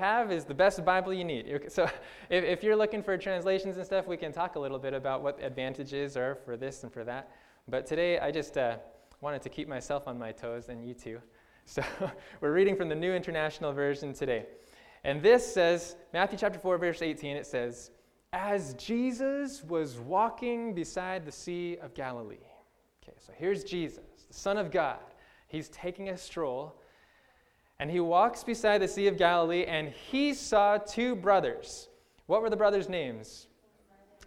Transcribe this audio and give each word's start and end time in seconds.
have 0.00 0.32
is 0.32 0.44
the 0.44 0.54
best 0.54 0.84
Bible 0.84 1.14
you 1.14 1.24
need. 1.24 1.66
So 1.68 1.84
if, 2.30 2.42
if 2.44 2.62
you're 2.64 2.74
looking 2.74 3.02
for 3.02 3.16
translations 3.16 3.76
and 3.76 3.86
stuff, 3.86 4.06
we 4.08 4.16
can 4.16 4.32
talk 4.32 4.56
a 4.56 4.58
little 4.58 4.78
bit 4.78 4.94
about 4.94 5.22
what 5.22 5.38
advantages 5.42 6.16
are 6.16 6.34
for 6.44 6.56
this 6.56 6.82
and 6.82 6.92
for 6.92 7.04
that. 7.04 7.30
But 7.68 7.86
today, 7.86 8.18
I 8.18 8.32
just 8.32 8.58
uh, 8.58 8.78
wanted 9.20 9.42
to 9.42 9.48
keep 9.48 9.68
myself 9.68 10.08
on 10.08 10.18
my 10.18 10.32
toes 10.32 10.68
and 10.68 10.84
you 10.86 10.94
too. 10.94 11.20
So 11.66 11.84
we're 12.40 12.52
reading 12.52 12.74
from 12.74 12.88
the 12.88 12.96
New 12.96 13.12
International 13.12 13.72
Version 13.72 14.12
today. 14.12 14.46
And 15.04 15.22
this 15.22 15.54
says, 15.54 15.94
Matthew 16.12 16.36
chapter 16.36 16.58
4, 16.58 16.78
verse 16.78 17.00
18, 17.00 17.36
it 17.36 17.46
says, 17.46 17.92
As 18.32 18.74
Jesus 18.74 19.62
was 19.62 20.00
walking 20.00 20.74
beside 20.74 21.24
the 21.24 21.30
Sea 21.30 21.76
of 21.80 21.94
Galilee. 21.94 22.48
Okay, 23.04 23.16
so 23.20 23.32
here's 23.36 23.62
Jesus, 23.62 24.24
the 24.26 24.34
Son 24.34 24.56
of 24.56 24.72
God. 24.72 24.98
He's 25.46 25.68
taking 25.68 26.08
a 26.08 26.16
stroll, 26.16 26.79
and 27.80 27.90
he 27.90 27.98
walks 27.98 28.44
beside 28.44 28.82
the 28.82 28.86
Sea 28.86 29.06
of 29.06 29.16
Galilee, 29.16 29.64
and 29.64 29.88
he 29.88 30.34
saw 30.34 30.76
two 30.76 31.16
brothers. 31.16 31.88
What 32.26 32.42
were 32.42 32.50
the 32.50 32.56
brothers' 32.56 32.90
names? 32.90 33.48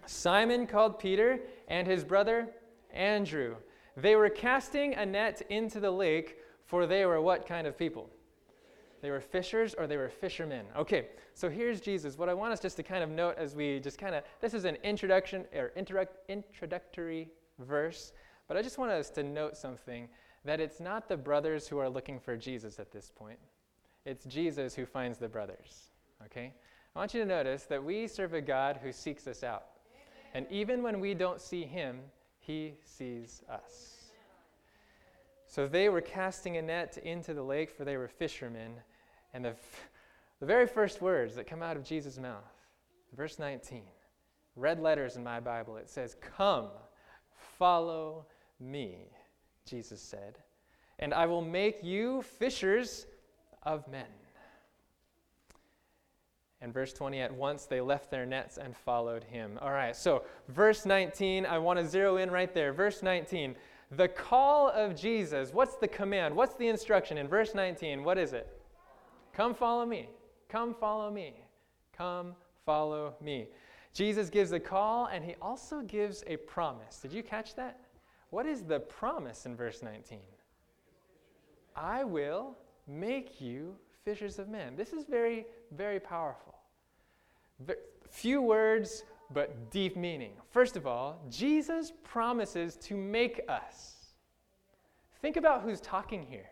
Simon, 0.07 0.66
called 0.66 0.98
Peter, 0.98 1.39
and 1.67 1.88
his 1.88 2.03
brother 2.03 2.49
Andrew. 2.91 3.55
They 3.95 4.16
were 4.16 4.30
casting 4.30 4.95
a 4.95 5.05
net 5.05 5.44
into 5.49 5.80
the 5.80 5.91
lake 5.91 6.39
for 6.66 6.88
they 6.88 7.05
were 7.05 7.21
what 7.21 7.45
kind 7.45 7.67
of 7.67 7.77
people? 7.77 8.09
They 9.03 9.11
were 9.11 9.21
fishers 9.21 9.75
or 9.75 9.85
they 9.85 9.97
were 9.97 10.09
fishermen. 10.09 10.66
Okay, 10.75 11.09
so 11.35 11.47
here's 11.47 11.80
Jesus. 11.80 12.17
What 12.17 12.30
I 12.30 12.33
want 12.33 12.53
us 12.53 12.59
just 12.59 12.77
to 12.77 12.83
kind 12.83 13.03
of 13.03 13.11
note 13.11 13.35
as 13.38 13.55
we 13.55 13.80
just 13.80 13.99
kind 13.99 14.16
of, 14.16 14.23
this 14.41 14.55
is 14.55 14.66
an 14.66 14.77
introduction 14.83 15.45
or 15.55 15.72
introductory 15.75 17.30
verse, 17.59 18.13
but 18.47 18.58
I 18.58 18.63
just 18.63 18.80
want 18.80 18.91
us 18.91 19.11
to 19.11 19.22
note 19.22 19.55
something 19.55 20.09
that 20.45 20.59
it's 20.59 20.79
not 20.79 21.07
the 21.07 21.17
brothers 21.17 21.67
who 21.67 21.77
are 21.77 21.89
looking 21.89 22.20
for 22.20 22.35
Jesus 22.35 22.79
at 22.79 22.91
this 22.91 23.11
point, 23.15 23.39
it's 24.05 24.25
Jesus 24.25 24.75
who 24.75 24.85
finds 24.85 25.17
the 25.17 25.29
brothers. 25.29 25.91
Okay? 26.25 26.53
I 26.95 26.99
want 26.99 27.13
you 27.13 27.21
to 27.21 27.25
notice 27.25 27.63
that 27.63 27.83
we 27.83 28.07
serve 28.07 28.33
a 28.33 28.41
God 28.41 28.79
who 28.83 28.91
seeks 28.91 29.27
us 29.27 29.43
out. 29.43 29.66
And 30.33 30.45
even 30.50 30.83
when 30.83 31.00
we 31.00 31.13
don't 31.13 31.41
see 31.41 31.63
him, 31.63 32.00
he 32.39 32.73
sees 32.83 33.41
us. 33.50 34.11
So 35.47 35.67
they 35.67 35.89
were 35.89 36.02
casting 36.02 36.57
a 36.57 36.61
net 36.61 36.97
into 37.03 37.33
the 37.33 37.44
lake, 37.44 37.69
for 37.69 37.85
they 37.85 37.97
were 37.97 38.07
fishermen. 38.07 38.73
And 39.33 39.45
the, 39.45 39.55
the 40.39 40.45
very 40.45 40.67
first 40.67 41.02
words 41.02 41.35
that 41.35 41.47
come 41.47 41.61
out 41.61 41.78
of 41.78 41.83
Jesus' 41.83 42.17
mouth, 42.17 42.44
verse 43.16 43.39
19, 43.39 43.83
red 44.55 44.80
letters 44.80 45.16
in 45.16 45.23
my 45.23 45.39
Bible, 45.39 45.78
it 45.78 45.89
says, 45.89 46.16
Come, 46.38 46.67
follow 47.57 48.25
me, 48.59 48.97
Jesus 49.66 50.02
said, 50.02 50.38
and 51.00 51.14
I 51.14 51.25
will 51.25 51.42
make 51.42 51.83
you 51.83 52.22
fishers 52.22 53.08
of 53.64 53.88
men. 53.88 54.06
And 56.61 56.73
verse 56.73 56.94
20, 56.94 57.19
at 57.19 57.33
once 57.33 57.66
they 57.66 57.81
left 57.81 58.09
their 58.09 58.25
nets 58.25 58.58
and 58.58 58.75
followed 58.75 59.23
him. 59.23 59.59
All 59.61 59.72
right, 59.72 59.95
so 59.95 60.23
verse 60.47 60.86
19, 60.86 61.45
I 61.45 61.58
want 61.58 61.78
to 61.78 61.86
zero 61.86 62.17
in 62.17 62.31
right 62.31 62.53
there. 62.53 62.72
Verse 62.72 63.03
19, 63.03 63.56
the 63.91 64.08
call 64.08 64.69
of 64.69 64.95
Jesus, 64.95 65.53
what's 65.53 65.75
the 65.75 65.88
command? 65.88 66.34
What's 66.36 66.56
the 66.56 66.67
instruction 66.67 67.17
in 67.17 67.28
verse 67.28 67.53
19? 67.53 68.03
What 68.03 68.17
is 68.17 68.31
it? 68.34 68.47
Come 69.34 69.53
follow 69.53 69.86
me. 69.86 70.09
Come 70.47 70.73
follow 70.73 71.11
me. 71.11 71.34
Come 71.97 72.34
follow 72.66 73.16
me. 73.22 73.47
Jesus 73.94 74.30
gives 74.30 74.52
a 74.52 74.59
call 74.59 75.08
and 75.08 75.23
he 75.23 75.36
also 75.41 75.81
gives 75.81 76.23
a 76.28 76.38
promise. 76.38 77.00
Did 77.02 77.11
you 77.11 77.23
catch 77.23 77.56
that? 77.56 77.80
What 78.34 78.48
is 78.48 78.64
the 78.64 78.80
promise 78.80 79.45
in 79.45 79.56
verse 79.56 79.84
19? 79.84 80.17
I 81.76 82.03
will 82.03 82.58
make 82.88 83.40
you 83.40 83.75
fishers 84.03 84.40
of 84.40 84.50
men. 84.50 84.75
This 84.75 84.92
is 84.92 85.06
very, 85.06 85.45
very 85.72 86.00
powerful. 86.00 86.56
few 88.09 88.42
words, 88.42 89.03
but 89.31 89.70
deep 89.70 89.95
meaning. 89.95 90.31
First 90.50 90.75
of 90.75 90.88
all, 90.88 91.22
Jesus 91.30 91.94
promises 92.03 92.75
to 92.78 92.95
make 92.95 93.40
us. 93.48 93.97
Think 95.22 95.38
about 95.38 95.62
who's 95.62 95.80
talking 95.80 96.25
here. 96.28 96.50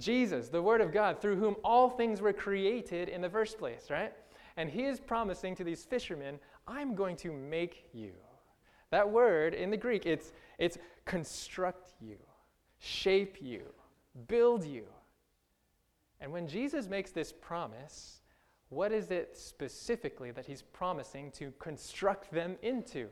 Jesus, 0.00 0.48
the 0.48 0.60
Word 0.60 0.80
of 0.80 0.90
God, 0.90 1.20
through 1.20 1.36
whom 1.36 1.54
all 1.62 1.88
things 1.88 2.20
were 2.20 2.32
created 2.32 3.08
in 3.08 3.20
the 3.20 3.30
first 3.30 3.56
place, 3.56 3.88
right? 3.88 4.12
And 4.56 4.68
he 4.68 4.86
is 4.86 4.98
promising 4.98 5.54
to 5.54 5.62
these 5.62 5.84
fishermen, 5.84 6.40
I'm 6.66 6.96
going 6.96 7.14
to 7.18 7.30
make 7.30 7.88
you. 7.92 8.14
That 8.90 9.08
word 9.08 9.54
in 9.54 9.70
the 9.70 9.76
Greek, 9.76 10.06
it's, 10.06 10.32
it's 10.58 10.78
construct 11.08 11.94
you, 12.00 12.18
shape 12.78 13.38
you, 13.40 13.62
build 14.28 14.64
you. 14.64 14.84
And 16.20 16.30
when 16.30 16.46
Jesus 16.46 16.86
makes 16.86 17.10
this 17.10 17.32
promise, 17.32 18.20
what 18.68 18.92
is 18.92 19.10
it 19.10 19.36
specifically 19.36 20.30
that 20.32 20.44
he's 20.44 20.60
promising 20.62 21.30
to 21.32 21.50
construct 21.58 22.30
them 22.30 22.56
into? 22.62 23.08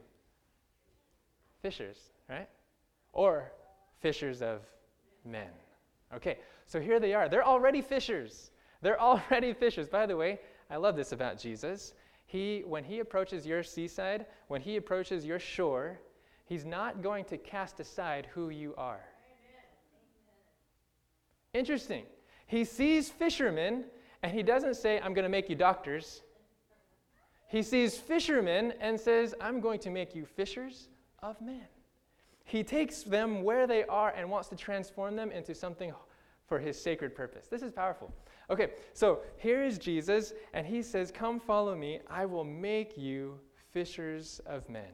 Fishers, 1.62 2.10
right? 2.28 2.48
Or 3.12 3.50
fishers 4.00 4.42
of 4.42 4.60
men. 5.24 5.48
Okay, 6.14 6.38
so 6.66 6.78
here 6.78 7.00
they 7.00 7.14
are. 7.14 7.30
They're 7.30 7.46
already 7.46 7.80
fishers. 7.80 8.50
They're 8.82 9.00
already 9.00 9.54
fishers. 9.54 9.88
By 9.88 10.04
the 10.04 10.16
way, 10.16 10.38
I 10.70 10.76
love 10.76 10.96
this 10.96 11.12
about 11.12 11.38
Jesus. 11.38 11.94
He, 12.26 12.62
when 12.66 12.84
he 12.84 12.98
approaches 12.98 13.46
your 13.46 13.62
seaside, 13.62 14.26
when 14.48 14.60
he 14.60 14.76
approaches 14.76 15.24
your 15.24 15.38
shore, 15.38 15.98
he's 16.46 16.64
not 16.64 17.02
going 17.02 17.24
to 17.26 17.36
cast 17.36 17.78
aside 17.80 18.26
who 18.32 18.48
you 18.48 18.74
are. 18.76 19.04
Interesting. 21.52 22.04
He 22.46 22.64
sees 22.64 23.08
fishermen 23.10 23.84
and 24.22 24.32
he 24.32 24.42
doesn't 24.42 24.74
say, 24.74 25.00
I'm 25.00 25.14
going 25.14 25.24
to 25.24 25.28
make 25.28 25.48
you 25.48 25.56
doctors. 25.56 26.22
He 27.48 27.62
sees 27.62 27.96
fishermen 27.96 28.72
and 28.80 28.98
says, 28.98 29.34
I'm 29.40 29.60
going 29.60 29.78
to 29.80 29.90
make 29.90 30.14
you 30.14 30.24
fishers 30.24 30.88
of 31.22 31.40
men. 31.40 31.66
He 32.44 32.62
takes 32.62 33.02
them 33.02 33.42
where 33.42 33.66
they 33.66 33.84
are 33.84 34.10
and 34.16 34.30
wants 34.30 34.48
to 34.48 34.56
transform 34.56 35.16
them 35.16 35.30
into 35.32 35.54
something 35.54 35.92
for 36.46 36.58
his 36.58 36.80
sacred 36.80 37.14
purpose. 37.14 37.48
This 37.48 37.62
is 37.62 37.72
powerful. 37.72 38.14
Okay, 38.50 38.70
so 38.92 39.20
here 39.36 39.64
is 39.64 39.78
Jesus, 39.78 40.32
and 40.54 40.64
he 40.64 40.80
says, 40.82 41.10
Come 41.10 41.40
follow 41.40 41.74
me, 41.74 42.00
I 42.08 42.24
will 42.24 42.44
make 42.44 42.96
you 42.96 43.40
fishers 43.72 44.40
of 44.46 44.68
men. 44.68 44.92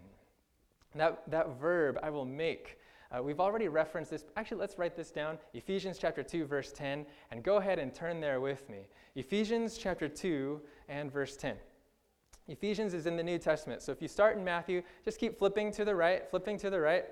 That, 0.95 1.23
that 1.31 1.59
verb, 1.59 1.99
I 2.03 2.11
will 2.11 2.25
make, 2.25 2.79
uh, 3.11 3.23
we've 3.23 3.41
already 3.41 3.69
referenced 3.69 4.11
this. 4.11 4.25
Actually, 4.37 4.59
let's 4.61 4.79
write 4.79 4.97
this 4.97 5.11
down 5.11 5.39
Ephesians 5.55 5.99
chapter 5.99 6.23
2, 6.23 6.47
verse 6.47 6.73
10, 6.73 7.07
and 7.31 7.43
go 7.43 7.57
ahead 7.57 7.79
and 7.79 7.95
turn 7.95 8.21
there 8.21 8.41
with 8.41 8.69
me. 8.69 8.87
Ephesians 9.17 9.77
chapter 9.79 10.09
2 10.09 10.61
and 10.89 11.13
verse 11.13 11.37
10. 11.37 11.57
Ephesians 12.49 12.95
is 12.95 13.07
in 13.07 13.17
the 13.17 13.23
New 13.23 13.39
Testament. 13.39 13.83
So 13.83 13.93
if 13.93 14.03
you 14.03 14.09
start 14.09 14.37
in 14.37 14.45
Matthew, 14.45 14.83
just 15.05 15.19
keep 15.19 15.39
flipping 15.39 15.71
to 15.73 15.85
the 15.85 15.95
right, 15.95 16.29
flipping 16.29 16.59
to 16.59 16.71
the 16.71 16.81
right. 16.81 17.05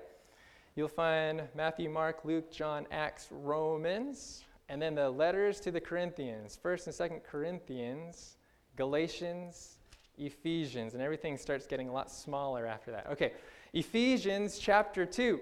You'll 0.75 0.87
find 0.87 1.43
Matthew, 1.55 1.89
Mark, 1.89 2.25
Luke, 2.25 2.51
John, 2.51 2.87
Acts, 2.91 3.27
Romans, 3.31 4.43
and 4.69 4.81
then 4.81 4.95
the 4.95 5.09
letters 5.09 5.59
to 5.61 5.71
the 5.71 5.81
Corinthians, 5.81 6.57
1st 6.63 6.87
and 6.87 7.11
2nd 7.11 7.23
Corinthians, 7.23 8.37
Galatians, 8.75 9.77
Ephesians, 10.17 10.93
and 10.93 11.01
everything 11.01 11.37
starts 11.37 11.67
getting 11.67 11.89
a 11.89 11.91
lot 11.91 12.09
smaller 12.09 12.65
after 12.65 12.91
that. 12.91 13.07
Okay, 13.11 13.33
Ephesians 13.73 14.59
chapter 14.59 15.05
2. 15.05 15.39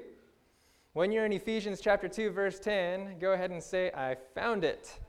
When 0.93 1.11
you're 1.11 1.25
in 1.25 1.33
Ephesians 1.33 1.81
chapter 1.81 2.07
2, 2.07 2.29
verse 2.29 2.59
10, 2.59 3.17
go 3.17 3.33
ahead 3.33 3.49
and 3.49 3.61
say, 3.61 3.89
I 3.91 4.17
found 4.35 4.63
it. 4.63 4.99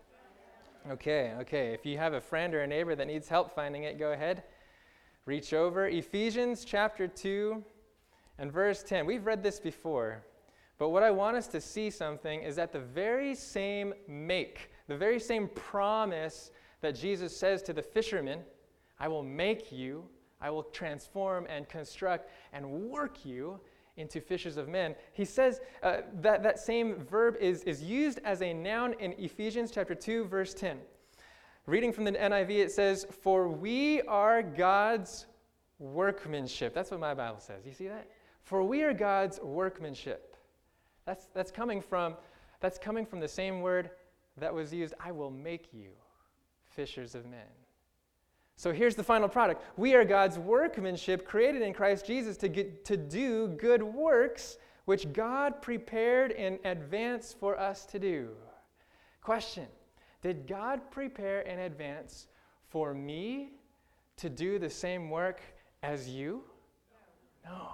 Okay, 0.91 1.35
okay. 1.41 1.75
If 1.75 1.85
you 1.85 1.99
have 1.99 2.15
a 2.15 2.21
friend 2.23 2.55
or 2.55 2.63
a 2.63 2.67
neighbor 2.67 2.95
that 2.95 3.07
needs 3.07 3.29
help 3.29 3.55
finding 3.55 3.85
it, 3.85 3.99
go 3.99 4.13
ahead. 4.13 4.45
Reach 5.27 5.53
over. 5.53 5.87
Ephesians 5.87 6.65
chapter 6.65 7.07
2 7.07 7.63
and 8.39 8.51
verse 8.51 8.83
10. 8.83 9.05
We've 9.05 9.27
read 9.27 9.43
this 9.43 9.61
before, 9.61 10.25
but 10.79 10.89
what 10.89 11.03
I 11.03 11.11
want 11.11 11.37
us 11.37 11.47
to 11.49 11.61
see 11.61 11.91
something 11.91 12.43
is 12.43 12.57
that 12.57 12.73
the 12.73 12.81
very 12.81 13.35
same 13.35 13.93
make, 14.09 14.71
the 14.89 14.97
very 14.97 15.21
same 15.21 15.49
promise 15.49 16.53
that 16.81 16.95
Jesus 16.95 17.37
says 17.37 17.63
to 17.65 17.75
the 17.75 17.83
fishermen 17.83 18.41
I 18.99 19.09
will 19.09 19.23
make 19.23 19.71
you, 19.71 20.05
I 20.41 20.51
will 20.51 20.63
transform 20.65 21.47
and 21.49 21.69
construct 21.69 22.31
and 22.53 22.71
work 22.71 23.25
you 23.25 23.61
into 23.97 24.21
fishers 24.21 24.57
of 24.57 24.69
men. 24.69 24.95
He 25.13 25.25
says 25.25 25.61
uh, 25.83 25.99
that 26.21 26.43
that 26.43 26.59
same 26.59 27.05
verb 27.05 27.37
is, 27.41 27.63
is 27.65 27.83
used 27.83 28.21
as 28.25 28.43
a 28.43 28.53
noun 28.53 28.95
in 28.95 29.13
Ephesians 29.19 29.71
chapter 29.71 29.95
2, 29.95 30.25
verse 30.25 30.55
10. 30.55 30.79
Reading 31.67 31.93
from 31.93 32.05
the 32.05 32.13
NIV, 32.13 32.51
it 32.51 32.73
says, 32.73 33.07
For 33.23 33.49
we 33.49 34.01
are 34.03 34.43
God's 34.43 35.27
workmanship. 35.79 36.75
That's 36.75 36.91
what 36.91 37.01
my 37.01 37.15
Bible 37.15 37.41
says. 37.41 37.67
You 37.67 37.73
see 37.73 37.89
that? 37.89 38.09
For 38.43 38.63
we 38.63 38.83
are 38.83 38.95
God's 38.95 39.39
workmanship. 39.41 40.37
That's, 41.05 41.27
that's, 41.35 41.51
coming 41.51 41.81
from, 41.81 42.15
that's 42.61 42.79
coming 42.79 43.05
from 43.05 43.21
the 43.21 43.29
same 43.29 43.61
word 43.61 43.91
that 44.39 44.53
was 44.53 44.73
used, 44.73 44.95
I 44.99 45.13
will 45.13 45.31
make 45.31 45.69
you 45.73 45.91
fishers 46.65 47.15
of 47.15 47.27
men. 47.27 47.47
So 48.61 48.75
here's 48.75 48.95
the 48.95 49.03
final 49.03 49.27
product. 49.27 49.65
We 49.79 49.95
are 49.95 50.05
God's 50.05 50.39
workmanship 50.39 51.27
created 51.27 51.63
in 51.63 51.73
Christ 51.73 52.05
Jesus 52.05 52.37
to, 52.37 52.49
get, 52.51 52.85
to 52.85 52.99
do 52.99 53.49
good 53.49 53.83
works 53.83 54.59
which 54.85 55.11
God 55.15 55.63
prepared 55.63 56.33
in 56.33 56.59
advance 56.67 57.33
for 57.33 57.59
us 57.59 57.87
to 57.87 57.99
do. 57.99 58.29
Question 59.23 59.65
Did 60.21 60.47
God 60.47 60.83
prepare 60.91 61.41
in 61.41 61.61
advance 61.61 62.27
for 62.69 62.93
me 62.93 63.53
to 64.19 64.29
do 64.29 64.59
the 64.59 64.69
same 64.69 65.09
work 65.09 65.41
as 65.83 66.11
you? 66.11 66.45
No. 67.47 67.71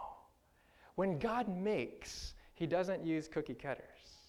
When 0.94 1.19
God 1.19 1.49
makes, 1.49 2.35
He 2.55 2.65
doesn't 2.65 3.05
use 3.05 3.27
cookie 3.27 3.55
cutters. 3.55 4.21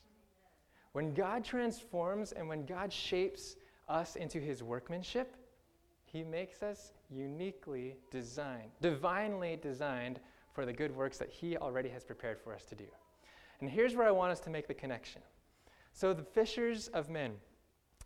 When 0.93 1.13
God 1.13 1.45
transforms 1.45 2.31
and 2.31 2.49
when 2.49 2.65
God 2.65 2.91
shapes 2.91 3.57
us 3.87 4.15
into 4.15 4.39
His 4.39 4.63
workmanship, 4.63 5.36
He 6.17 6.23
makes 6.23 6.63
us 6.63 6.93
uniquely 7.11 7.95
designed, 8.09 8.71
divinely 8.81 9.55
designed 9.61 10.19
for 10.51 10.65
the 10.65 10.73
good 10.73 10.95
works 10.95 11.19
that 11.19 11.29
He 11.29 11.57
already 11.57 11.89
has 11.89 12.03
prepared 12.03 12.39
for 12.39 12.55
us 12.55 12.65
to 12.65 12.75
do. 12.75 12.85
And 13.61 13.69
here's 13.69 13.95
where 13.95 14.07
I 14.07 14.09
want 14.09 14.31
us 14.31 14.39
to 14.39 14.49
make 14.49 14.67
the 14.67 14.73
connection. 14.73 15.21
So, 15.93 16.13
the 16.13 16.23
fishers 16.23 16.87
of 16.87 17.07
men, 17.07 17.33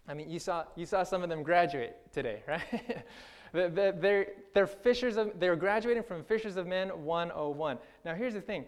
I 0.09 0.13
mean, 0.13 0.29
you 0.29 0.39
saw, 0.39 0.65
you 0.75 0.85
saw 0.85 1.03
some 1.03 1.23
of 1.23 1.29
them 1.29 1.41
graduate 1.41 1.95
today, 2.11 2.43
right? 2.49 3.05
they're, 3.53 4.27
they're 4.53 4.67
fishers 4.67 5.15
of, 5.15 5.39
they're 5.39 5.55
graduating 5.55 6.03
from 6.03 6.25
Fishers 6.25 6.57
of 6.57 6.67
Men 6.67 6.89
101. 6.89 7.77
Now, 8.03 8.13
here's 8.13 8.33
the 8.33 8.41
thing. 8.41 8.65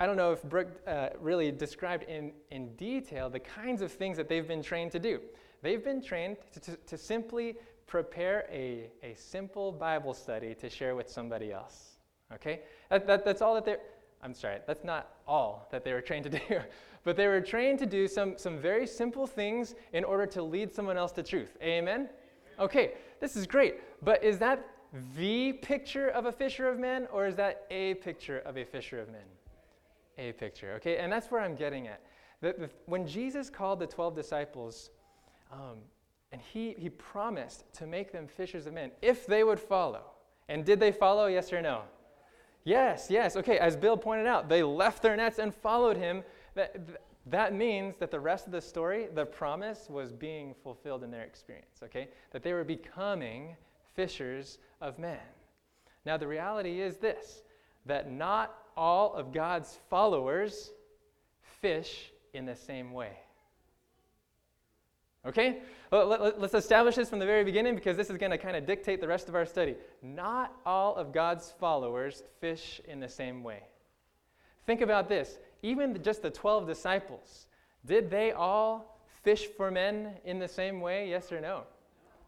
I 0.00 0.06
don't 0.06 0.16
know 0.16 0.32
if 0.32 0.42
Brooke 0.44 0.80
uh, 0.86 1.10
really 1.20 1.52
described 1.52 2.04
in, 2.04 2.32
in 2.50 2.74
detail 2.76 3.28
the 3.28 3.40
kinds 3.40 3.82
of 3.82 3.92
things 3.92 4.16
that 4.16 4.30
they've 4.30 4.48
been 4.48 4.62
trained 4.62 4.92
to 4.92 4.98
do. 4.98 5.20
They've 5.60 5.82
been 5.82 6.02
trained 6.02 6.36
to, 6.52 6.60
to, 6.60 6.76
to 6.76 6.96
simply 6.96 7.56
prepare 7.88 8.46
a, 8.52 8.90
a 9.02 9.14
simple 9.14 9.72
Bible 9.72 10.14
study 10.14 10.54
to 10.54 10.70
share 10.70 10.94
with 10.94 11.10
somebody 11.10 11.52
else. 11.52 11.96
Okay? 12.32 12.60
That, 12.90 13.06
that, 13.06 13.24
that's 13.24 13.42
all 13.42 13.54
that 13.54 13.64
they're, 13.64 13.80
I'm 14.22 14.34
sorry, 14.34 14.58
that's 14.66 14.84
not 14.84 15.08
all 15.26 15.66
that 15.72 15.84
they 15.84 15.92
were 15.92 16.02
trained 16.02 16.24
to 16.24 16.30
do, 16.48 16.60
but 17.02 17.16
they 17.16 17.26
were 17.26 17.40
trained 17.40 17.78
to 17.80 17.86
do 17.86 18.06
some, 18.06 18.36
some 18.36 18.58
very 18.58 18.86
simple 18.86 19.26
things 19.26 19.74
in 19.92 20.04
order 20.04 20.26
to 20.26 20.42
lead 20.42 20.72
someone 20.72 20.96
else 20.96 21.12
to 21.12 21.22
truth. 21.22 21.56
Amen? 21.62 22.08
Okay, 22.60 22.92
this 23.20 23.36
is 23.36 23.46
great, 23.46 23.76
but 24.02 24.22
is 24.22 24.38
that 24.38 24.64
the 25.16 25.54
picture 25.54 26.08
of 26.08 26.26
a 26.26 26.32
fisher 26.32 26.68
of 26.68 26.78
men, 26.78 27.06
or 27.12 27.26
is 27.26 27.36
that 27.36 27.66
a 27.70 27.94
picture 27.94 28.40
of 28.40 28.56
a 28.56 28.64
fisher 28.64 29.00
of 29.00 29.08
men? 29.08 29.24
A 30.18 30.32
picture, 30.32 30.72
okay? 30.74 30.98
And 30.98 31.12
that's 31.12 31.30
where 31.30 31.40
I'm 31.40 31.54
getting 31.54 31.86
at. 31.86 32.02
The, 32.40 32.54
the, 32.58 32.70
when 32.86 33.06
Jesus 33.06 33.48
called 33.48 33.80
the 33.80 33.86
12 33.86 34.14
disciples, 34.14 34.90
um, 35.52 35.78
and 36.32 36.40
he, 36.40 36.74
he 36.78 36.90
promised 36.90 37.64
to 37.74 37.86
make 37.86 38.12
them 38.12 38.26
fishers 38.26 38.66
of 38.66 38.74
men 38.74 38.90
if 39.02 39.26
they 39.26 39.44
would 39.44 39.60
follow. 39.60 40.02
And 40.48 40.64
did 40.64 40.80
they 40.80 40.92
follow, 40.92 41.26
yes 41.26 41.52
or 41.52 41.60
no? 41.60 41.82
Yes, 42.64 43.08
yes. 43.10 43.36
Okay, 43.36 43.58
as 43.58 43.76
Bill 43.76 43.96
pointed 43.96 44.26
out, 44.26 44.48
they 44.48 44.62
left 44.62 45.02
their 45.02 45.16
nets 45.16 45.38
and 45.38 45.54
followed 45.54 45.96
him. 45.96 46.22
That, 46.54 46.76
that 47.26 47.54
means 47.54 47.96
that 47.96 48.10
the 48.10 48.20
rest 48.20 48.46
of 48.46 48.52
the 48.52 48.60
story, 48.60 49.08
the 49.14 49.24
promise, 49.24 49.88
was 49.88 50.12
being 50.12 50.54
fulfilled 50.62 51.02
in 51.02 51.10
their 51.10 51.22
experience, 51.22 51.80
okay? 51.82 52.08
That 52.32 52.42
they 52.42 52.52
were 52.52 52.64
becoming 52.64 53.56
fishers 53.94 54.58
of 54.80 54.98
men. 54.98 55.18
Now, 56.04 56.16
the 56.16 56.26
reality 56.26 56.80
is 56.80 56.96
this 56.96 57.42
that 57.86 58.10
not 58.10 58.54
all 58.76 59.14
of 59.14 59.32
God's 59.32 59.78
followers 59.88 60.72
fish 61.40 62.12
in 62.34 62.44
the 62.44 62.54
same 62.54 62.92
way. 62.92 63.12
Okay? 65.28 65.58
Well, 65.92 66.06
let, 66.06 66.20
us 66.20 66.54
establish 66.54 66.96
this 66.96 67.10
from 67.10 67.18
the 67.18 67.26
very 67.26 67.44
beginning 67.44 67.74
because 67.74 67.96
this 67.96 68.10
is 68.10 68.16
going 68.16 68.32
to 68.32 68.38
kind 68.38 68.56
of 68.56 68.66
dictate 68.66 69.00
the 69.00 69.08
rest 69.08 69.28
of 69.28 69.34
our 69.34 69.46
study. 69.46 69.76
Not 70.02 70.54
all 70.64 70.96
of 70.96 71.12
God's 71.12 71.52
followers 71.60 72.22
fish 72.40 72.80
in 72.88 72.98
the 72.98 73.08
same 73.08 73.42
way. 73.42 73.62
Think 74.66 74.80
about 74.80 75.08
this. 75.08 75.38
Even 75.62 76.02
just 76.02 76.22
the 76.22 76.30
12 76.30 76.66
disciples, 76.66 77.46
did 77.84 78.10
they 78.10 78.32
all 78.32 79.00
fish 79.22 79.46
for 79.56 79.70
men 79.70 80.14
in 80.24 80.38
the 80.38 80.48
same 80.48 80.80
way? 80.80 81.08
Yes 81.08 81.30
or 81.30 81.40
no? 81.40 81.64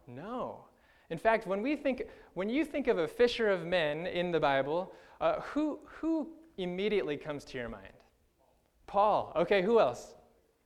No. 0.07 0.65
In 1.11 1.19
fact, 1.19 1.47
when, 1.47 1.63
we 1.63 1.77
think, 1.77 2.03
when 2.35 2.49
you 2.49 2.65
think 2.65 2.87
of 2.87 2.99
a 2.99 3.09
fisher 3.09 3.49
of 3.49 3.65
men 3.65 4.07
in 4.07 4.31
the 4.31 4.41
Bible, 4.41 4.93
uh, 5.21 5.41
who, 5.41 5.79
who 5.85 6.29
immediately 6.59 7.17
comes 7.17 7.45
to 7.47 7.59
your 7.59 7.69
mind? 7.69 7.93
Paul. 8.87 9.33
Okay, 9.37 9.63
who 9.63 9.81
else? 9.81 10.15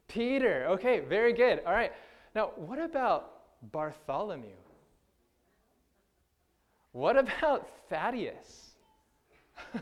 Peter. 0.08 0.66
Okay, 0.68 1.00
very 1.00 1.32
good. 1.32 1.60
All 1.66 1.72
right. 1.72 1.92
Now, 2.34 2.50
what 2.56 2.80
about 2.80 3.30
Bartholomew? 3.70 4.56
What 6.92 7.16
about 7.16 7.68
Thaddeus? 7.88 8.70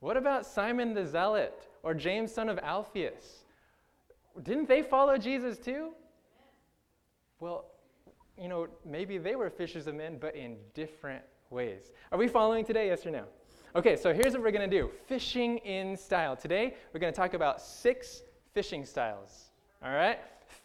what 0.00 0.16
about 0.16 0.46
Simon 0.46 0.94
the 0.94 1.06
Zealot 1.06 1.68
or 1.82 1.94
James, 1.94 2.32
son 2.32 2.48
of 2.48 2.58
Alphaeus? 2.58 3.44
Didn't 4.42 4.68
they 4.68 4.82
follow 4.82 5.18
Jesus 5.18 5.58
too? 5.58 5.90
Well, 7.40 7.66
you 8.40 8.48
know, 8.48 8.68
maybe 8.84 9.18
they 9.18 9.36
were 9.36 9.50
fishers 9.50 9.86
of 9.86 9.94
men, 9.94 10.16
but 10.18 10.34
in 10.34 10.56
different 10.74 11.22
ways. 11.50 11.92
Are 12.10 12.18
we 12.18 12.28
following 12.28 12.64
today? 12.64 12.86
Yes 12.86 13.04
or 13.04 13.10
no? 13.10 13.24
Okay, 13.74 13.96
so 13.96 14.12
here's 14.12 14.32
what 14.32 14.42
we're 14.42 14.50
going 14.52 14.68
to 14.68 14.76
do 14.80 14.90
fishing 15.06 15.58
in 15.58 15.96
style. 15.96 16.36
Today, 16.36 16.74
we're 16.92 17.00
going 17.00 17.12
to 17.12 17.16
talk 17.16 17.34
about 17.34 17.60
six 17.60 18.22
fishing 18.52 18.84
styles. 18.84 19.50
All 19.82 19.92
right? 19.92 20.18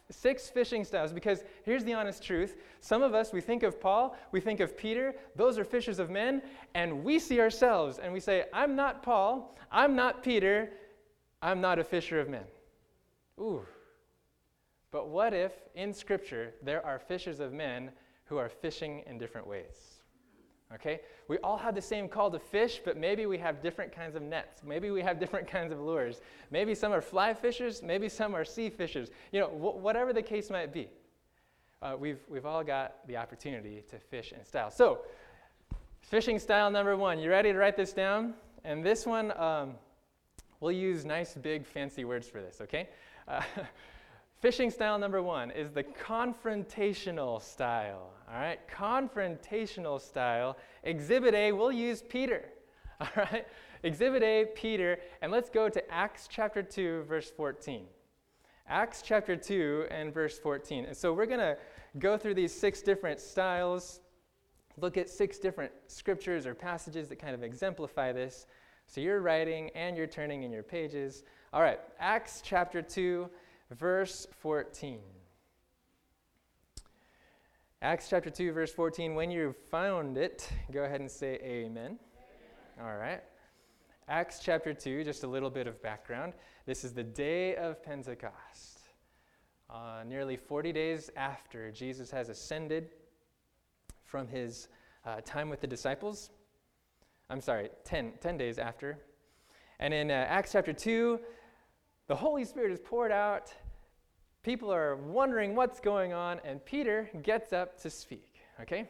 Six 0.10 0.50
fishing 0.50 0.86
styles, 0.86 1.12
because 1.12 1.44
here's 1.64 1.84
the 1.84 1.94
honest 1.94 2.24
truth. 2.24 2.56
Some 2.80 3.04
of 3.04 3.14
us, 3.14 3.34
we 3.34 3.42
think 3.42 3.64
of 3.64 3.82
Paul, 3.82 4.16
we 4.32 4.40
think 4.40 4.62
of 4.62 4.78
Peter, 4.78 5.14
those 5.36 5.58
are 5.58 5.66
fishers 5.66 6.00
of 6.00 6.10
men, 6.10 6.42
and 6.76 7.04
we 7.04 7.20
see 7.20 7.42
ourselves 7.42 8.00
and 8.00 8.14
we 8.14 8.22
say, 8.22 8.46
I'm 8.54 8.76
not 8.76 9.04
Paul, 9.04 9.58
I'm 9.70 9.96
not 9.96 10.24
Peter, 10.24 10.72
I'm 11.42 11.60
not 11.60 11.78
a 11.78 11.84
fisher 11.84 12.22
of 12.22 12.30
men. 12.30 12.46
Ooh. 13.40 13.66
But 14.92 15.10
what 15.10 15.34
if 15.34 15.52
in 15.76 15.94
Scripture 15.94 16.54
there 16.64 16.86
are 16.86 17.00
fishers 17.00 17.42
of 17.42 17.52
men 17.52 17.92
who 18.26 18.38
are 18.38 18.50
fishing 18.50 19.04
in 19.08 19.18
different 19.18 19.46
ways? 19.46 19.97
Okay? 20.74 21.02
We 21.28 21.38
all 21.40 21.58
have 21.58 21.76
the 21.76 21.82
same 21.82 22.10
call 22.10 22.30
to 22.32 22.40
fish, 22.40 22.82
but 22.84 22.98
maybe 22.98 23.26
we 23.26 23.38
have 23.38 23.62
different 23.62 23.92
kinds 23.92 24.16
of 24.16 24.22
nets. 24.22 24.62
Maybe 24.66 24.92
we 24.92 25.02
have 25.02 25.20
different 25.22 25.48
kinds 25.48 25.72
of 25.72 25.80
lures. 25.80 26.22
Maybe 26.52 26.76
some 26.76 26.92
are 26.94 27.02
fly 27.02 27.34
fishers, 27.34 27.82
maybe 27.82 28.10
some 28.10 28.36
are 28.36 28.46
sea 28.46 28.70
fishers. 28.70 29.10
You 29.32 29.40
know, 29.40 29.48
wh- 29.48 29.82
whatever 29.82 30.14
the 30.14 30.22
case 30.22 30.50
might 30.50 30.74
be, 30.74 30.90
uh, 31.82 31.96
we've, 31.98 32.20
we've 32.28 32.46
all 32.46 32.64
got 32.64 33.08
the 33.08 33.18
opportunity 33.18 33.84
to 33.90 34.00
fish 34.00 34.34
in 34.34 34.44
style. 34.44 34.72
So, 34.72 35.00
fishing 36.02 36.40
style 36.40 36.70
number 36.72 36.98
one. 36.98 37.20
You 37.20 37.30
ready 37.30 37.52
to 37.52 37.58
write 37.58 37.78
this 37.78 37.94
down? 37.94 38.34
And 38.64 38.84
this 38.84 39.06
one, 39.06 39.32
um, 39.40 39.76
we'll 40.60 40.72
use 40.72 41.06
nice, 41.06 41.36
big, 41.36 41.66
fancy 41.66 42.04
words 42.04 42.28
for 42.28 42.42
this, 42.42 42.60
okay? 42.62 42.90
Uh, 43.28 43.42
Fishing 44.40 44.70
style 44.70 45.00
number 45.00 45.20
one 45.24 45.50
is 45.50 45.72
the 45.72 45.84
confrontational 45.84 47.42
style. 47.42 48.12
All 48.32 48.40
right, 48.40 48.60
confrontational 48.70 50.00
style. 50.00 50.58
Exhibit 50.84 51.34
A, 51.34 51.52
we'll 51.52 51.72
use 51.72 52.04
Peter. 52.08 52.46
All 53.02 53.08
right, 53.16 53.48
Exhibit 53.82 54.22
A, 54.22 54.46
Peter, 54.54 55.00
and 55.24 55.32
let's 55.32 55.50
go 55.50 55.70
to 55.70 55.92
Acts 55.92 56.28
chapter 56.30 56.62
2, 56.62 57.06
verse 57.08 57.32
14. 57.32 57.86
Acts 58.68 59.02
chapter 59.02 59.36
2 59.36 59.88
and 59.90 60.14
verse 60.14 60.38
14. 60.38 60.86
And 60.86 60.96
so 60.96 61.14
we're 61.14 61.26
going 61.26 61.40
to 61.40 61.58
go 61.98 62.16
through 62.16 62.36
these 62.36 62.54
six 62.54 62.84
different 62.84 63.20
styles, 63.20 64.02
look 64.80 64.98
at 64.98 65.10
six 65.10 65.40
different 65.40 65.72
scriptures 65.88 66.46
or 66.46 66.54
passages 66.54 67.08
that 67.08 67.18
kind 67.18 67.34
of 67.34 67.42
exemplify 67.42 68.12
this. 68.12 68.46
So 68.86 69.02
you're 69.02 69.22
writing 69.22 69.72
and 69.74 69.98
you're 69.98 70.06
turning 70.06 70.44
in 70.44 70.52
your 70.52 70.64
pages. 70.64 71.24
All 71.54 71.64
right, 71.64 71.80
Acts 72.00 72.42
chapter 72.46 72.84
2 72.84 73.28
verse 73.72 74.28
14. 74.42 75.00
Acts 77.82 78.10
chapter 78.10 78.30
2, 78.30 78.52
verse 78.52 78.74
14. 78.74 79.14
When 79.14 79.30
you 79.30 79.54
found 79.70 80.18
it, 80.18 80.50
go 80.72 80.84
ahead 80.84 81.00
and 81.00 81.12
say 81.12 81.40
amen. 81.44 81.70
amen. 81.76 82.00
All 82.82 82.98
right. 82.98 83.22
Acts 84.10 84.40
chapter 84.42 84.74
2, 84.74 85.04
just 85.04 85.24
a 85.24 85.28
little 85.28 85.50
bit 85.50 85.68
of 85.68 85.82
background. 85.82 86.34
This 86.66 86.84
is 86.84 86.94
the 86.94 87.04
day 87.04 87.56
of 87.56 87.84
Pentecost. 87.84 88.80
Uh, 89.70 90.04
nearly 90.08 90.38
40 90.38 90.72
days 90.72 91.12
after 91.18 91.72
Jesus 91.72 92.10
has 92.10 92.30
ascended 92.30 92.90
from 94.06 94.28
his 94.28 94.70
uh, 95.06 95.22
time 95.26 95.50
with 95.50 95.60
the 95.60 95.68
disciples. 95.68 96.30
I'm 97.30 97.42
sorry, 97.42 97.70
10, 97.84 98.14
10 98.22 98.38
days 98.38 98.58
after. 98.58 98.98
And 99.80 99.94
in 99.94 100.10
uh, 100.10 100.14
Acts 100.14 100.54
chapter 100.54 100.74
2, 100.74 101.20
the 102.08 102.16
Holy 102.16 102.46
Spirit 102.46 102.72
is 102.72 102.80
poured 102.80 103.12
out. 103.12 103.54
People 104.44 104.74
are 104.74 104.96
wondering 104.96 105.56
what's 105.56 105.80
going 105.80 106.14
on, 106.14 106.40
and 106.44 106.64
Peter 106.66 107.10
gets 107.24 107.54
up 107.54 107.80
to 107.82 107.90
speak. 107.90 108.42
Okay? 108.62 108.90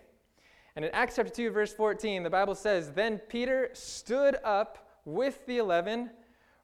And 0.76 0.86
in 0.86 0.92
Acts 0.92 1.16
chapter 1.16 1.32
2, 1.32 1.50
verse 1.52 1.74
14, 1.74 2.24
the 2.24 2.30
Bible 2.30 2.56
says, 2.56 2.92
Then 2.92 3.18
Peter 3.18 3.70
stood 3.74 4.38
up 4.44 5.02
with 5.06 5.46
the 5.48 5.58
eleven, 5.58 6.12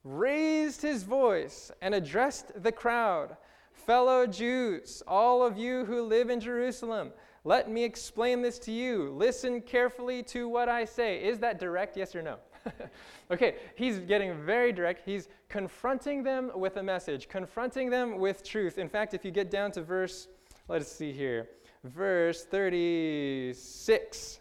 raised 0.04 0.82
his 0.82 1.04
voice, 1.04 1.72
and 1.82 1.96
addressed 1.96 2.62
the 2.62 2.72
crowd 2.72 3.38
Fellow 3.74 4.26
Jews, 4.26 5.04
all 5.08 5.46
of 5.46 5.58
you 5.58 5.84
who 5.86 6.04
live 6.04 6.30
in 6.30 6.40
Jerusalem, 6.40 7.12
let 7.44 7.70
me 7.70 7.84
explain 7.84 8.42
this 8.42 8.58
to 8.60 8.72
you. 8.72 9.12
Listen 9.12 9.60
carefully 9.60 10.24
to 10.24 10.48
what 10.48 10.70
I 10.70 10.86
say. 10.86 11.22
Is 11.22 11.40
that 11.40 11.60
direct, 11.60 11.98
yes 11.98 12.16
or 12.16 12.22
no? 12.22 12.38
okay, 13.32 13.56
he's 13.76 14.00
getting 14.00 14.44
very 14.44 14.72
direct. 14.72 15.02
He's 15.06 15.28
confronting 15.50 16.24
them 16.24 16.52
with 16.56 16.78
a 16.78 16.84
message, 16.84 17.28
confronting 17.30 17.90
them 17.90 18.20
with 18.20 18.44
truth. 18.44 18.78
In 18.78 18.90
fact, 18.90 19.14
if 19.14 19.26
you 19.26 19.32
get 19.32 19.52
down 19.52 19.72
to 19.74 19.82
verse, 19.82 20.28
let's 20.68 20.92
see 20.92 21.12
here, 21.12 21.50
verse 21.84 22.46
36. 22.46 24.40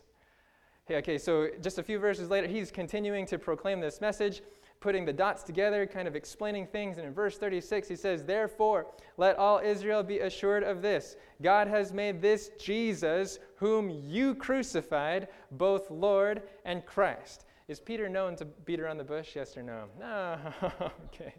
Okay, 0.91 1.17
so 1.17 1.49
just 1.63 1.79
a 1.79 1.83
few 1.83 1.99
verses 1.99 2.29
later, 2.29 2.47
he's 2.47 2.71
continuing 2.71 3.25
to 3.27 3.39
proclaim 3.39 3.81
this 3.81 4.01
message, 4.01 4.43
putting 4.81 5.05
the 5.05 5.13
dots 5.13 5.43
together, 5.43 5.87
kind 5.87 6.07
of 6.07 6.17
explaining 6.17 6.67
things. 6.67 6.99
And 6.99 7.07
in 7.07 7.15
verse 7.15 7.39
36, 7.39 7.89
he 7.89 7.97
says, 7.97 8.25
Therefore, 8.25 8.89
let 9.17 9.37
all 9.39 9.61
Israel 9.61 10.03
be 10.03 10.19
assured 10.19 10.65
of 10.65 10.83
this 10.83 11.17
God 11.41 11.69
has 11.69 11.93
made 11.93 12.21
this 12.21 12.51
Jesus, 12.59 13.39
whom 13.57 13.89
you 13.89 14.35
crucified, 14.35 15.29
both 15.53 15.91
Lord 15.91 16.43
and 16.65 16.85
Christ. 16.85 17.47
Is 17.73 17.81
Peter 17.81 18.07
known 18.07 18.37
to 18.37 18.45
beat 18.45 18.81
around 18.81 18.99
the 18.99 19.05
bush? 19.05 19.35
Yes 19.35 19.57
or 19.57 19.63
no? 19.63 19.85
No. 19.99 20.37
okay. 21.07 21.33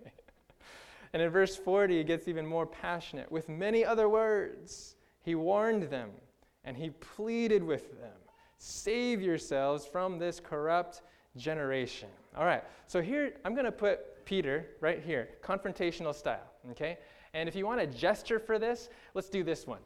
And 1.13 1.21
in 1.21 1.29
verse 1.29 1.55
40, 1.55 1.99
he 1.99 2.03
gets 2.03 2.27
even 2.27 2.43
more 2.43 2.65
passionate. 2.65 3.31
With 3.31 3.49
many 3.49 3.85
other 3.85 4.09
words, 4.09 4.95
he 5.21 5.35
warned 5.35 5.83
them 5.91 6.09
and 6.63 6.75
he 6.75 6.89
pleaded 6.89 7.63
with 7.63 7.99
them 8.01 8.17
Save 8.57 9.21
yourselves 9.21 9.85
from 9.85 10.17
this 10.17 10.39
corrupt 10.39 11.03
generation. 11.37 12.09
All 12.35 12.45
right, 12.45 12.63
so 12.87 12.99
here 12.99 13.33
I'm 13.45 13.53
going 13.53 13.65
to 13.65 13.71
put 13.71 14.25
Peter 14.25 14.65
right 14.79 15.03
here, 15.03 15.29
confrontational 15.43 16.15
style, 16.15 16.49
okay? 16.71 16.97
And 17.35 17.47
if 17.47 17.55
you 17.55 17.67
want 17.67 17.81
a 17.81 17.85
gesture 17.87 18.39
for 18.39 18.57
this, 18.57 18.89
let's 19.13 19.29
do 19.29 19.43
this 19.43 19.67
one, 19.67 19.81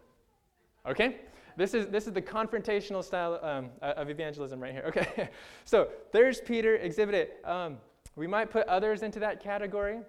okay? 0.87 1.17
This 1.57 1.73
is, 1.73 1.87
this 1.87 2.05
is 2.05 2.13
the 2.13 2.21
confrontational 2.21 3.03
style 3.03 3.39
um, 3.41 3.69
of 3.81 4.11
evangelism 4.11 4.61
right 4.61 4.71
here, 4.71 4.83
okay? 4.87 5.29
so 5.65 5.89
there's 6.13 6.39
Peter, 6.39 6.75
exhibit 6.75 7.15
it. 7.15 7.41
Um, 7.43 7.77
we 8.15 8.27
might 8.27 8.51
put 8.51 8.67
others 8.67 9.01
into 9.01 9.19
that 9.19 9.43
category. 9.43 9.99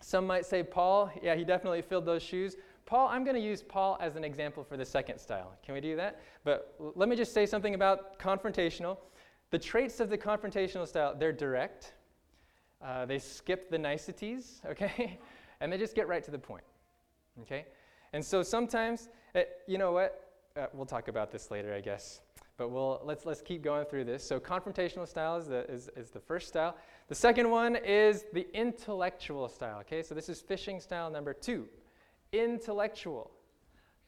Some 0.00 0.26
might 0.26 0.46
say 0.46 0.62
Paul, 0.62 1.10
yeah, 1.22 1.34
he 1.34 1.44
definitely 1.44 1.82
filled 1.82 2.06
those 2.06 2.22
shoes. 2.22 2.56
Paul, 2.86 3.08
I'm 3.08 3.22
going 3.22 3.36
to 3.36 3.42
use 3.42 3.62
Paul 3.62 3.98
as 4.00 4.16
an 4.16 4.24
example 4.24 4.64
for 4.64 4.78
the 4.78 4.84
second 4.84 5.18
style. 5.18 5.52
Can 5.62 5.74
we 5.74 5.80
do 5.82 5.94
that? 5.96 6.22
But 6.42 6.74
let 6.78 7.10
me 7.10 7.16
just 7.16 7.34
say 7.34 7.44
something 7.44 7.74
about 7.74 8.18
confrontational. 8.18 8.96
The 9.50 9.58
traits 9.58 10.00
of 10.00 10.08
the 10.08 10.16
confrontational 10.16 10.88
style, 10.88 11.14
they're 11.14 11.32
direct, 11.32 11.92
uh, 12.82 13.04
they 13.04 13.18
skip 13.18 13.70
the 13.70 13.78
niceties, 13.78 14.62
okay? 14.66 15.18
and 15.60 15.70
they 15.70 15.76
just 15.76 15.94
get 15.94 16.08
right 16.08 16.22
to 16.24 16.30
the 16.30 16.38
point, 16.38 16.64
okay? 17.42 17.66
And 18.14 18.24
so 18.24 18.42
sometimes, 18.42 19.10
it, 19.34 19.38
eh, 19.38 19.44
you 19.66 19.76
know 19.76 19.92
what? 19.92 20.27
Uh, 20.58 20.66
we'll 20.72 20.86
talk 20.86 21.06
about 21.06 21.30
this 21.30 21.52
later, 21.52 21.72
I 21.72 21.80
guess. 21.80 22.20
But 22.56 22.70
we'll, 22.70 23.00
let's, 23.04 23.24
let's 23.24 23.40
keep 23.40 23.62
going 23.62 23.84
through 23.84 24.04
this. 24.04 24.24
So, 24.24 24.40
confrontational 24.40 25.06
style 25.06 25.36
is 25.36 25.46
the, 25.46 25.70
is, 25.70 25.88
is 25.94 26.10
the 26.10 26.18
first 26.18 26.48
style. 26.48 26.74
The 27.06 27.14
second 27.14 27.48
one 27.48 27.76
is 27.76 28.24
the 28.32 28.46
intellectual 28.52 29.48
style. 29.48 29.78
Okay, 29.80 30.02
so 30.02 30.16
this 30.16 30.28
is 30.28 30.40
fishing 30.40 30.80
style 30.80 31.10
number 31.10 31.32
two 31.32 31.68
intellectual. 32.32 33.30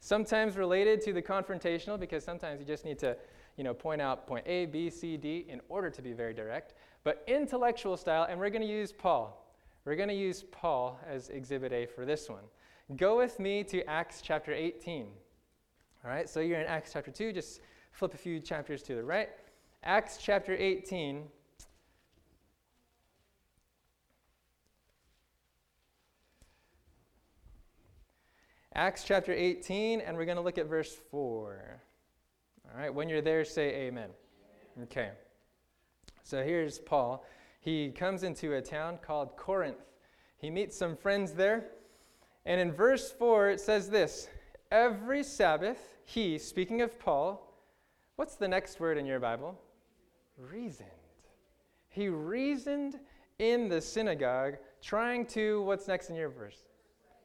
Sometimes 0.01 0.57
related 0.57 1.01
to 1.03 1.13
the 1.13 1.23
confrontational 1.23 2.01
because 2.01 2.25
sometimes 2.25 2.59
you 2.59 2.67
just 2.67 2.85
need 2.85 2.99
to, 2.99 3.17
you 3.57 3.63
know, 3.63 3.73
point 3.73 4.03
out 4.03 4.27
point 4.27 4.45
A, 4.47 4.67
B, 4.67 4.91
C, 4.91 5.17
D 5.17 5.47
in 5.49 5.61
order 5.69 5.89
to 5.89 6.03
be 6.03 6.13
very 6.13 6.35
direct. 6.35 6.75
But 7.05 7.23
intellectual 7.29 7.97
style, 7.97 8.27
and 8.29 8.41
we're 8.41 8.51
going 8.51 8.63
to 8.63 8.69
use 8.69 8.93
Paul. 8.93 9.55
We're 9.85 9.97
going 9.97 10.09
to 10.09 10.15
use 10.15 10.45
Paul 10.51 10.99
as 11.07 11.29
exhibit 11.29 11.73
A 11.73 11.87
for 11.87 12.05
this 12.05 12.29
one. 12.29 12.43
Go 12.97 13.17
with 13.17 13.39
me 13.39 13.63
to 13.65 13.89
Acts 13.89 14.21
chapter 14.21 14.53
18. 14.53 15.07
All 16.03 16.11
right, 16.11 16.29
so 16.29 16.41
you're 16.41 16.61
in 16.61 16.67
Acts 16.67 16.93
chapter 16.95 17.11
2, 17.11 17.33
just 17.33 17.61
flip 17.93 18.15
a 18.15 18.17
few 18.17 18.41
chapters 18.41 18.83
to 18.85 18.95
the 18.95 19.05
right. 19.05 19.29
Acts 19.83 20.19
chapter 20.21 20.55
18 20.55 21.25
Acts 28.77 29.03
chapter 29.05 29.33
18, 29.33 30.01
and 30.01 30.17
we're 30.17 30.25
going 30.25 30.37
to 30.37 30.43
look 30.43 30.57
at 30.57 30.67
verse 30.67 30.97
4. 31.11 31.81
All 32.73 32.81
right, 32.81 32.95
when 32.95 33.09
you're 33.09 33.21
there, 33.21 33.45
say 33.45 33.75
amen. 33.75 34.11
Okay. 34.85 35.11
So 36.23 36.45
here's 36.45 36.79
Paul. 36.79 37.25
He 37.61 37.91
comes 37.91 38.23
into 38.23 38.55
a 38.55 38.63
town 38.63 38.99
called 39.03 39.37
Corinth. 39.37 39.77
He 40.39 40.51
meets 40.51 40.79
some 40.79 40.97
friends 40.97 41.33
there. 41.33 41.73
And 42.47 42.61
in 42.61 42.73
verse 42.73 43.11
4, 43.11 43.51
it 43.51 43.61
says 43.61 43.91
this 43.91 44.29
Every 44.71 45.25
Sabbath, 45.25 45.79
he, 46.05 46.39
speaking 46.39 46.81
of 46.81 46.97
Paul, 47.01 47.57
what's 48.15 48.37
the 48.37 48.47
next 48.47 48.79
word 48.79 48.99
in 48.99 49.05
your 49.05 49.19
Bible? 49.19 49.61
Reasoned. 50.39 50.89
He 51.89 52.09
reasoned 52.09 53.01
in 53.41 53.69
the 53.69 53.81
synagogue, 53.81 54.59
trying 54.81 55.27
to, 55.27 55.63
what's 55.63 55.89
next 55.89 56.09
in 56.09 56.15
your 56.15 56.29
verse? 56.29 56.69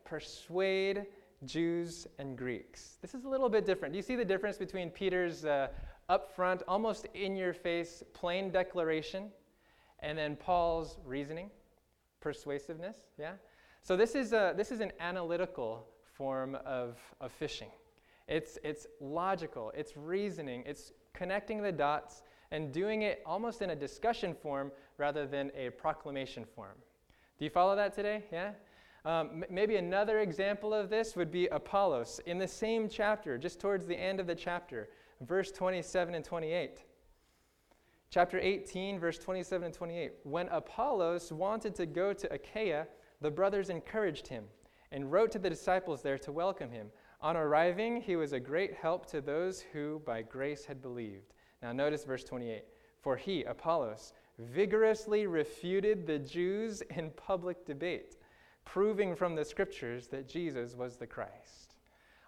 Persuade 0.06 1.06
Jews 1.46 2.08
and 2.18 2.36
Greeks. 2.36 2.98
This 3.04 3.14
is 3.14 3.26
a 3.26 3.30
little 3.30 3.50
bit 3.50 3.64
different. 3.64 3.94
Do 3.94 3.98
you 3.98 4.04
see 4.04 4.16
the 4.16 4.26
difference 4.26 4.58
between 4.58 4.90
Peter's 4.90 5.46
uh, 5.46 5.68
upfront, 6.10 6.64
almost 6.68 7.06
in 7.14 7.36
your 7.36 7.54
face, 7.54 8.02
plain 8.14 8.50
declaration, 8.50 9.30
and 10.00 10.18
then 10.18 10.36
Paul's 10.36 10.98
reasoning, 11.06 11.52
persuasiveness? 12.22 12.98
Yeah? 13.20 13.34
So 13.84 13.96
this 13.96 14.16
is, 14.16 14.34
a, 14.34 14.56
this 14.58 14.72
is 14.72 14.80
an 14.80 14.92
analytical 15.00 15.90
form 16.18 16.58
of, 16.66 16.98
of 17.22 17.32
fishing. 17.32 17.70
It's, 18.28 18.58
it's 18.64 18.88
logical, 19.00 19.72
it's 19.76 19.96
reasoning, 19.96 20.64
it's 20.66 20.92
connecting 21.14 21.62
the 21.62 21.72
dots 21.72 22.24
and 22.52 22.72
doing 22.72 23.04
it 23.04 23.22
almost 23.26 23.62
in 23.62 23.72
a 23.72 23.76
discussion 23.76 24.34
form 24.34 24.72
rather 24.98 25.28
than 25.28 25.52
a 25.56 25.70
proclamation 25.72 26.46
form. 26.56 26.78
Do 27.38 27.46
you 27.46 27.52
follow 27.52 27.76
that 27.76 27.94
today? 27.94 28.24
Yeah? 28.32 28.52
Um, 29.04 29.44
maybe 29.50 29.76
another 29.76 30.20
example 30.22 30.74
of 30.74 30.90
this 30.90 31.16
would 31.16 31.32
be 31.32 31.48
Apollos 31.48 32.20
in 32.26 32.40
the 32.40 32.48
same 32.48 32.90
chapter, 32.90 33.38
just 33.38 33.60
towards 33.60 33.86
the 33.86 33.96
end 33.96 34.20
of 34.20 34.26
the 34.26 34.34
chapter, 34.34 34.90
verse 35.22 35.52
27 35.52 36.16
and 36.16 36.26
28. 36.26 36.84
Chapter 38.10 38.40
18, 38.40 39.00
verse 39.00 39.20
27 39.20 39.66
and 39.66 39.74
28. 39.74 40.14
When 40.24 40.48
Apollos 40.48 41.32
wanted 41.32 41.76
to 41.76 41.86
go 41.86 42.14
to 42.14 42.34
Achaia, 42.34 42.88
the 43.22 43.30
brothers 43.30 43.70
encouraged 43.70 44.28
him 44.28 44.46
and 44.92 45.12
wrote 45.12 45.32
to 45.32 45.40
the 45.40 45.50
disciples 45.50 46.02
there 46.02 46.18
to 46.20 46.32
welcome 46.32 46.72
him. 46.72 46.88
On 47.22 47.36
arriving, 47.36 48.02
he 48.02 48.16
was 48.16 48.34
a 48.34 48.40
great 48.40 48.74
help 48.74 49.06
to 49.08 49.22
those 49.22 49.62
who 49.74 50.02
by 50.06 50.22
grace 50.22 50.66
had 50.66 50.82
believed. 50.82 51.34
Now, 51.62 51.72
notice 51.72 52.04
verse 52.04 52.24
28. 52.24 52.64
For 53.00 53.16
he, 53.16 53.44
Apollos, 53.44 54.14
vigorously 54.38 55.28
refuted 55.28 56.06
the 56.06 56.20
Jews 56.20 56.82
in 56.96 57.12
public 57.12 57.66
debate 57.66 58.18
proving 58.66 59.16
from 59.16 59.36
the 59.36 59.46
scriptures 59.46 60.08
that 60.08 60.28
Jesus 60.28 60.76
was 60.76 60.98
the 60.98 61.08
Christ. 61.08 61.76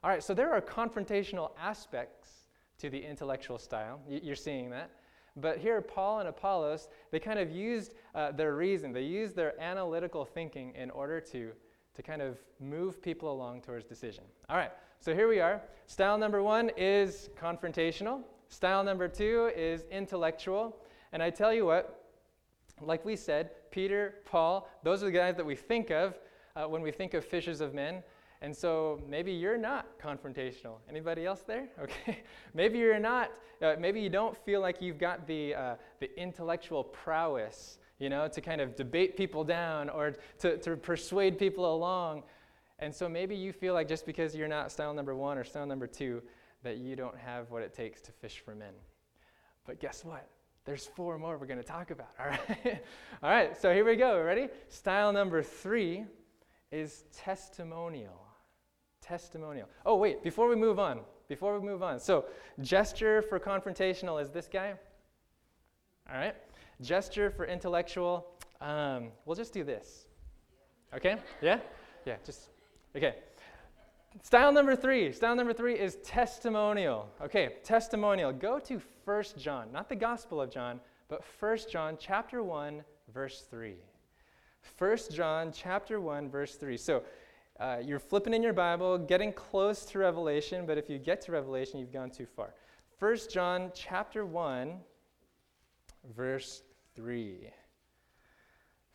All 0.04 0.10
right, 0.10 0.24
so 0.24 0.34
there 0.34 0.54
are 0.54 0.62
confrontational 0.62 1.52
aspects 1.60 2.48
to 2.78 2.90
the 2.90 3.00
intellectual 3.00 3.58
style. 3.58 4.00
You're 4.08 4.36
seeing 4.36 4.70
that. 4.70 4.92
But 5.36 5.58
here, 5.58 5.82
Paul 5.82 6.20
and 6.20 6.30
Apollos, 6.30 6.88
they 7.12 7.20
kind 7.20 7.40
of 7.40 7.52
used 7.52 7.96
uh, 8.16 8.32
their 8.32 8.56
reason, 8.56 8.94
they 8.94 9.04
used 9.04 9.36
their 9.36 9.60
analytical 9.62 10.26
thinking 10.26 10.74
in 10.76 10.90
order 10.92 11.20
to, 11.22 11.52
to 11.98 12.04
kind 12.04 12.22
of 12.22 12.38
move 12.60 13.02
people 13.02 13.32
along 13.32 13.62
towards 13.62 13.84
decision. 13.84 14.24
All 14.50 14.56
right, 14.56 14.72
so 15.00 15.14
here 15.14 15.28
we 15.28 15.40
are. 15.40 15.62
Style 15.88 16.18
number 16.18 16.44
one 16.44 16.70
is 16.78 17.30
confrontational, 17.38 18.22
style 18.50 18.84
number 18.84 19.08
two 19.08 19.52
is 19.56 19.84
intellectual. 19.92 20.78
And 21.12 21.24
I 21.24 21.32
tell 21.32 21.52
you 21.52 21.66
what, 21.66 22.06
like 22.82 23.04
we 23.04 23.16
said, 23.16 23.50
Peter, 23.72 24.16
Paul, 24.26 24.70
those 24.84 25.02
are 25.02 25.08
the 25.08 25.12
guys 25.12 25.36
that 25.38 25.46
we 25.46 25.56
think 25.56 25.90
of 25.90 26.20
uh, 26.56 26.66
when 26.66 26.84
we 26.84 26.92
think 26.92 27.16
of 27.16 27.26
fishers 27.26 27.62
of 27.62 27.74
men. 27.74 28.04
And 28.42 28.56
so 28.56 29.02
maybe 29.10 29.32
you're 29.32 29.58
not 29.58 30.00
confrontational. 30.00 30.76
Anybody 30.88 31.26
else 31.26 31.42
there? 31.42 31.70
Okay. 31.82 32.20
maybe 32.54 32.78
you're 32.78 33.00
not. 33.00 33.32
Uh, 33.60 33.76
maybe 33.80 34.00
you 34.00 34.10
don't 34.10 34.38
feel 34.38 34.62
like 34.62 34.84
you've 34.84 35.00
got 35.00 35.26
the, 35.26 35.56
uh, 35.56 35.76
the 36.00 36.16
intellectual 36.20 36.84
prowess, 36.84 37.80
you 38.00 38.10
know, 38.10 38.28
to 38.28 38.42
kind 38.42 38.62
of 38.62 38.76
debate 38.76 39.18
people 39.18 39.44
down 39.44 39.90
or 39.90 40.14
to, 40.40 40.58
to 40.58 40.76
persuade 40.76 41.38
people 41.38 41.74
along. 41.76 42.24
And 42.80 42.94
so 42.94 43.10
maybe 43.10 43.36
you 43.36 43.52
feel 43.52 43.74
like 43.74 43.88
just 43.88 44.06
because 44.06 44.36
you're 44.36 44.48
not 44.48 44.72
style 44.72 44.94
number 44.94 45.16
one 45.16 45.38
or 45.38 45.44
style 45.44 45.66
number 45.66 45.88
two, 45.88 46.22
that 46.64 46.78
you 46.78 46.96
don't 46.96 47.18
have 47.18 47.50
what 47.50 47.62
it 47.62 47.74
takes 47.74 48.02
to 48.02 48.12
fish 48.12 48.40
for 48.44 48.54
men. 48.54 48.74
But 49.66 49.80
guess 49.80 50.06
what? 50.06 50.28
There's 50.66 50.86
four 50.86 51.18
more 51.18 51.38
we're 51.38 51.48
going 51.48 51.60
to 51.60 51.66
talk 51.66 51.92
about. 51.92 52.10
All 52.20 52.28
right. 52.28 52.84
all 53.24 53.30
right. 53.30 53.60
So 53.60 53.74
here 53.74 53.86
we 53.86 53.96
go. 53.96 54.22
Ready? 54.22 54.50
Style 54.68 55.14
number 55.14 55.42
three 55.42 56.06
is 56.72 57.06
testimonial. 57.16 58.22
Testimonial. 59.02 59.70
Oh, 59.86 59.96
wait, 59.96 60.22
before 60.24 60.50
we 60.50 60.56
move 60.56 60.80
on, 60.80 61.00
before 61.30 61.58
we 61.58 61.66
move 61.66 61.82
on. 61.82 62.00
So, 62.00 62.26
gesture 62.62 63.22
for 63.22 63.40
confrontational 63.40 64.22
is 64.22 64.30
this 64.30 64.50
guy. 64.52 64.74
All 66.12 66.18
right. 66.18 66.36
Gesture 66.82 67.30
for 67.30 67.46
intellectual, 67.46 68.28
um, 68.62 69.10
we'll 69.26 69.36
just 69.36 69.54
do 69.54 69.64
this. 69.64 70.06
Okay? 70.94 71.18
Yeah? 71.42 71.60
Yeah, 72.06 72.16
just, 72.26 72.50
okay. 72.96 73.16
Style 74.24 74.52
number 74.52 74.76
three. 74.76 75.12
Style 75.12 75.36
number 75.36 75.54
three 75.54 75.78
is 75.78 75.98
testimonial. 76.04 77.10
Okay, 77.22 77.56
testimonial. 77.64 78.32
Go 78.32 78.60
to 78.60 78.80
First 79.06 79.38
John, 79.38 79.72
not 79.72 79.90
the 79.90 79.96
Gospel 79.96 80.42
of 80.42 80.50
John, 80.50 80.80
but 81.08 81.24
First 81.24 81.72
John 81.72 81.98
chapter 82.00 82.44
1, 82.44 82.84
verse 83.14 83.46
3. 83.50 83.76
1 84.78 84.98
John 85.12 85.52
chapter 85.52 86.00
1 86.00 86.30
verse 86.30 86.56
3. 86.56 86.78
So 86.78 87.04
uh, 87.60 87.78
you're 87.84 88.00
flipping 88.00 88.34
in 88.34 88.44
your 88.44 88.54
Bible, 88.54 88.98
getting 88.98 89.34
close 89.34 89.86
to 89.86 90.00
Revelation, 90.00 90.66
but 90.66 90.78
if 90.78 90.90
you 90.90 91.00
get 91.00 91.22
to 91.22 91.32
Revelation, 91.32 91.80
you've 91.80 91.94
gone 91.94 92.12
too 92.12 92.26
far. 92.26 92.54
1 93.00 93.18
John 93.32 93.72
chapter 93.74 94.26
1, 94.26 94.78
verse 96.16 96.64
3. 96.98 97.52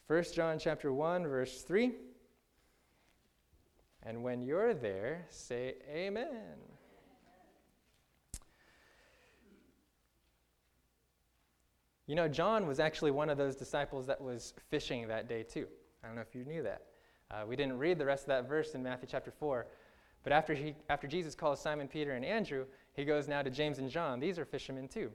1 0.08 0.24
John 0.34 0.58
chapter 0.58 0.92
1, 0.92 1.22
verse 1.22 1.62
3. 1.62 1.92
And 4.02 4.24
when 4.24 4.42
you're 4.42 4.74
there, 4.74 5.24
say 5.30 5.76
amen. 5.88 6.58
You 12.08 12.16
know, 12.16 12.26
John 12.26 12.66
was 12.66 12.80
actually 12.80 13.12
one 13.12 13.30
of 13.30 13.38
those 13.38 13.54
disciples 13.54 14.08
that 14.08 14.20
was 14.20 14.52
fishing 14.68 15.06
that 15.06 15.28
day, 15.28 15.44
too. 15.44 15.68
I 16.02 16.08
don't 16.08 16.16
know 16.16 16.22
if 16.22 16.34
you 16.34 16.44
knew 16.44 16.64
that. 16.64 16.82
Uh, 17.30 17.44
we 17.46 17.54
didn't 17.54 17.78
read 17.78 17.98
the 17.98 18.04
rest 18.04 18.24
of 18.24 18.28
that 18.28 18.48
verse 18.48 18.74
in 18.74 18.82
Matthew 18.82 19.06
chapter 19.08 19.30
4. 19.30 19.68
But 20.24 20.32
after, 20.32 20.54
he, 20.54 20.74
after 20.90 21.06
Jesus 21.06 21.36
calls 21.36 21.60
Simon 21.60 21.86
Peter 21.86 22.14
and 22.14 22.24
Andrew, 22.24 22.66
he 22.94 23.04
goes 23.04 23.28
now 23.28 23.42
to 23.42 23.50
James 23.50 23.78
and 23.78 23.88
John. 23.88 24.18
These 24.18 24.40
are 24.40 24.44
fishermen, 24.44 24.88
too. 24.88 25.12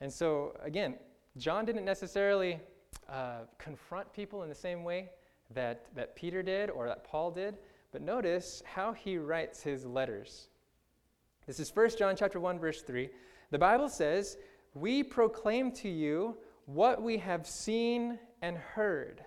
And 0.00 0.12
so, 0.12 0.56
again, 0.60 0.96
John 1.36 1.64
didn't 1.64 1.84
necessarily 1.84 2.60
uh, 3.08 3.40
confront 3.58 4.12
people 4.12 4.42
in 4.42 4.48
the 4.48 4.54
same 4.54 4.82
way 4.82 5.10
that, 5.54 5.86
that 5.94 6.16
Peter 6.16 6.42
did 6.42 6.70
or 6.70 6.88
that 6.88 7.04
Paul 7.04 7.30
did, 7.30 7.56
but 7.92 8.02
notice 8.02 8.62
how 8.64 8.92
he 8.92 9.16
writes 9.16 9.62
his 9.62 9.86
letters. 9.86 10.48
This 11.46 11.60
is 11.60 11.74
1 11.74 11.90
John 11.98 12.16
chapter 12.16 12.40
1 12.40 12.58
verse 12.58 12.82
3. 12.82 13.10
The 13.50 13.58
Bible 13.58 13.88
says, 13.88 14.38
"We 14.74 15.02
proclaim 15.02 15.72
to 15.72 15.88
you 15.88 16.36
what 16.66 17.02
we 17.02 17.18
have 17.18 17.46
seen 17.46 18.18
and 18.42 18.56
heard, 18.56 19.24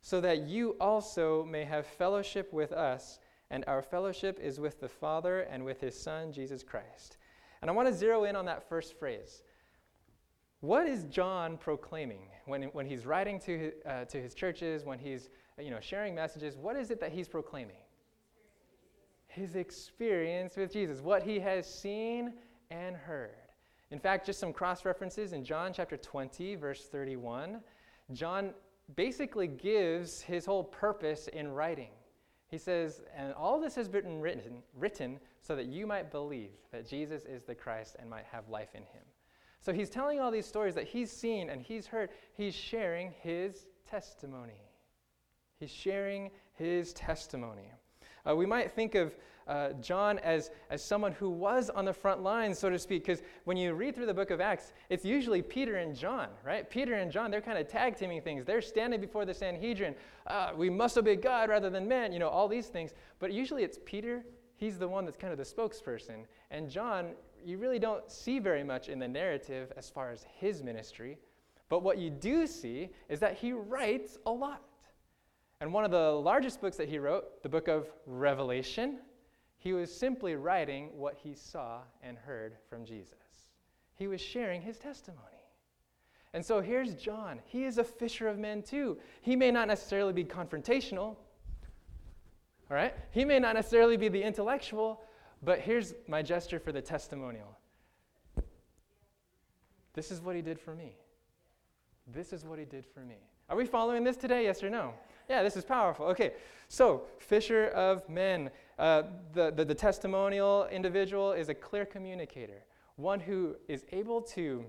so 0.00 0.20
that 0.20 0.42
you 0.42 0.76
also 0.80 1.44
may 1.44 1.64
have 1.64 1.86
fellowship 1.86 2.52
with 2.52 2.72
us, 2.72 3.18
and 3.50 3.64
our 3.66 3.82
fellowship 3.82 4.38
is 4.40 4.60
with 4.60 4.80
the 4.80 4.88
Father 4.88 5.40
and 5.40 5.64
with 5.64 5.80
his 5.80 5.98
Son 6.00 6.32
Jesus 6.32 6.62
Christ." 6.62 7.18
And 7.60 7.70
I 7.70 7.74
want 7.74 7.88
to 7.88 7.94
zero 7.94 8.24
in 8.24 8.36
on 8.36 8.46
that 8.46 8.68
first 8.68 8.98
phrase. 8.98 9.42
What 10.66 10.86
is 10.86 11.04
John 11.04 11.56
proclaiming 11.56 12.28
when, 12.46 12.64
when 12.64 12.86
he's 12.86 13.06
writing 13.06 13.38
to, 13.40 13.72
uh, 13.86 14.04
to 14.06 14.20
his 14.20 14.34
churches, 14.34 14.84
when 14.84 14.98
he's 14.98 15.30
you 15.58 15.70
know, 15.70 15.80
sharing 15.80 16.14
messages? 16.14 16.56
What 16.56 16.76
is 16.76 16.90
it 16.90 17.00
that 17.00 17.12
he's 17.12 17.28
proclaiming? 17.28 17.76
his 19.36 19.54
experience 19.54 20.56
with 20.56 20.72
Jesus, 20.72 21.02
what 21.02 21.22
he 21.22 21.38
has 21.38 21.72
seen 21.72 22.32
and 22.70 22.96
heard. 22.96 23.36
In 23.90 23.98
fact, 23.98 24.24
just 24.24 24.40
some 24.40 24.52
cross 24.52 24.86
references 24.86 25.34
in 25.34 25.44
John 25.44 25.74
chapter 25.74 25.98
20, 25.98 26.54
verse 26.56 26.86
31, 26.86 27.60
John 28.12 28.54
basically 28.96 29.46
gives 29.46 30.22
his 30.22 30.46
whole 30.46 30.64
purpose 30.64 31.28
in 31.28 31.52
writing. 31.52 31.90
He 32.48 32.56
says, 32.56 33.02
And 33.14 33.34
all 33.34 33.60
this 33.60 33.74
has 33.74 33.88
been 33.88 34.20
written, 34.20 34.62
written 34.74 35.20
so 35.42 35.54
that 35.54 35.66
you 35.66 35.86
might 35.86 36.10
believe 36.10 36.52
that 36.72 36.88
Jesus 36.88 37.26
is 37.26 37.44
the 37.44 37.54
Christ 37.54 37.96
and 37.98 38.08
might 38.08 38.24
have 38.32 38.48
life 38.48 38.70
in 38.74 38.82
him. 38.82 39.02
So 39.66 39.72
he's 39.72 39.90
telling 39.90 40.20
all 40.20 40.30
these 40.30 40.46
stories 40.46 40.76
that 40.76 40.84
he's 40.84 41.10
seen 41.10 41.50
and 41.50 41.60
he's 41.60 41.88
heard. 41.88 42.10
He's 42.34 42.54
sharing 42.54 43.12
his 43.20 43.66
testimony. 43.90 44.62
He's 45.58 45.72
sharing 45.72 46.30
his 46.52 46.92
testimony. 46.92 47.72
Uh, 48.24 48.36
we 48.36 48.46
might 48.46 48.70
think 48.70 48.94
of 48.94 49.16
uh, 49.48 49.70
John 49.80 50.20
as, 50.20 50.52
as 50.70 50.84
someone 50.84 51.10
who 51.10 51.28
was 51.28 51.68
on 51.68 51.84
the 51.84 51.92
front 51.92 52.22
lines, 52.22 52.60
so 52.60 52.70
to 52.70 52.78
speak, 52.78 53.04
because 53.04 53.24
when 53.42 53.56
you 53.56 53.74
read 53.74 53.96
through 53.96 54.06
the 54.06 54.14
book 54.14 54.30
of 54.30 54.40
Acts, 54.40 54.72
it's 54.88 55.04
usually 55.04 55.42
Peter 55.42 55.78
and 55.78 55.96
John, 55.96 56.28
right? 56.44 56.70
Peter 56.70 56.94
and 56.94 57.10
John, 57.10 57.32
they're 57.32 57.40
kind 57.40 57.58
of 57.58 57.66
tag 57.66 57.96
teaming 57.96 58.22
things. 58.22 58.44
They're 58.44 58.62
standing 58.62 59.00
before 59.00 59.24
the 59.24 59.34
Sanhedrin. 59.34 59.96
Uh, 60.28 60.50
we 60.56 60.70
must 60.70 60.96
obey 60.96 61.16
God 61.16 61.48
rather 61.48 61.70
than 61.70 61.88
men, 61.88 62.12
you 62.12 62.20
know, 62.20 62.28
all 62.28 62.46
these 62.46 62.68
things. 62.68 62.94
But 63.18 63.32
usually 63.32 63.64
it's 63.64 63.80
Peter, 63.84 64.24
he's 64.54 64.78
the 64.78 64.86
one 64.86 65.04
that's 65.04 65.16
kind 65.16 65.32
of 65.32 65.38
the 65.38 65.44
spokesperson. 65.44 66.24
And 66.52 66.70
John, 66.70 67.14
you 67.46 67.58
really 67.58 67.78
don't 67.78 68.10
see 68.10 68.40
very 68.40 68.64
much 68.64 68.88
in 68.88 68.98
the 68.98 69.06
narrative 69.06 69.72
as 69.76 69.88
far 69.88 70.10
as 70.10 70.26
his 70.40 70.64
ministry. 70.64 71.16
But 71.68 71.84
what 71.84 71.96
you 71.96 72.10
do 72.10 72.44
see 72.44 72.90
is 73.08 73.20
that 73.20 73.34
he 73.34 73.52
writes 73.52 74.18
a 74.26 74.30
lot. 74.32 74.62
And 75.60 75.72
one 75.72 75.84
of 75.84 75.92
the 75.92 76.10
largest 76.10 76.60
books 76.60 76.76
that 76.76 76.88
he 76.88 76.98
wrote, 76.98 77.42
the 77.44 77.48
book 77.48 77.68
of 77.68 77.88
Revelation, 78.04 78.98
he 79.58 79.72
was 79.72 79.94
simply 79.94 80.34
writing 80.34 80.90
what 80.96 81.16
he 81.22 81.34
saw 81.34 81.82
and 82.02 82.18
heard 82.18 82.56
from 82.68 82.84
Jesus. 82.84 83.14
He 83.94 84.08
was 84.08 84.20
sharing 84.20 84.60
his 84.60 84.76
testimony. 84.76 85.22
And 86.34 86.44
so 86.44 86.60
here's 86.60 86.94
John. 86.94 87.40
He 87.46 87.64
is 87.64 87.78
a 87.78 87.84
fisher 87.84 88.26
of 88.26 88.38
men 88.38 88.62
too. 88.62 88.98
He 89.22 89.36
may 89.36 89.52
not 89.52 89.68
necessarily 89.68 90.12
be 90.12 90.24
confrontational, 90.24 91.16
all 92.68 92.76
right? 92.76 92.92
He 93.12 93.24
may 93.24 93.38
not 93.38 93.54
necessarily 93.54 93.96
be 93.96 94.08
the 94.08 94.22
intellectual, 94.22 95.00
but 95.46 95.60
here's 95.60 95.94
my 96.08 96.22
gesture 96.22 96.58
for 96.58 96.72
the 96.72 96.82
testimonial. 96.82 97.56
This 99.94 100.10
is 100.10 100.20
what 100.20 100.34
he 100.34 100.42
did 100.42 100.58
for 100.58 100.74
me. 100.74 100.96
This 102.12 102.32
is 102.32 102.44
what 102.44 102.58
he 102.58 102.64
did 102.64 102.84
for 102.84 103.00
me. 103.00 103.14
Are 103.48 103.56
we 103.56 103.64
following 103.64 104.02
this 104.02 104.16
today? 104.16 104.42
Yes 104.42 104.62
or 104.64 104.68
no? 104.68 104.92
Yeah, 105.30 105.44
this 105.44 105.56
is 105.56 105.64
powerful. 105.64 106.06
Okay, 106.06 106.32
so 106.68 107.04
fisher 107.18 107.68
of 107.68 108.08
men. 108.08 108.50
Uh, 108.76 109.04
the, 109.34 109.52
the, 109.52 109.64
the 109.64 109.74
testimonial 109.74 110.66
individual 110.66 111.30
is 111.32 111.48
a 111.48 111.54
clear 111.54 111.86
communicator, 111.86 112.64
one 112.96 113.20
who 113.20 113.54
is 113.68 113.86
able 113.92 114.20
to, 114.20 114.64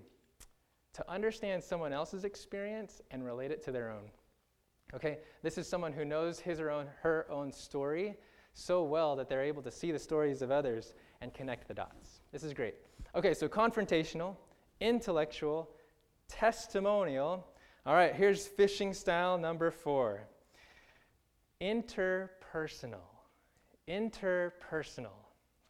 to 0.94 1.12
understand 1.12 1.64
someone 1.64 1.92
else's 1.92 2.24
experience 2.24 3.02
and 3.10 3.26
relate 3.26 3.50
it 3.50 3.64
to 3.66 3.72
their 3.72 3.90
own. 3.90 4.12
Okay, 4.94 5.18
this 5.42 5.58
is 5.58 5.68
someone 5.68 5.92
who 5.92 6.06
knows 6.06 6.40
his 6.40 6.60
or 6.60 6.70
own, 6.70 6.86
her 7.02 7.26
own 7.32 7.52
story 7.52 8.16
so 8.58 8.82
well 8.82 9.16
that 9.16 9.30
they're 9.30 9.44
able 9.44 9.62
to 9.62 9.70
see 9.70 9.92
the 9.92 10.00
stories 10.00 10.42
of 10.42 10.50
others 10.50 10.94
and 11.22 11.32
connect 11.32 11.68
the 11.68 11.74
dots. 11.76 12.22
This 12.32 12.44
is 12.44 12.54
great. 12.54 12.74
Okay, 13.16 13.34
so 13.34 13.48
confrontational, 13.48 14.36
intellectual, 14.82 15.70
testimonial. 16.28 17.46
All 17.86 17.94
right, 17.94 18.16
here's 18.16 18.48
fishing 18.48 18.94
style 18.94 19.38
number 19.38 19.70
four 19.70 20.22
interpersonal. 21.62 23.06
Interpersonal. 23.88 25.18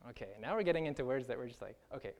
Okay, 0.09 0.29
now 0.41 0.55
we're 0.55 0.63
getting 0.63 0.85
into 0.85 1.03
words 1.03 1.27
that 1.27 1.37
we're 1.37 1.47
just 1.47 1.61
like, 1.61 1.75
okay, 1.93 2.11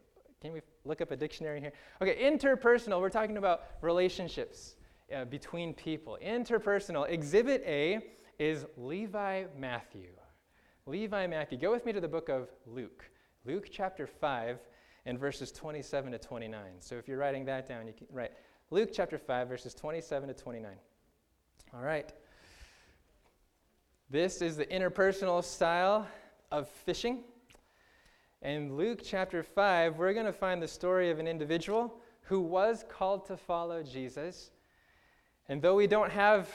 can 0.41 0.51
we 0.51 0.59
look 0.83 1.01
up 1.01 1.11
a 1.11 1.15
dictionary 1.15 1.61
here? 1.61 1.71
Okay, 2.01 2.21
interpersonal, 2.21 2.99
we're 2.99 3.09
talking 3.09 3.37
about 3.37 3.63
relationships 3.81 4.75
uh, 5.15 5.23
between 5.25 5.73
people. 5.73 6.17
Interpersonal. 6.23 7.09
Exhibit 7.09 7.63
A 7.65 7.99
is 8.37 8.65
Levi 8.77 9.45
Matthew. 9.57 10.09
Levi 10.87 11.27
Matthew. 11.27 11.57
Go 11.57 11.71
with 11.71 11.85
me 11.85 11.91
to 11.91 11.99
the 11.99 12.07
book 12.07 12.29
of 12.29 12.47
Luke. 12.65 13.03
Luke 13.43 13.67
chapter 13.69 14.07
5 14.07 14.57
and 15.05 15.19
verses 15.19 15.51
27 15.51 16.13
to 16.13 16.17
29. 16.17 16.61
So 16.79 16.95
if 16.95 17.09
you're 17.09 17.17
writing 17.17 17.43
that 17.45 17.67
down, 17.67 17.87
you 17.87 17.93
can 17.93 18.07
write 18.09 18.31
Luke 18.71 18.91
chapter 18.93 19.17
5, 19.17 19.49
verses 19.49 19.73
27 19.73 20.29
to 20.29 20.33
29. 20.33 20.71
All 21.73 21.81
right. 21.81 22.13
This 24.09 24.41
is 24.41 24.55
the 24.55 24.65
interpersonal 24.67 25.43
style 25.43 26.07
of 26.51 26.69
fishing. 26.69 27.25
In 28.41 28.77
Luke 28.77 29.01
chapter 29.03 29.43
5, 29.43 29.97
we're 29.97 30.13
going 30.13 30.25
to 30.25 30.31
find 30.31 30.63
the 30.63 30.69
story 30.69 31.09
of 31.11 31.19
an 31.19 31.27
individual 31.27 31.99
who 32.21 32.39
was 32.39 32.85
called 32.87 33.25
to 33.25 33.35
follow 33.35 33.83
Jesus. 33.83 34.51
And 35.49 35.61
though 35.61 35.75
we 35.75 35.87
don't 35.87 36.11
have 36.11 36.49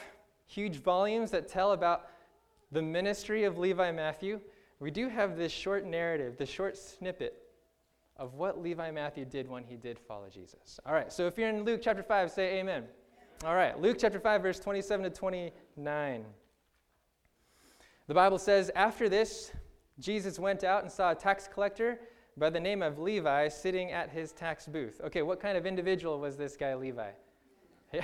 huge 0.46 0.76
volumes 0.76 1.30
that 1.32 1.48
tell 1.48 1.72
about 1.72 2.06
the 2.72 2.82
ministry 2.82 3.44
of 3.44 3.58
Levi 3.58 3.92
Matthew, 3.92 4.40
we 4.80 4.90
do 4.90 5.08
have 5.08 5.36
this 5.36 5.52
short 5.52 5.86
narrative, 5.86 6.36
this 6.38 6.48
short 6.48 6.76
snippet 6.76 7.36
of 8.16 8.34
what 8.34 8.60
Levi 8.60 8.90
Matthew 8.90 9.24
did 9.24 9.48
when 9.48 9.62
he 9.62 9.76
did 9.76 9.98
follow 9.98 10.28
Jesus. 10.28 10.80
All 10.84 10.94
right, 10.94 11.12
so 11.12 11.26
if 11.26 11.38
you're 11.38 11.48
in 11.48 11.64
Luke 11.64 11.80
chapter 11.82 12.02
5, 12.02 12.30
say 12.30 12.58
amen. 12.58 12.84
All 13.44 13.54
right, 13.54 13.78
Luke 13.80 13.98
chapter 14.00 14.18
5, 14.18 14.42
verse 14.42 14.58
27 14.58 15.04
to 15.04 15.10
29. 15.10 16.24
The 18.08 18.14
Bible 18.14 18.38
says, 18.38 18.70
After 18.74 19.08
this, 19.08 19.52
Jesus 19.98 20.38
went 20.38 20.64
out 20.64 20.82
and 20.82 20.90
saw 20.90 21.12
a 21.12 21.14
tax 21.14 21.48
collector 21.52 22.00
by 22.36 22.50
the 22.50 22.60
name 22.60 22.82
of 22.82 22.98
Levi 22.98 23.48
sitting 23.48 23.92
at 23.92 24.10
his 24.10 24.32
tax 24.32 24.66
booth. 24.66 25.00
Okay, 25.04 25.22
what 25.22 25.40
kind 25.40 25.58
of 25.58 25.66
individual 25.66 26.18
was 26.18 26.36
this 26.36 26.56
guy, 26.56 26.74
Levi? 26.74 27.10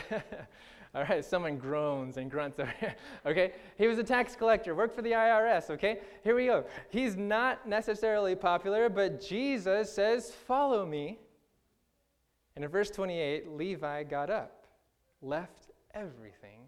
All 0.94 1.02
right, 1.04 1.24
someone 1.24 1.58
groans 1.58 2.16
and 2.16 2.30
grunts 2.30 2.58
over 2.58 2.72
here. 2.80 2.94
Okay, 3.26 3.52
he 3.76 3.86
was 3.86 3.98
a 3.98 4.04
tax 4.04 4.34
collector, 4.34 4.74
worked 4.74 4.94
for 4.94 5.02
the 5.02 5.12
IRS. 5.12 5.70
Okay, 5.70 5.98
here 6.24 6.34
we 6.34 6.46
go. 6.46 6.64
He's 6.90 7.16
not 7.16 7.68
necessarily 7.68 8.34
popular, 8.34 8.88
but 8.88 9.20
Jesus 9.20 9.92
says, 9.92 10.30
Follow 10.30 10.86
me. 10.86 11.18
And 12.56 12.64
in 12.64 12.70
verse 12.70 12.90
28, 12.90 13.52
Levi 13.52 14.04
got 14.04 14.30
up, 14.30 14.66
left 15.22 15.70
everything, 15.94 16.60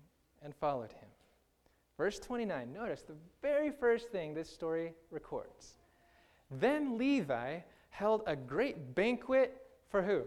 and 0.42 0.54
followed 0.54 0.92
him. 0.92 1.08
Verse 1.96 2.18
29, 2.18 2.72
notice 2.72 3.02
the 3.02 3.16
very 3.42 3.70
first 3.70 4.08
thing 4.08 4.32
this 4.32 4.48
story 4.48 4.94
records. 5.10 5.78
Then 6.50 6.96
Levi 6.96 7.58
held 7.90 8.22
a 8.26 8.34
great 8.34 8.94
banquet 8.94 9.60
for 9.88 10.02
who? 10.02 10.22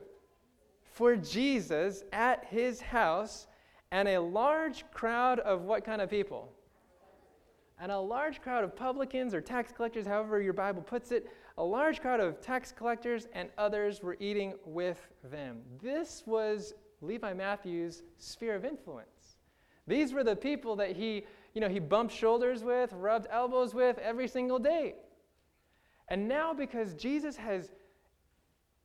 For 0.83 1.15
Jesus 1.15 2.03
at 2.11 2.45
his 2.45 2.79
house, 2.79 3.47
and 3.93 4.09
a 4.09 4.19
large 4.19 4.83
crowd 4.91 5.39
of 5.39 5.61
what 5.61 5.85
kind 5.85 6.01
of 6.01 6.09
people? 6.09 6.51
and 7.79 7.91
a 7.91 7.99
large 7.99 8.41
crowd 8.41 8.63
of 8.63 8.75
publicans 8.75 9.33
or 9.33 9.41
tax 9.41 9.73
collectors, 9.73 10.05
however 10.05 10.41
your 10.41 10.53
Bible 10.53 10.81
puts 10.81 11.11
it, 11.11 11.29
a 11.57 11.63
large 11.63 11.99
crowd 11.99 12.21
of 12.21 12.39
tax 12.39 12.71
collectors 12.71 13.27
and 13.33 13.49
others 13.57 14.01
were 14.01 14.15
eating 14.21 14.53
with 14.65 15.09
them. 15.23 15.57
This 15.81 16.23
was 16.25 16.75
Levi 17.01 17.33
Matthew's 17.33 18.03
sphere 18.19 18.55
of 18.55 18.63
influence. 18.63 19.35
These 19.85 20.13
were 20.13 20.23
the 20.23 20.35
people 20.35 20.77
that 20.77 20.95
he, 20.95 21.25
you 21.53 21.59
know, 21.59 21.67
he 21.67 21.79
bumped 21.79 22.13
shoulders 22.13 22.63
with, 22.63 22.93
rubbed 22.93 23.27
elbows 23.29 23.73
with 23.73 23.97
every 23.97 24.29
single 24.29 24.59
day. 24.59 24.95
And 26.07 26.27
now, 26.27 26.53
because 26.53 26.93
Jesus 26.93 27.35
has 27.35 27.69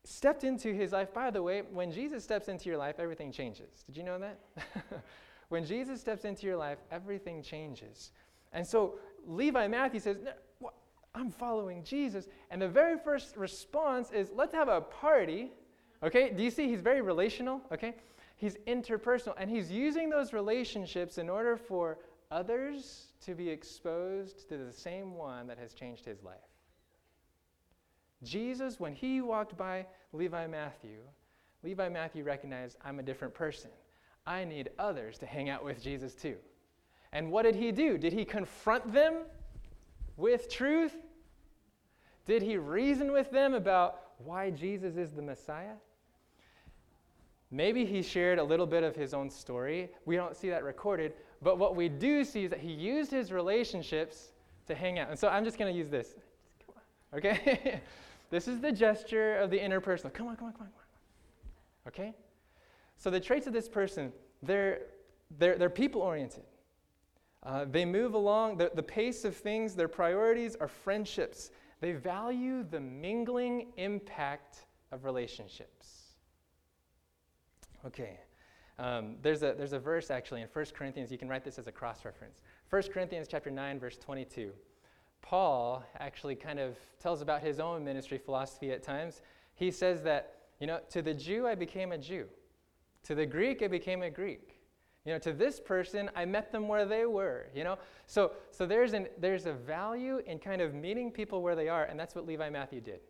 stepped 0.05 0.45
into 0.45 0.73
his 0.73 0.93
life, 0.93 1.13
by 1.13 1.31
the 1.31 1.43
way, 1.43 1.63
when 1.73 1.93
Jesus 1.93 2.25
steps 2.25 2.49
into 2.49 2.69
your 2.69 2.79
life, 2.79 2.97
everything 2.99 3.31
changes. 3.33 3.85
Did 3.87 3.97
you 3.97 4.03
know 4.03 4.19
that? 4.19 4.39
when 5.49 5.65
Jesus 5.65 6.01
steps 6.01 6.25
into 6.25 6.47
your 6.47 6.57
life, 6.57 6.79
everything 6.91 7.43
changes. 7.43 8.13
And 8.53 8.67
so 8.67 8.99
Levi 9.27 9.69
Matthew 9.69 10.01
says, 10.01 10.19
I'm 11.15 11.31
following 11.31 11.83
Jesus. 11.83 12.29
And 12.51 12.63
the 12.63 12.69
very 12.69 12.99
first 12.99 13.37
response 13.37 14.11
is, 14.13 14.31
let's 14.35 14.55
have 14.55 14.69
a 14.69 14.81
party. 14.81 15.51
Okay, 16.03 16.31
do 16.31 16.43
you 16.43 16.51
see? 16.51 16.69
He's 16.69 16.81
very 16.81 17.01
relational. 17.01 17.61
Okay, 17.73 17.95
he's 18.37 18.57
interpersonal. 18.67 19.35
And 19.37 19.51
he's 19.51 19.71
using 19.71 20.11
those 20.11 20.33
relationships 20.33 21.19
in 21.19 21.29
order 21.29 21.57
for 21.57 21.99
others 22.31 23.09
to 23.23 23.35
be 23.35 23.49
exposed 23.49 24.49
to 24.49 24.59
the 24.59 24.73
same 24.73 25.15
one 25.15 25.47
that 25.49 25.59
has 25.59 25.75
changed 25.75 26.05
his 26.05 26.23
life. 26.23 26.37
Jesus, 28.23 28.81
when 28.81 28.93
he 28.93 29.21
walked 29.21 29.57
by 29.57 29.87
Levi 30.13 30.47
Matthew, 30.47 30.99
Levi 31.63 31.89
Matthew 31.89 32.25
recognized, 32.25 32.77
I'm 32.85 32.99
a 32.99 33.03
different 33.03 33.35
person. 33.35 33.71
I 34.27 34.45
need 34.45 34.71
others 34.79 35.19
to 35.19 35.27
hang 35.27 35.49
out 35.49 35.65
with 35.65 35.83
Jesus 35.83 36.15
too. 36.15 36.37
And 37.13 37.31
what 37.31 37.43
did 37.43 37.55
he 37.55 37.73
do? 37.73 37.97
Did 37.97 38.13
he 38.13 38.25
confront 38.25 38.93
them 38.93 39.23
with 40.17 40.51
truth? 40.51 40.95
Did 42.27 42.43
he 42.43 42.57
reason 42.57 43.13
with 43.13 43.31
them 43.31 43.55
about 43.55 44.01
why 44.19 44.51
Jesus 44.51 44.97
is 44.97 45.13
the 45.13 45.23
Messiah? 45.23 45.75
Maybe 47.51 47.87
he 47.87 48.03
shared 48.03 48.39
a 48.39 48.45
little 48.45 48.67
bit 48.67 48.83
of 48.83 48.95
his 48.95 49.15
own 49.15 49.31
story. 49.31 49.89
We 50.05 50.17
don't 50.17 50.37
see 50.37 50.51
that 50.51 50.65
recorded, 50.65 51.15
but 51.41 51.59
what 51.59 51.75
we 51.75 51.89
do 51.89 52.25
see 52.25 52.45
is 52.45 52.51
that 52.51 52.61
he 52.61 52.73
used 52.73 53.11
his 53.11 53.33
relationships 53.33 54.33
to 54.67 54.75
hang 54.75 54.99
out. 54.99 55.09
And 55.09 55.19
so 55.19 55.29
I'm 55.29 55.45
just 55.45 55.59
going 55.59 55.73
to 55.73 55.79
use 55.79 55.89
this. 55.89 56.15
Okay? 57.15 57.81
This 58.31 58.49
is 58.49 58.61
the 58.61 58.73
gesture 58.73 59.37
of 59.37 59.51
the 59.51 59.59
interpersonal. 59.59 60.13
Come 60.13 60.29
on, 60.29 60.37
come 60.37 60.49
on, 60.49 60.53
come 60.53 60.63
on, 60.63 60.69
come 60.69 60.69
on. 60.69 61.89
Okay? 61.89 62.15
So 62.99 63.11
the 63.11 63.21
traits 63.21 63.47
of 63.47 63.53
this 63.53 63.69
person, 63.69 64.13
they're, 64.43 64.81
they're, 65.39 65.57
they're 65.57 65.71
people 65.71 66.03
oriented. 66.03 66.45
Uh, 67.43 67.65
they 67.65 67.85
move 67.85 68.15
along 68.15 68.59
the, 68.59 68.71
the 68.75 68.83
pace 68.83 69.25
of 69.25 69.37
things, 69.37 69.75
their 69.75 69.89
priorities 69.89 70.57
are 70.57 70.69
friendships. 70.69 71.51
They 71.81 71.93
value 71.93 72.65
the 72.69 72.81
mingling 72.81 73.69
impact 73.77 74.67
of 74.91 75.05
relationships. 75.05 76.09
Okay. 77.87 78.19
Um, 78.79 79.17
there's, 79.23 79.43
a, 79.43 79.55
there's 79.57 79.73
a 79.73 79.79
verse 79.79 80.11
actually 80.11 80.43
in 80.43 80.49
1 80.53 80.67
Corinthians, 80.75 81.11
you 81.11 81.19
can 81.19 81.29
write 81.29 81.45
this 81.45 81.59
as 81.59 81.67
a 81.67 81.73
cross 81.73 82.05
reference. 82.05 82.41
1 82.71 82.83
Corinthians 82.93 83.29
chapter 83.29 83.51
9, 83.51 83.79
verse 83.79 83.97
22. 83.97 84.53
Paul 85.23 85.85
actually 85.99 86.35
kind 86.35 86.59
of 86.59 86.77
tells 87.01 87.21
about 87.21 87.43
his 87.43 87.61
own 87.61 87.85
ministry 87.85 88.19
philosophy 88.19 88.71
at 88.73 88.83
times. 88.83 89.23
He 89.55 89.71
says 89.71 90.03
that, 90.03 90.35
you 90.61 90.67
know, 90.67 90.81
to 90.91 91.03
the 91.03 91.15
Jew 91.15 91.47
I 91.47 91.55
became 91.55 91.93
a 91.93 91.99
Jew, 91.99 92.27
to 93.05 93.15
the 93.15 93.27
Greek 93.27 93.63
I 93.63 93.69
became 93.69 94.03
a 94.03 94.11
Greek. 94.11 94.55
You 95.05 95.15
know, 95.15 95.19
to 95.21 95.33
this 95.33 95.59
person, 95.59 96.11
I 96.15 96.27
met 96.27 96.53
them 96.53 96.69
where 96.69 96.85
they 96.85 97.07
were, 97.07 97.47
you 97.55 97.65
know? 97.65 97.79
So, 98.07 98.33
so 98.51 98.67
there's, 98.67 98.93
an, 98.93 99.07
there's 99.19 99.47
a 99.47 99.53
value 99.55 100.21
in 100.27 100.39
kind 100.39 100.61
of 100.61 100.75
meeting 100.75 101.11
people 101.11 101.41
where 101.41 101.57
they 101.57 101.69
are, 101.69 101.85
and 101.85 101.99
that's 101.99 102.15
what 102.15 102.27
Levi 102.27 102.51
Matthew 102.51 102.83
did. 102.83 103.01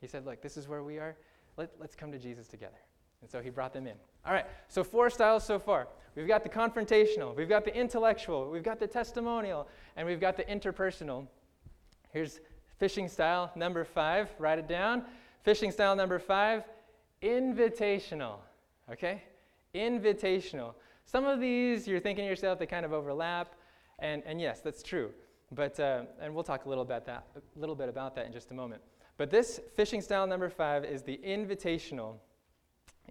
He 0.00 0.06
said, 0.06 0.24
look, 0.26 0.42
this 0.42 0.56
is 0.56 0.68
where 0.68 0.84
we 0.84 0.98
are. 0.98 1.16
Let, 1.56 1.72
let's 1.80 1.96
come 1.96 2.12
to 2.12 2.18
Jesus 2.18 2.46
together. 2.46 2.78
And 3.20 3.28
so 3.28 3.40
he 3.40 3.50
brought 3.50 3.72
them 3.72 3.86
in. 3.86 3.96
All 4.24 4.32
right, 4.32 4.46
so 4.68 4.84
four 4.84 5.10
styles 5.10 5.44
so 5.44 5.58
far. 5.58 5.88
We've 6.14 6.28
got 6.28 6.42
the 6.42 6.48
confrontational, 6.48 7.36
we've 7.36 7.48
got 7.48 7.64
the 7.64 7.76
intellectual, 7.76 8.48
we've 8.50 8.62
got 8.62 8.78
the 8.78 8.86
testimonial, 8.86 9.68
and 9.96 10.06
we've 10.06 10.20
got 10.20 10.36
the 10.36 10.44
interpersonal. 10.44 11.26
Here's 12.12 12.40
fishing 12.78 13.08
style 13.08 13.52
number 13.54 13.84
five. 13.84 14.28
Write 14.38 14.58
it 14.58 14.68
down. 14.68 15.04
Fishing 15.42 15.70
style 15.70 15.94
number 15.94 16.18
five 16.18 16.64
invitational. 17.22 18.38
Okay? 18.90 19.22
Invitational. 19.74 20.74
Some 21.04 21.24
of 21.24 21.40
these 21.40 21.86
you're 21.86 22.00
thinking 22.00 22.24
to 22.24 22.28
yourself, 22.28 22.58
they 22.58 22.66
kind 22.66 22.84
of 22.84 22.92
overlap. 22.92 23.54
And, 23.98 24.22
and 24.26 24.40
yes, 24.40 24.60
that's 24.60 24.82
true. 24.82 25.10
But, 25.52 25.78
uh, 25.78 26.04
and 26.20 26.34
we'll 26.34 26.44
talk 26.44 26.64
a 26.64 26.68
little, 26.68 26.82
about 26.82 27.04
that, 27.06 27.26
a 27.36 27.58
little 27.58 27.74
bit 27.74 27.88
about 27.88 28.14
that 28.16 28.26
in 28.26 28.32
just 28.32 28.50
a 28.50 28.54
moment. 28.54 28.82
But 29.16 29.30
this 29.30 29.60
fishing 29.74 30.00
style 30.00 30.26
number 30.26 30.48
five 30.48 30.84
is 30.84 31.02
the 31.02 31.20
invitational, 31.24 32.14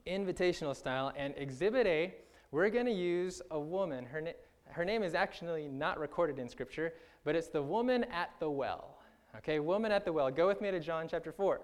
invitational 0.07 0.75
style. 0.75 1.11
And 1.15 1.33
exhibit 1.37 1.85
A, 1.85 2.15
we're 2.51 2.69
going 2.69 2.85
to 2.85 2.91
use 2.91 3.41
a 3.51 3.59
woman. 3.59 4.05
Her, 4.05 4.21
na- 4.21 4.31
her 4.71 4.83
name 4.85 5.03
is 5.03 5.13
actually 5.13 5.67
not 5.67 5.99
recorded 5.99 6.39
in 6.39 6.49
Scripture, 6.49 6.93
but 7.23 7.35
it's 7.35 7.47
the 7.47 7.61
woman 7.61 8.05
at 8.05 8.31
the 8.39 8.49
well. 8.49 8.97
Okay, 9.37 9.59
woman 9.59 9.91
at 9.91 10.05
the 10.05 10.13
well. 10.13 10.31
Go 10.31 10.47
with 10.47 10.61
me 10.61 10.71
to 10.71 10.79
John 10.79 11.07
chapter 11.09 11.31
4. 11.31 11.61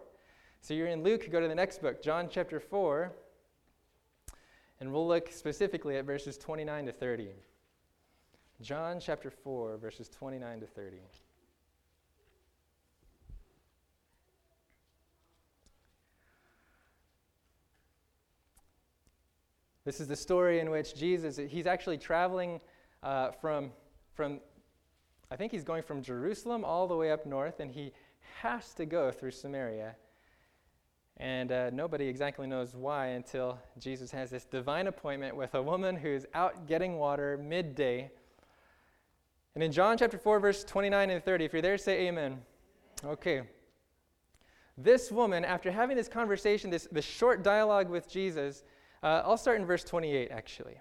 So 0.61 0.73
you're 0.73 0.87
in 0.87 1.03
Luke, 1.03 1.29
go 1.31 1.39
to 1.39 1.47
the 1.47 1.55
next 1.55 1.81
book, 1.81 2.01
John 2.01 2.27
chapter 2.29 2.59
4, 2.59 3.11
and 4.79 4.91
we'll 4.91 5.07
look 5.07 5.31
specifically 5.31 5.97
at 5.97 6.05
verses 6.05 6.37
29 6.37 6.87
to 6.87 6.91
30. 6.91 7.29
John 8.61 8.99
chapter 8.99 9.29
4, 9.29 9.77
verses 9.77 10.09
29 10.09 10.61
to 10.61 10.65
30. 10.65 10.97
This 19.85 19.99
is 19.99 20.07
the 20.07 20.15
story 20.15 20.61
in 20.61 20.71
which 20.71 20.95
Jesus, 20.95 21.37
he's 21.37 21.67
actually 21.67 21.99
traveling 21.99 22.59
uh, 23.03 23.29
from, 23.31 23.71
from 24.15 24.39
I 25.31 25.35
think 25.35 25.51
he's 25.51 25.63
going 25.63 25.83
from 25.83 26.01
Jerusalem 26.01 26.63
all 26.63 26.87
the 26.87 26.95
way 26.95 27.11
up 27.11 27.25
north, 27.25 27.59
and 27.59 27.71
he 27.71 27.91
has 28.41 28.73
to 28.75 28.85
go 28.85 29.11
through 29.11 29.31
Samaria. 29.31 29.95
And 31.17 31.51
uh, 31.51 31.69
nobody 31.69 32.07
exactly 32.07 32.45
knows 32.45 32.75
why 32.75 33.07
until 33.07 33.57
Jesus 33.79 34.11
has 34.11 34.29
this 34.29 34.43
divine 34.43 34.87
appointment 34.87 35.35
with 35.35 35.55
a 35.55 35.61
woman 35.61 35.95
who's 35.95 36.25
out 36.33 36.67
getting 36.67 36.97
water 36.97 37.37
midday. 37.41 38.11
And 39.55 39.63
in 39.63 39.71
John 39.71 39.97
chapter 39.97 40.17
4, 40.17 40.39
verse 40.39 40.63
29 40.65 41.09
and 41.09 41.23
30, 41.23 41.45
if 41.45 41.53
you're 41.53 41.61
there, 41.61 41.77
say 41.77 42.07
amen. 42.07 42.39
Okay. 43.03 43.43
This 44.77 45.09
woman, 45.09 45.45
after 45.45 45.71
having 45.71 45.95
this 45.95 46.09
conversation, 46.09 46.69
this, 46.69 46.87
this 46.91 47.05
short 47.05 47.43
dialogue 47.43 47.89
with 47.89 48.09
Jesus, 48.09 48.65
uh, 49.01 49.21
I'll 49.23 49.37
start 49.37 49.59
in 49.59 49.65
verse 49.65 49.85
28 49.85 50.29
actually. 50.31 50.75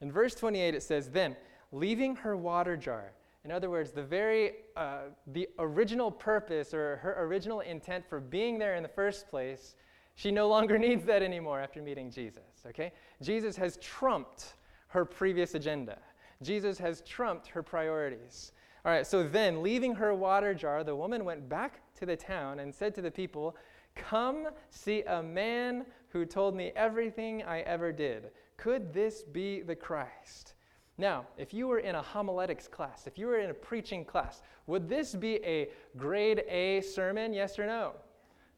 In 0.00 0.12
verse 0.12 0.36
28, 0.36 0.74
it 0.74 0.82
says, 0.84 1.10
Then, 1.10 1.36
leaving 1.72 2.14
her 2.16 2.36
water 2.36 2.76
jar, 2.76 3.12
in 3.44 3.50
other 3.50 3.70
words, 3.70 3.90
the 3.90 4.02
very 4.02 4.52
uh, 4.76 5.04
the 5.28 5.48
original 5.58 6.10
purpose 6.10 6.74
or 6.74 6.96
her 6.96 7.16
original 7.24 7.60
intent 7.60 8.04
for 8.08 8.20
being 8.20 8.58
there 8.58 8.74
in 8.74 8.82
the 8.82 8.88
first 8.88 9.28
place, 9.28 9.76
she 10.14 10.30
no 10.30 10.48
longer 10.48 10.78
needs 10.86 11.04
that 11.06 11.22
anymore 11.22 11.60
after 11.60 11.80
meeting 11.80 12.10
Jesus. 12.10 12.42
Okay, 12.66 12.92
Jesus 13.22 13.56
has 13.56 13.78
trumped 13.78 14.54
her 14.88 15.04
previous 15.04 15.54
agenda. 15.54 15.98
Jesus 16.42 16.78
has 16.78 17.02
trumped 17.02 17.46
her 17.48 17.62
priorities. 17.62 18.52
All 18.84 18.92
right, 18.92 19.06
so 19.06 19.22
then, 19.22 19.62
leaving 19.62 19.94
her 19.94 20.14
water 20.14 20.54
jar, 20.54 20.82
the 20.82 20.96
woman 20.96 21.24
went 21.24 21.48
back 21.48 21.80
to 21.96 22.06
the 22.06 22.16
town 22.16 22.60
and 22.60 22.74
said 22.74 22.94
to 22.94 23.02
the 23.02 23.10
people, 23.10 23.56
Come 23.94 24.48
see 24.70 25.02
a 25.02 25.22
man 25.22 25.84
who 26.08 26.24
told 26.24 26.54
me 26.56 26.72
everything 26.74 27.42
I 27.42 27.60
ever 27.60 27.92
did. 27.92 28.30
Could 28.56 28.92
this 28.92 29.22
be 29.22 29.60
the 29.60 29.76
Christ? 29.76 30.54
Now, 31.00 31.24
if 31.38 31.54
you 31.54 31.66
were 31.66 31.78
in 31.78 31.94
a 31.94 32.02
homiletics 32.02 32.68
class, 32.68 33.06
if 33.06 33.16
you 33.16 33.26
were 33.26 33.38
in 33.38 33.48
a 33.48 33.54
preaching 33.54 34.04
class, 34.04 34.42
would 34.66 34.86
this 34.86 35.14
be 35.14 35.36
a 35.36 35.70
grade 35.96 36.44
A 36.46 36.82
sermon, 36.82 37.32
yes 37.32 37.58
or 37.58 37.66
no? 37.66 37.92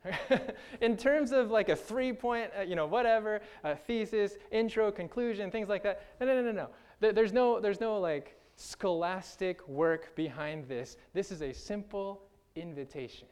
in 0.80 0.96
terms 0.96 1.30
of 1.30 1.52
like 1.52 1.68
a 1.68 1.76
three 1.76 2.12
point, 2.12 2.50
uh, 2.58 2.62
you 2.62 2.74
know, 2.74 2.84
whatever, 2.84 3.40
a 3.62 3.76
thesis, 3.76 4.38
intro, 4.50 4.90
conclusion, 4.90 5.52
things 5.52 5.68
like 5.68 5.84
that. 5.84 6.02
No, 6.18 6.26
no, 6.26 6.42
no, 6.42 6.50
no, 6.50 6.68
no. 7.00 7.12
There's 7.12 7.32
no, 7.32 7.60
there's 7.60 7.80
no 7.80 8.00
like 8.00 8.36
scholastic 8.56 9.66
work 9.68 10.16
behind 10.16 10.66
this. 10.66 10.96
This 11.14 11.30
is 11.30 11.42
a 11.42 11.52
simple 11.52 12.22
invitation. 12.56 13.28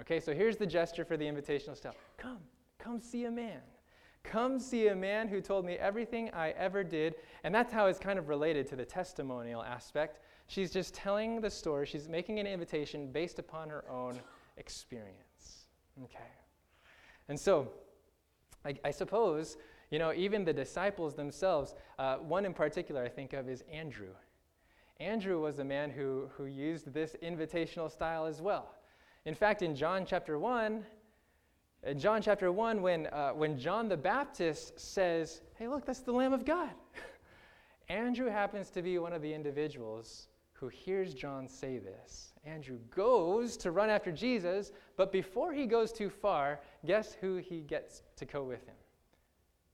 Okay, 0.00 0.20
so 0.20 0.32
here's 0.32 0.56
the 0.56 0.66
gesture 0.66 1.04
for 1.04 1.18
the 1.18 1.26
invitational 1.26 1.76
style 1.76 1.94
Come, 2.16 2.38
come 2.78 2.98
see 2.98 3.26
a 3.26 3.30
man. 3.30 3.60
Come 4.28 4.60
see 4.60 4.88
a 4.88 4.94
man 4.94 5.26
who 5.26 5.40
told 5.40 5.64
me 5.64 5.74
everything 5.74 6.30
I 6.34 6.50
ever 6.50 6.84
did. 6.84 7.14
And 7.44 7.54
that's 7.54 7.72
how 7.72 7.86
it's 7.86 7.98
kind 7.98 8.18
of 8.18 8.28
related 8.28 8.66
to 8.68 8.76
the 8.76 8.84
testimonial 8.84 9.62
aspect. 9.62 10.20
She's 10.48 10.70
just 10.70 10.92
telling 10.92 11.40
the 11.40 11.48
story, 11.48 11.86
she's 11.86 12.10
making 12.10 12.38
an 12.38 12.46
invitation 12.46 13.10
based 13.10 13.38
upon 13.38 13.70
her 13.70 13.84
own 13.90 14.20
experience. 14.58 15.68
Okay. 16.04 16.18
And 17.30 17.40
so, 17.40 17.70
I, 18.66 18.74
I 18.84 18.90
suppose, 18.90 19.56
you 19.90 19.98
know, 19.98 20.12
even 20.12 20.44
the 20.44 20.52
disciples 20.52 21.14
themselves, 21.14 21.74
uh, 21.98 22.16
one 22.16 22.44
in 22.44 22.52
particular 22.52 23.02
I 23.02 23.08
think 23.08 23.32
of 23.32 23.48
is 23.48 23.64
Andrew. 23.72 24.12
Andrew 25.00 25.40
was 25.40 25.58
a 25.58 25.64
man 25.64 25.90
who, 25.90 26.28
who 26.36 26.44
used 26.44 26.92
this 26.92 27.16
invitational 27.22 27.90
style 27.90 28.26
as 28.26 28.42
well. 28.42 28.74
In 29.24 29.34
fact, 29.34 29.62
in 29.62 29.74
John 29.74 30.04
chapter 30.04 30.38
1, 30.38 30.84
in 31.84 31.98
John 31.98 32.20
chapter 32.22 32.50
1, 32.50 32.82
when, 32.82 33.06
uh, 33.06 33.30
when 33.30 33.58
John 33.58 33.88
the 33.88 33.96
Baptist 33.96 34.78
says, 34.78 35.42
Hey, 35.54 35.68
look, 35.68 35.86
that's 35.86 36.00
the 36.00 36.12
Lamb 36.12 36.32
of 36.32 36.44
God, 36.44 36.70
Andrew 37.88 38.28
happens 38.28 38.70
to 38.70 38.82
be 38.82 38.98
one 38.98 39.12
of 39.12 39.22
the 39.22 39.32
individuals 39.32 40.28
who 40.52 40.68
hears 40.68 41.14
John 41.14 41.46
say 41.48 41.78
this. 41.78 42.32
Andrew 42.44 42.78
goes 42.94 43.56
to 43.58 43.70
run 43.70 43.90
after 43.90 44.10
Jesus, 44.10 44.72
but 44.96 45.12
before 45.12 45.52
he 45.52 45.66
goes 45.66 45.92
too 45.92 46.10
far, 46.10 46.60
guess 46.84 47.16
who 47.20 47.36
he 47.36 47.60
gets 47.60 48.02
to 48.16 48.24
go 48.24 48.42
with 48.42 48.66
him? 48.66 48.74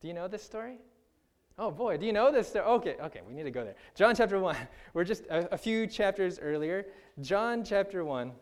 Do 0.03 0.09
you 0.09 0.15
know 0.15 0.29
this 0.29 0.43
story? 0.43 0.79
Oh 1.57 1.71
boy, 1.71 1.97
do 1.97 2.05
you 2.05 2.13
know 2.13 2.31
this 2.31 2.49
story? 2.49 2.65
Okay, 2.67 2.97
okay, 3.01 3.21
we 3.27 3.33
need 3.33 3.45
to 3.45 3.51
go 3.51 3.65
there. 3.65 3.77
John 3.95 4.15
chapter 4.15 4.39
1. 4.39 4.57
We're 4.95 5.05
just 5.05 5.25
a, 5.27 5.55
a 5.55 5.59
few 5.59 5.87
chapters 5.87 6.39
earlier. 6.39 6.87
John 7.21 7.65
chapter 7.65 8.05
1. 8.05 8.33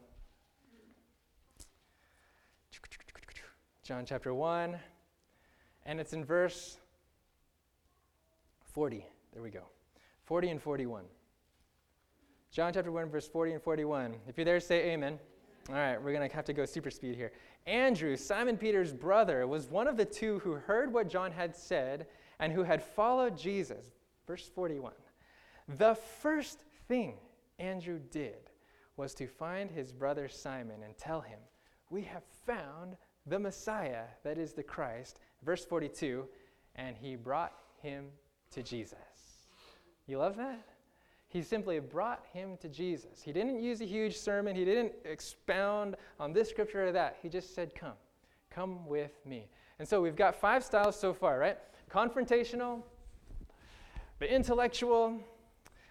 John 3.92 4.06
chapter 4.06 4.32
1, 4.32 4.74
and 5.84 6.00
it's 6.00 6.14
in 6.14 6.24
verse 6.24 6.78
40. 8.72 9.04
There 9.34 9.42
we 9.42 9.50
go. 9.50 9.64
40 10.24 10.48
and 10.48 10.62
41. 10.62 11.04
John 12.50 12.72
chapter 12.72 12.90
1, 12.90 13.10
verse 13.10 13.28
40 13.28 13.52
and 13.52 13.62
41. 13.62 14.14
If 14.26 14.38
you're 14.38 14.46
there, 14.46 14.60
say 14.60 14.92
amen. 14.92 15.18
All 15.68 15.74
right, 15.74 16.02
we're 16.02 16.14
going 16.14 16.26
to 16.26 16.34
have 16.34 16.46
to 16.46 16.54
go 16.54 16.64
super 16.64 16.90
speed 16.90 17.16
here. 17.16 17.32
Andrew, 17.66 18.16
Simon 18.16 18.56
Peter's 18.56 18.94
brother, 18.94 19.46
was 19.46 19.68
one 19.68 19.86
of 19.86 19.98
the 19.98 20.06
two 20.06 20.38
who 20.38 20.52
heard 20.52 20.90
what 20.90 21.10
John 21.10 21.30
had 21.30 21.54
said 21.54 22.06
and 22.40 22.50
who 22.50 22.62
had 22.62 22.82
followed 22.82 23.36
Jesus. 23.36 23.90
Verse 24.26 24.48
41. 24.54 24.94
The 25.68 25.96
first 25.96 26.64
thing 26.88 27.16
Andrew 27.58 28.00
did 28.10 28.48
was 28.96 29.12
to 29.16 29.26
find 29.26 29.70
his 29.70 29.92
brother 29.92 30.30
Simon 30.30 30.82
and 30.82 30.96
tell 30.96 31.20
him, 31.20 31.40
We 31.90 32.04
have 32.04 32.24
found 32.46 32.96
the 33.26 33.38
Messiah, 33.38 34.04
that 34.24 34.38
is 34.38 34.52
the 34.52 34.62
Christ. 34.62 35.20
Verse 35.44 35.64
42. 35.64 36.24
And 36.76 36.96
he 36.96 37.16
brought 37.16 37.52
him 37.80 38.06
to 38.52 38.62
Jesus. 38.62 38.98
You 40.06 40.18
love 40.18 40.36
that? 40.36 40.64
He 41.28 41.42
simply 41.42 41.78
brought 41.78 42.24
him 42.32 42.58
to 42.58 42.68
Jesus. 42.68 43.22
He 43.22 43.32
didn't 43.32 43.62
use 43.62 43.80
a 43.80 43.86
huge 43.86 44.18
sermon, 44.18 44.54
he 44.54 44.64
didn't 44.64 44.92
expound 45.04 45.96
on 46.20 46.32
this 46.32 46.50
scripture 46.50 46.86
or 46.86 46.92
that. 46.92 47.16
He 47.22 47.28
just 47.30 47.54
said, 47.54 47.74
Come, 47.74 47.94
come 48.50 48.86
with 48.86 49.12
me. 49.24 49.48
And 49.78 49.88
so 49.88 50.02
we've 50.02 50.16
got 50.16 50.34
five 50.34 50.62
styles 50.62 50.98
so 50.98 51.14
far, 51.14 51.38
right? 51.38 51.58
Confrontational, 51.90 52.82
the 54.18 54.32
intellectual, 54.32 55.18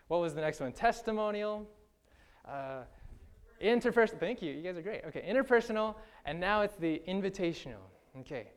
what 0.07 0.21
was 0.21 0.35
the 0.35 0.41
next 0.41 0.59
one? 0.59 0.71
Testimonial, 0.73 1.67
uh, 2.47 2.83
interpersonal. 3.61 4.19
Thank 4.19 4.41
you, 4.41 4.51
you 4.51 4.61
guys 4.61 4.77
are 4.77 4.81
great. 4.81 5.01
Okay, 5.05 5.23
interpersonal, 5.27 5.95
and 6.25 6.39
now 6.39 6.61
it's 6.61 6.75
the 6.75 7.01
invitational. 7.07 7.83
Okay, 8.19 8.47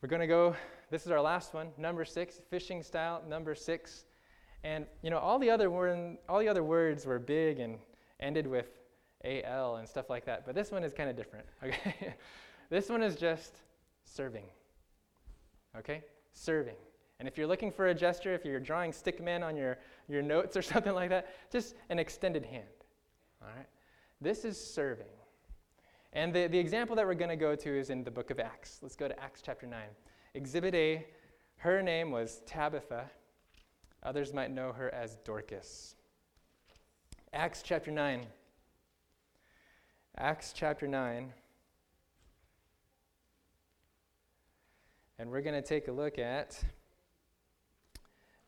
we're 0.00 0.08
to 0.20 0.26
go, 0.26 0.54
this 0.90 1.04
is 1.04 1.12
our 1.12 1.20
last 1.20 1.54
one, 1.54 1.68
number 1.78 2.04
six, 2.04 2.40
fishing 2.50 2.82
style, 2.82 3.22
number 3.28 3.54
six. 3.54 4.04
And 4.64 4.86
you 5.02 5.10
know, 5.10 5.18
all 5.18 5.38
the 5.38 5.50
other 5.50 5.70
all 6.28 6.38
the 6.38 6.48
other 6.48 6.62
words 6.62 7.06
were 7.06 7.18
big 7.18 7.58
and 7.58 7.78
ended 8.20 8.46
with 8.46 8.68
al 9.24 9.76
and 9.76 9.88
stuff 9.88 10.10
like 10.10 10.24
that. 10.26 10.44
But 10.46 10.54
this 10.54 10.70
one 10.70 10.84
is 10.84 10.92
kind 10.92 11.10
of 11.10 11.16
different. 11.16 11.46
Okay, 11.64 12.14
this 12.70 12.88
one 12.88 13.02
is 13.02 13.16
just 13.16 13.56
serving. 14.04 14.44
Okay, 15.78 16.02
serving. 16.32 16.76
And 17.18 17.28
if 17.28 17.38
you're 17.38 17.46
looking 17.46 17.70
for 17.70 17.86
a 17.86 17.94
gesture, 17.94 18.34
if 18.34 18.44
you're 18.44 18.58
drawing 18.58 18.90
stickmen 18.90 19.44
on 19.44 19.56
your, 19.56 19.78
your 20.08 20.22
notes 20.22 20.56
or 20.56 20.62
something 20.72 20.92
like 20.92 21.10
that, 21.10 21.28
just 21.52 21.76
an 21.88 21.98
extended 21.98 22.44
hand. 22.44 22.64
All 23.40 23.48
right? 23.56 23.66
This 24.22 24.44
is 24.44 24.56
serving. 24.56 25.06
And 26.12 26.32
the, 26.32 26.46
the 26.46 26.58
example 26.58 26.94
that 26.94 27.04
we're 27.04 27.14
going 27.14 27.30
to 27.30 27.36
go 27.36 27.56
to 27.56 27.78
is 27.78 27.90
in 27.90 28.04
the 28.04 28.10
book 28.10 28.30
of 28.30 28.38
Acts. 28.38 28.78
Let's 28.80 28.94
go 28.94 29.08
to 29.08 29.20
Acts 29.20 29.42
chapter 29.44 29.66
9. 29.66 29.80
Exhibit 30.34 30.76
A, 30.76 31.04
her 31.56 31.82
name 31.82 32.12
was 32.12 32.40
Tabitha. 32.46 33.10
Others 34.04 34.32
might 34.32 34.52
know 34.52 34.72
her 34.72 34.94
as 34.94 35.16
Dorcas. 35.24 35.96
Acts 37.32 37.62
chapter 37.64 37.90
9. 37.90 38.24
Acts 40.16 40.52
chapter 40.54 40.86
9. 40.86 41.32
And 45.18 45.30
we're 45.30 45.42
going 45.42 45.60
to 45.60 45.68
take 45.68 45.88
a 45.88 45.92
look 45.92 46.20
at 46.20 46.62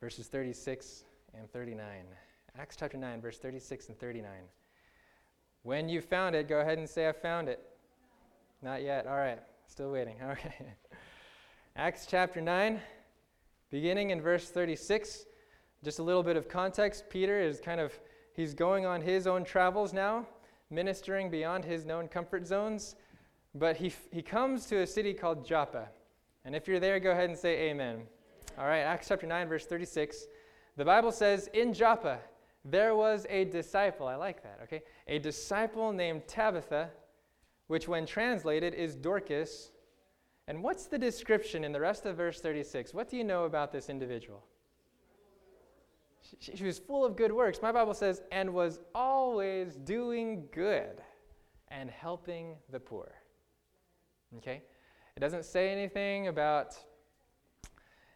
verses 0.00 0.28
36 0.28 1.02
and 1.36 1.50
39. 1.50 2.04
Acts 2.56 2.76
chapter 2.76 2.96
9, 2.96 3.20
verse 3.20 3.38
36 3.38 3.88
and 3.88 3.98
39. 3.98 4.30
When 5.64 5.88
you 5.88 6.02
found 6.02 6.36
it, 6.36 6.46
go 6.46 6.60
ahead 6.60 6.76
and 6.76 6.86
say, 6.86 7.08
I 7.08 7.12
found 7.12 7.48
it. 7.48 7.58
Not 8.60 8.82
yet. 8.82 9.06
All 9.06 9.16
right. 9.16 9.40
Still 9.66 9.90
waiting. 9.90 10.16
Okay. 10.30 10.54
Acts 11.76 12.06
chapter 12.06 12.40
9, 12.40 12.78
beginning 13.70 14.10
in 14.10 14.20
verse 14.20 14.50
36. 14.50 15.24
Just 15.82 15.98
a 15.98 16.02
little 16.02 16.22
bit 16.22 16.36
of 16.36 16.48
context. 16.48 17.04
Peter 17.08 17.40
is 17.40 17.60
kind 17.60 17.80
of, 17.80 17.98
he's 18.34 18.52
going 18.52 18.84
on 18.84 19.00
his 19.00 19.26
own 19.26 19.42
travels 19.42 19.92
now, 19.94 20.26
ministering 20.70 21.30
beyond 21.30 21.64
his 21.64 21.84
known 21.86 22.08
comfort 22.08 22.46
zones. 22.46 22.94
But 23.54 23.78
he, 23.78 23.92
he 24.12 24.20
comes 24.20 24.66
to 24.66 24.82
a 24.82 24.86
city 24.86 25.14
called 25.14 25.46
Joppa. 25.46 25.88
And 26.44 26.54
if 26.54 26.68
you're 26.68 26.78
there, 26.78 27.00
go 27.00 27.10
ahead 27.10 27.30
and 27.30 27.38
say 27.38 27.70
amen. 27.70 28.02
All 28.58 28.66
right, 28.66 28.82
Acts 28.82 29.08
chapter 29.08 29.26
9, 29.26 29.48
verse 29.48 29.64
36. 29.64 30.26
The 30.76 30.84
Bible 30.84 31.10
says, 31.10 31.48
In 31.54 31.72
Joppa, 31.72 32.18
there 32.64 32.96
was 32.96 33.26
a 33.28 33.44
disciple. 33.44 34.06
I 34.06 34.16
like 34.16 34.42
that, 34.42 34.60
okay? 34.62 34.82
A 35.06 35.18
disciple 35.18 35.92
named 35.92 36.26
Tabitha, 36.26 36.90
which 37.66 37.88
when 37.88 38.06
translated 38.06 38.74
is 38.74 38.94
Dorcas. 38.94 39.70
And 40.48 40.62
what's 40.62 40.86
the 40.86 40.98
description 40.98 41.64
in 41.64 41.72
the 41.72 41.80
rest 41.80 42.06
of 42.06 42.16
verse 42.16 42.40
36? 42.40 42.94
What 42.94 43.08
do 43.08 43.16
you 43.16 43.24
know 43.24 43.44
about 43.44 43.72
this 43.72 43.88
individual? 43.88 44.44
She, 46.40 46.56
she 46.56 46.64
was 46.64 46.78
full 46.78 47.04
of 47.04 47.16
good 47.16 47.32
works. 47.32 47.60
My 47.60 47.72
Bible 47.72 47.94
says, 47.94 48.22
and 48.32 48.52
was 48.52 48.80
always 48.94 49.76
doing 49.76 50.46
good 50.52 51.02
and 51.68 51.90
helping 51.90 52.56
the 52.70 52.80
poor. 52.80 53.12
Okay? 54.38 54.62
It 55.16 55.20
doesn't 55.20 55.44
say 55.44 55.70
anything 55.70 56.28
about 56.28 56.74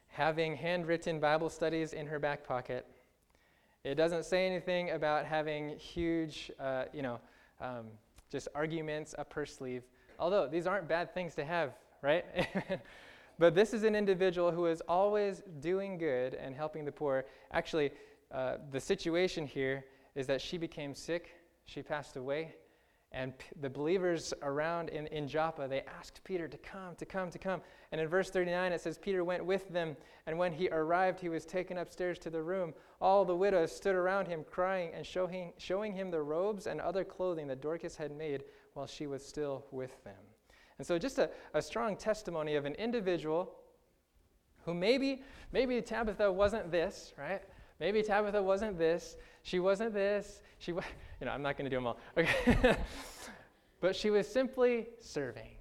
having 0.09 0.57
handwritten 0.57 1.21
Bible 1.21 1.51
studies 1.51 1.93
in 1.93 2.07
her 2.07 2.19
back 2.19 2.45
pocket. 2.45 2.87
It 3.89 3.95
doesn't 3.95 4.25
say 4.25 4.47
anything 4.47 4.91
about 4.91 5.25
having 5.25 5.79
huge, 5.79 6.51
uh, 6.61 6.85
you 6.93 7.03
know, 7.03 7.21
um, 7.61 7.87
just 8.31 8.49
arguments 8.55 9.15
up 9.17 9.33
her 9.33 9.47
sleeve. 9.47 9.83
Although 10.19 10.47
these 10.47 10.67
aren't 10.67 10.89
bad 10.89 11.15
things 11.15 11.35
to 11.37 11.45
have, 11.45 11.73
right? 12.03 12.25
But 13.39 13.55
this 13.55 13.73
is 13.73 13.85
an 13.85 13.95
individual 13.95 14.51
who 14.51 14.67
is 14.67 14.83
always 14.89 15.43
doing 15.61 15.97
good 15.97 16.35
and 16.35 16.57
helping 16.57 16.85
the 16.85 16.91
poor. 16.91 17.25
Actually, 17.53 17.93
uh, 18.33 18.57
the 18.73 18.81
situation 18.81 19.47
here 19.47 19.85
is 20.17 20.27
that 20.27 20.41
she 20.41 20.59
became 20.59 20.93
sick, 20.93 21.37
she 21.65 21.81
passed 21.81 22.17
away, 22.17 22.57
and 23.13 23.37
p- 23.39 23.47
the 23.61 23.71
believers 23.71 24.35
around 24.43 24.91
in, 24.91 25.07
in 25.07 25.27
Joppa, 25.27 25.67
they 25.67 25.83
asked 25.99 26.21
Peter 26.25 26.47
to 26.47 26.59
come, 26.59 26.95
to 26.97 27.07
come, 27.07 27.31
to 27.31 27.39
come. 27.39 27.63
And 27.91 28.01
in 28.01 28.09
verse 28.09 28.31
39, 28.31 28.73
it 28.73 28.81
says, 28.81 28.99
Peter 28.99 29.25
went 29.25 29.45
with 29.45 29.69
them, 29.71 29.97
and 30.27 30.39
when 30.39 30.53
he 30.53 30.69
arrived, 30.69 31.21
he 31.21 31.31
was 31.31 31.47
taken 31.47 31.79
upstairs 31.79 32.19
to 32.21 32.31
the 32.31 32.43
room. 32.43 32.75
All 33.01 33.25
the 33.25 33.35
widows 33.35 33.75
stood 33.75 33.95
around 33.95 34.29
him, 34.29 34.45
crying 34.51 34.91
and 34.95 35.07
showing, 35.07 35.53
showing 35.57 35.95
him 35.95 36.11
the 36.11 36.21
robes 36.21 36.67
and 36.67 36.81
other 36.81 37.03
clothing 37.03 37.47
that 37.49 37.63
Dorcas 37.63 37.97
had 37.97 38.13
made 38.13 38.45
while 38.75 38.87
she 38.87 39.07
was 39.07 39.25
still 39.27 39.65
with 39.71 40.05
them. 40.05 40.15
And 40.77 40.87
so, 40.87 40.99
just 40.99 41.19
a, 41.19 41.31
a 41.55 41.63
strong 41.63 41.97
testimony 41.97 42.55
of 42.55 42.65
an 42.65 42.75
individual 42.75 43.55
who 44.65 44.75
maybe, 44.75 45.23
maybe 45.51 45.81
Tabitha 45.81 46.31
wasn't 46.31 46.71
this, 46.71 47.15
right? 47.19 47.43
Maybe 47.81 48.03
Tabitha 48.03 48.43
wasn't 48.43 48.79
this. 48.79 49.17
She 49.49 49.61
wasn't 49.61 49.95
this. 49.95 50.43
She, 50.59 50.73
was, 50.73 50.85
you 51.21 51.25
know, 51.25 51.33
I'm 51.33 51.41
not 51.41 51.57
going 51.57 51.65
to 51.65 51.71
do 51.71 51.77
them 51.77 51.87
all. 51.87 51.99
Okay. 52.19 52.77
but 53.81 53.97
she 53.97 54.11
was 54.11 54.29
simply 54.29 54.89
serving, 55.01 55.53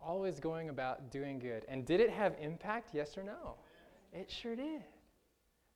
always 0.00 0.38
going 0.38 0.68
about 0.68 1.10
doing 1.10 1.40
good. 1.40 1.64
And 1.66 1.84
did 1.84 1.98
it 1.98 2.10
have 2.10 2.36
impact? 2.40 2.90
Yes 2.92 3.18
or 3.18 3.24
no? 3.24 3.56
It 4.12 4.30
sure 4.30 4.54
did. 4.54 4.84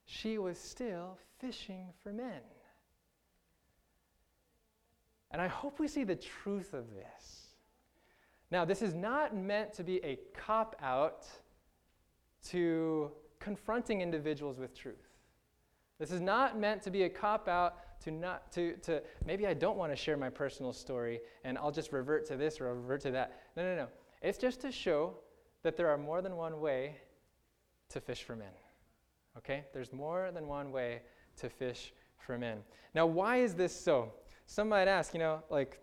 She 0.06 0.38
was 0.38 0.58
still 0.58 1.18
fishing 1.40 1.86
for 2.04 2.12
men. 2.12 2.40
And 5.32 5.42
I 5.42 5.48
hope 5.48 5.80
we 5.80 5.88
see 5.88 6.04
the 6.04 6.16
truth 6.16 6.72
of 6.72 6.84
this. 6.94 7.48
Now, 8.52 8.64
this 8.64 8.80
is 8.80 8.94
not 8.94 9.36
meant 9.36 9.72
to 9.74 9.82
be 9.82 9.96
a 10.04 10.20
cop 10.34 10.76
out 10.80 11.26
to 12.50 13.10
confronting 13.40 14.02
individuals 14.02 14.60
with 14.60 14.72
truth. 14.76 15.09
This 16.00 16.10
is 16.10 16.20
not 16.22 16.58
meant 16.58 16.82
to 16.84 16.90
be 16.90 17.02
a 17.02 17.10
cop 17.10 17.46
out 17.46 18.00
to 18.00 18.10
not 18.10 18.50
to, 18.52 18.74
to 18.78 19.02
maybe 19.26 19.46
I 19.46 19.52
don't 19.52 19.76
want 19.76 19.92
to 19.92 19.96
share 19.96 20.16
my 20.16 20.30
personal 20.30 20.72
story 20.72 21.20
and 21.44 21.58
I'll 21.58 21.70
just 21.70 21.92
revert 21.92 22.26
to 22.28 22.36
this 22.36 22.58
or 22.58 22.74
revert 22.74 23.02
to 23.02 23.10
that. 23.10 23.38
No, 23.54 23.62
no, 23.62 23.76
no. 23.76 23.86
It's 24.22 24.38
just 24.38 24.62
to 24.62 24.72
show 24.72 25.14
that 25.62 25.76
there 25.76 25.90
are 25.90 25.98
more 25.98 26.22
than 26.22 26.36
one 26.36 26.58
way 26.58 26.96
to 27.90 28.00
fish 28.00 28.22
for 28.22 28.34
men. 28.34 28.52
Okay? 29.36 29.64
There's 29.74 29.92
more 29.92 30.30
than 30.32 30.46
one 30.46 30.72
way 30.72 31.02
to 31.36 31.50
fish 31.50 31.92
for 32.16 32.38
men. 32.38 32.60
Now, 32.94 33.04
why 33.04 33.36
is 33.36 33.54
this 33.54 33.78
so? 33.78 34.12
Some 34.46 34.70
might 34.70 34.88
ask, 34.88 35.12
you 35.12 35.20
know, 35.20 35.42
like, 35.50 35.80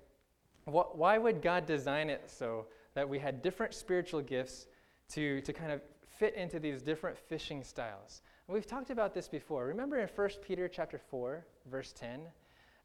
wh- 0.65 0.95
why 0.95 1.19
would 1.19 1.43
God 1.43 1.67
design 1.67 2.10
it 2.10 2.23
so 2.27 2.65
that 2.95 3.08
we 3.08 3.19
had 3.19 3.43
different 3.43 3.73
spiritual 3.73 4.21
gifts 4.21 4.65
to, 5.10 5.41
to 5.41 5.53
kind 5.53 5.71
of 5.71 5.82
fit 6.17 6.34
into 6.34 6.60
these 6.60 6.82
different 6.82 7.17
fishing 7.17 7.63
styles? 7.63 8.21
We've 8.49 8.65
talked 8.65 8.91
about 8.91 9.13
this 9.13 9.27
before. 9.27 9.65
Remember 9.65 9.97
in 9.97 10.07
1 10.07 10.29
Peter 10.41 10.69
chapter 10.69 10.97
4, 10.97 11.45
verse 11.69 11.91
10? 11.91 12.21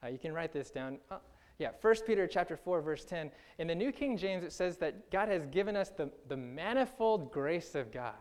Uh, 0.03 0.09
you 0.09 0.19
can 0.19 0.33
write 0.33 0.53
this 0.53 0.73
down. 0.73 0.99
Uh, 1.09 1.19
yeah, 1.61 1.71
1 1.81 1.95
Peter 2.05 2.27
chapter 2.27 2.57
4, 2.57 2.81
verse 2.81 3.05
10. 3.05 3.31
In 3.59 3.69
the 3.69 3.75
New 3.75 3.93
King 3.93 4.17
James, 4.17 4.43
it 4.43 4.51
says 4.51 4.77
that 4.79 5.09
God 5.13 5.29
has 5.29 5.47
given 5.47 5.77
us 5.77 5.91
the, 5.91 6.11
the 6.29 6.37
manifold 6.37 7.31
grace 7.31 7.77
of 7.77 7.93
God. 7.93 8.15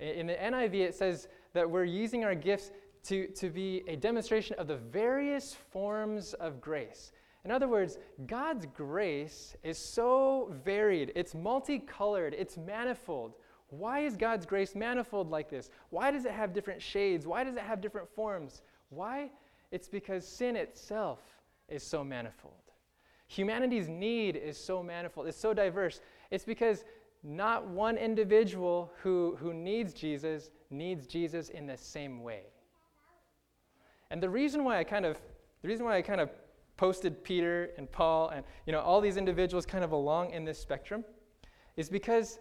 In 0.00 0.26
the 0.26 0.34
NIV, 0.34 0.74
it 0.74 0.94
says 0.96 1.28
that 1.52 1.70
we're 1.70 1.84
using 1.84 2.24
our 2.24 2.34
gifts 2.34 2.72
to, 3.04 3.28
to 3.28 3.48
be 3.48 3.84
a 3.86 3.94
demonstration 3.94 4.56
of 4.58 4.66
the 4.66 4.76
various 4.76 5.54
forms 5.70 6.34
of 6.34 6.60
grace. 6.60 7.12
In 7.44 7.52
other 7.52 7.68
words, 7.68 7.96
God's 8.26 8.66
grace 8.66 9.54
is 9.62 9.78
so 9.78 10.52
varied, 10.64 11.12
it's 11.14 11.36
multicolored, 11.36 12.34
it's 12.36 12.56
manifold. 12.56 13.34
Why 13.70 14.00
is 14.00 14.16
God's 14.16 14.46
grace 14.46 14.74
manifold 14.74 15.30
like 15.30 15.50
this? 15.50 15.70
Why 15.90 16.10
does 16.10 16.24
it 16.24 16.32
have 16.32 16.52
different 16.52 16.80
shades? 16.80 17.26
Why 17.26 17.44
does 17.44 17.56
it 17.56 17.62
have 17.62 17.80
different 17.80 18.08
forms? 18.08 18.62
Why? 18.88 19.30
It's 19.70 19.88
because 19.88 20.26
sin 20.26 20.56
itself 20.56 21.20
is 21.68 21.82
so 21.82 22.02
manifold. 22.02 22.54
Humanity's 23.26 23.88
need 23.88 24.36
is 24.36 24.56
so 24.56 24.82
manifold, 24.82 25.26
it's 25.26 25.38
so 25.38 25.52
diverse. 25.52 26.00
It's 26.30 26.44
because 26.44 26.84
not 27.22 27.66
one 27.66 27.98
individual 27.98 28.90
who, 29.02 29.36
who 29.38 29.52
needs 29.52 29.92
Jesus 29.92 30.50
needs 30.70 31.06
Jesus 31.06 31.50
in 31.50 31.66
the 31.66 31.76
same 31.76 32.22
way. 32.22 32.42
And 34.10 34.22
the 34.22 34.30
reason 34.30 34.64
why 34.64 34.78
I 34.78 34.84
kind 34.84 35.04
of 35.04 35.18
the 35.60 35.68
reason 35.68 35.84
why 35.84 35.96
I 35.96 36.02
kind 36.02 36.20
of 36.20 36.30
posted 36.76 37.24
Peter 37.24 37.70
and 37.76 37.90
Paul 37.90 38.30
and 38.30 38.44
you 38.66 38.72
know 38.72 38.80
all 38.80 39.00
these 39.00 39.16
individuals 39.16 39.66
kind 39.66 39.84
of 39.84 39.92
along 39.92 40.30
in 40.30 40.44
this 40.44 40.58
spectrum 40.58 41.04
is 41.76 41.90
because 41.90 42.38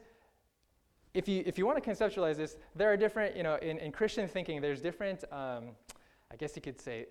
if 1.18 1.28
you 1.28 1.42
if 1.46 1.58
you 1.58 1.66
want 1.66 1.84
to 1.84 1.90
conceptualize 1.90 2.36
this, 2.36 2.58
there 2.76 2.92
are 2.92 2.98
different 2.98 3.36
you 3.36 3.44
know 3.44 3.56
in, 3.56 3.80
in 3.80 3.92
Christian 3.92 4.28
thinking 4.28 4.62
there's 4.62 4.82
different 4.82 5.24
um, 5.32 5.70
I 6.32 6.36
guess 6.38 6.56
you 6.56 6.62
could 6.62 6.80
say 6.80 7.08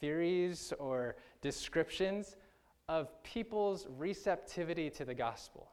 theories 0.00 0.72
or 0.78 1.16
descriptions 1.42 2.36
of 2.88 3.22
people's 3.22 3.86
receptivity 3.98 4.88
to 4.90 5.04
the 5.04 5.14
gospel. 5.14 5.68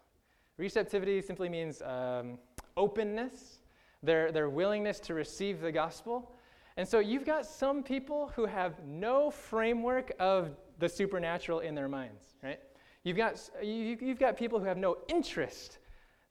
Receptivity 0.57 1.21
simply 1.21 1.47
means 1.47 1.81
um, 1.81 2.39
openness, 2.75 3.59
their, 4.01 4.31
their 4.31 4.49
willingness 4.49 4.99
to 5.01 5.13
receive 5.13 5.61
the 5.61 5.71
gospel. 5.71 6.31
And 6.77 6.87
so 6.87 6.99
you've 6.99 7.25
got 7.25 7.45
some 7.45 7.83
people 7.83 8.31
who 8.35 8.45
have 8.45 8.83
no 8.85 9.29
framework 9.29 10.11
of 10.19 10.55
the 10.79 10.89
supernatural 10.89 11.59
in 11.59 11.75
their 11.75 11.87
minds, 11.87 12.35
right? 12.43 12.59
You've 13.03 13.17
got, 13.17 13.49
you've 13.61 14.19
got 14.19 14.35
people 14.35 14.59
who 14.59 14.65
have 14.65 14.77
no 14.77 14.97
interest 15.07 15.79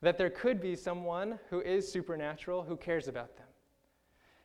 that 0.05 0.19
there 0.19 0.31
could 0.31 0.61
be 0.61 0.77
someone 0.77 1.39
who 1.51 1.61
is 1.61 1.91
supernatural 1.91 2.63
who 2.63 2.77
cares 2.77 3.09
about 3.09 3.37
them. 3.37 3.47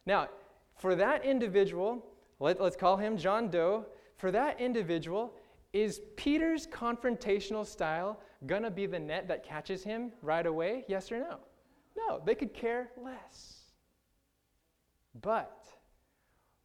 Now, 0.06 0.30
for 0.76 0.96
that 0.96 1.26
individual, 1.26 2.06
let, 2.40 2.60
us 2.62 2.76
call 2.76 2.98
him 2.98 3.18
John 3.18 3.50
Doe, 3.50 3.86
for 4.16 4.32
that 4.32 4.60
individual, 4.60 5.34
is 5.74 6.02
Peter's 6.16 6.66
confrontational 6.66 7.66
style 7.66 8.20
going 8.48 8.64
to 8.64 8.72
be 8.72 8.86
the 8.86 9.00
net 9.00 9.28
that 9.28 9.44
catches 9.44 9.84
him 9.84 10.12
right 10.22 10.46
away? 10.46 10.86
Yes 10.88 11.12
or 11.12 11.20
no? 11.20 11.40
No, 11.98 12.22
they 12.26 12.36
could 12.36 12.54
care 12.54 12.92
less. 13.02 13.60
But 15.22 15.68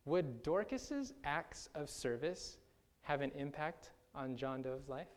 would 0.04 0.42
Dorcas's 0.42 1.14
acts 1.24 1.68
of 1.74 1.90
service 1.90 2.59
have 3.02 3.20
an 3.22 3.33
impact 3.35 3.90
on 4.14 4.37
John 4.37 4.62
Doe's 4.62 4.88
life? 4.88 5.09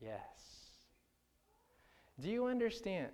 Yes. 0.00 0.57
Do 2.20 2.28
you 2.28 2.46
understand 2.46 3.12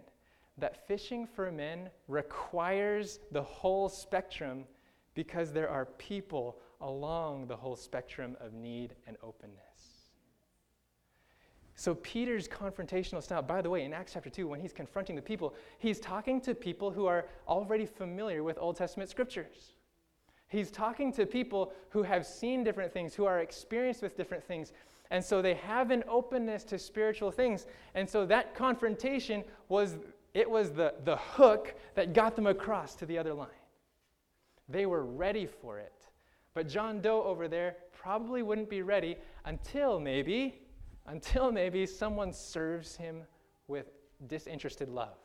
that 0.58 0.86
fishing 0.86 1.26
for 1.26 1.50
men 1.50 1.90
requires 2.08 3.20
the 3.32 3.42
whole 3.42 3.88
spectrum 3.88 4.64
because 5.14 5.52
there 5.52 5.68
are 5.68 5.84
people 5.84 6.58
along 6.80 7.46
the 7.46 7.56
whole 7.56 7.76
spectrum 7.76 8.36
of 8.40 8.52
need 8.52 8.94
and 9.06 9.16
openness? 9.22 9.74
So, 11.76 11.96
Peter's 11.96 12.46
confrontational 12.46 13.20
style, 13.20 13.42
by 13.42 13.60
the 13.60 13.68
way, 13.68 13.84
in 13.84 13.92
Acts 13.92 14.12
chapter 14.12 14.30
2, 14.30 14.46
when 14.46 14.60
he's 14.60 14.72
confronting 14.72 15.16
the 15.16 15.22
people, 15.22 15.54
he's 15.78 15.98
talking 15.98 16.40
to 16.42 16.54
people 16.54 16.90
who 16.90 17.06
are 17.06 17.26
already 17.48 17.84
familiar 17.84 18.44
with 18.44 18.58
Old 18.58 18.76
Testament 18.76 19.10
scriptures. 19.10 19.74
He's 20.46 20.70
talking 20.70 21.12
to 21.14 21.26
people 21.26 21.72
who 21.88 22.04
have 22.04 22.24
seen 22.24 22.62
different 22.62 22.92
things, 22.92 23.12
who 23.12 23.24
are 23.24 23.40
experienced 23.40 24.02
with 24.02 24.16
different 24.16 24.44
things. 24.44 24.72
And 25.10 25.24
so 25.24 25.42
they 25.42 25.54
have 25.54 25.90
an 25.90 26.02
openness 26.08 26.64
to 26.64 26.78
spiritual 26.78 27.30
things. 27.30 27.66
And 27.94 28.08
so 28.08 28.26
that 28.26 28.54
confrontation 28.54 29.44
was 29.68 29.98
it 30.32 30.50
was 30.50 30.72
the, 30.72 30.94
the 31.04 31.16
hook 31.16 31.74
that 31.94 32.12
got 32.12 32.34
them 32.34 32.48
across 32.48 32.96
to 32.96 33.06
the 33.06 33.16
other 33.16 33.32
line. 33.32 33.48
They 34.68 34.86
were 34.86 35.04
ready 35.04 35.46
for 35.46 35.78
it. 35.78 35.92
But 36.54 36.68
John 36.68 37.00
Doe 37.00 37.22
over 37.22 37.46
there 37.46 37.76
probably 37.92 38.42
wouldn't 38.42 38.68
be 38.68 38.82
ready 38.82 39.16
until 39.44 40.00
maybe 40.00 40.60
until 41.06 41.52
maybe 41.52 41.86
someone 41.86 42.32
serves 42.32 42.96
him 42.96 43.22
with 43.68 43.90
disinterested 44.26 44.88
love, 44.88 45.18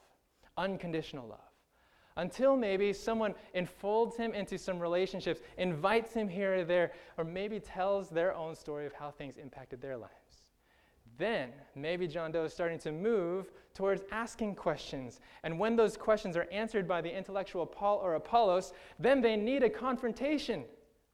unconditional 0.58 1.28
love. 1.28 1.49
Until 2.18 2.58
maybe 2.58 2.92
someone 2.92 3.34
enfolds 3.54 4.18
him 4.18 4.34
into 4.34 4.58
some 4.58 4.80
relationships, 4.80 5.42
invites 5.58 6.14
him 6.14 6.28
here 6.28 6.60
or 6.60 6.64
there, 6.66 6.92
or 7.18 7.24
maybe 7.24 7.60
tells 7.60 8.10
their 8.10 8.36
own 8.36 8.56
story 8.56 8.86
of 8.86 8.94
how 8.94 9.12
things 9.12 9.38
impacted 9.38 9.82
their 9.82 9.98
lives. 9.98 10.14
Then 11.18 11.52
maybe 11.76 12.08
John 12.08 12.32
Doe 12.32 12.46
is 12.46 12.54
starting 12.54 12.80
to 12.80 12.92
move 12.92 13.52
towards 13.74 14.04
asking 14.12 14.56
questions. 14.56 15.20
And 15.44 15.60
when 15.60 15.76
those 15.76 15.98
questions 15.98 16.38
are 16.38 16.48
answered 16.52 16.88
by 16.88 17.02
the 17.02 17.16
intellectual 17.16 17.66
Paul 17.66 17.98
or 17.98 18.16
Apollos, 18.16 18.74
then 19.00 19.22
they 19.22 19.36
need 19.36 19.64
a 19.64 19.70
confrontation 19.70 20.64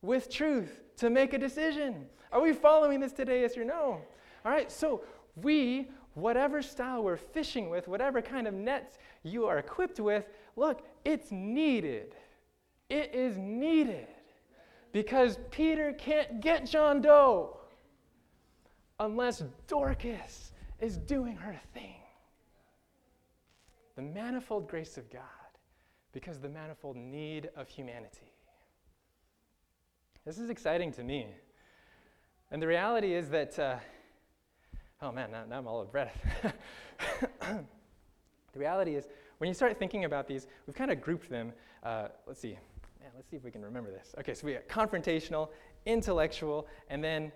with 0.03 0.29
truth 0.29 0.81
to 0.97 1.09
make 1.09 1.33
a 1.33 1.39
decision. 1.39 2.05
Are 2.31 2.41
we 2.41 2.53
following 2.53 2.99
this 2.99 3.13
today, 3.13 3.41
yes 3.41 3.57
or 3.57 3.65
no? 3.65 3.99
All 4.45 4.51
right, 4.51 4.71
so 4.71 5.03
we, 5.35 5.89
whatever 6.13 6.61
style 6.61 7.03
we're 7.03 7.17
fishing 7.17 7.69
with, 7.69 7.87
whatever 7.87 8.21
kind 8.21 8.47
of 8.47 8.53
nets 8.53 8.97
you 9.23 9.45
are 9.45 9.57
equipped 9.57 9.99
with, 9.99 10.25
look, 10.55 10.85
it's 11.03 11.31
needed. 11.31 12.15
It 12.89 13.13
is 13.13 13.37
needed 13.37 14.07
because 14.91 15.39
Peter 15.51 15.93
can't 15.93 16.39
get 16.39 16.65
John 16.65 17.01
Doe 17.01 17.57
unless 18.99 19.43
Dorcas 19.67 20.53
is 20.79 20.97
doing 20.97 21.35
her 21.35 21.59
thing. 21.73 21.95
The 23.95 24.01
manifold 24.01 24.69
grace 24.69 24.97
of 24.97 25.09
God 25.09 25.21
because 26.11 26.39
the 26.39 26.49
manifold 26.49 26.95
need 26.95 27.49
of 27.57 27.67
humanity. 27.67 28.31
This 30.25 30.37
is 30.37 30.49
exciting 30.49 30.91
to 30.93 31.03
me. 31.03 31.27
And 32.51 32.61
the 32.61 32.67
reality 32.67 33.13
is 33.13 33.29
that 33.29 33.59
uh, 33.59 33.77
oh 35.01 35.11
man, 35.11 35.31
now, 35.31 35.43
now 35.49 35.57
I'm 35.57 35.67
all 35.67 35.79
out 35.79 35.85
of 35.85 35.91
breath. 35.91 36.15
the 37.41 38.59
reality 38.59 38.95
is, 38.95 39.07
when 39.37 39.47
you 39.47 39.53
start 39.53 39.77
thinking 39.77 40.05
about 40.05 40.27
these, 40.27 40.47
we've 40.65 40.75
kind 40.75 40.91
of 40.91 41.01
grouped 41.01 41.29
them. 41.29 41.51
Uh, 41.83 42.07
let's 42.25 42.39
see. 42.39 42.57
Man, 43.01 43.11
let's 43.15 43.29
see 43.29 43.35
if 43.35 43.43
we 43.43 43.51
can 43.51 43.61
remember 43.61 43.91
this. 43.91 44.15
Okay, 44.19 44.33
so 44.33 44.47
we 44.47 44.53
got 44.53 44.67
confrontational, 44.67 45.49
intellectual, 45.85 46.67
and 46.89 47.03
then 47.03 47.31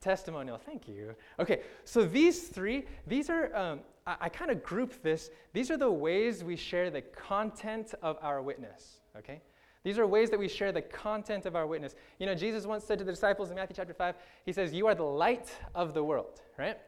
testimonial. 0.00 0.58
Thank 0.58 0.88
you. 0.88 1.14
Okay, 1.38 1.62
so 1.84 2.04
these 2.04 2.48
three, 2.48 2.84
these 3.06 3.30
are, 3.30 3.54
um, 3.54 3.80
I, 4.06 4.16
I 4.22 4.28
kind 4.28 4.50
of 4.50 4.62
group 4.62 5.02
this. 5.02 5.30
These 5.52 5.70
are 5.70 5.76
the 5.76 5.90
ways 5.90 6.44
we 6.44 6.56
share 6.56 6.90
the 6.90 7.02
content 7.02 7.94
of 8.02 8.18
our 8.22 8.42
witness. 8.42 8.98
Okay? 9.16 9.40
These 9.84 9.98
are 9.98 10.06
ways 10.06 10.30
that 10.30 10.38
we 10.38 10.48
share 10.48 10.70
the 10.70 10.82
content 10.82 11.46
of 11.46 11.56
our 11.56 11.66
witness. 11.66 11.94
You 12.18 12.26
know, 12.26 12.34
Jesus 12.34 12.66
once 12.66 12.84
said 12.84 12.98
to 12.98 13.04
the 13.04 13.12
disciples 13.12 13.50
in 13.50 13.56
Matthew 13.56 13.74
chapter 13.76 13.94
5, 13.94 14.14
He 14.46 14.52
says, 14.52 14.72
You 14.72 14.86
are 14.86 14.94
the 14.94 15.02
light 15.02 15.52
of 15.74 15.92
the 15.92 16.04
world, 16.04 16.40
right? 16.56 16.78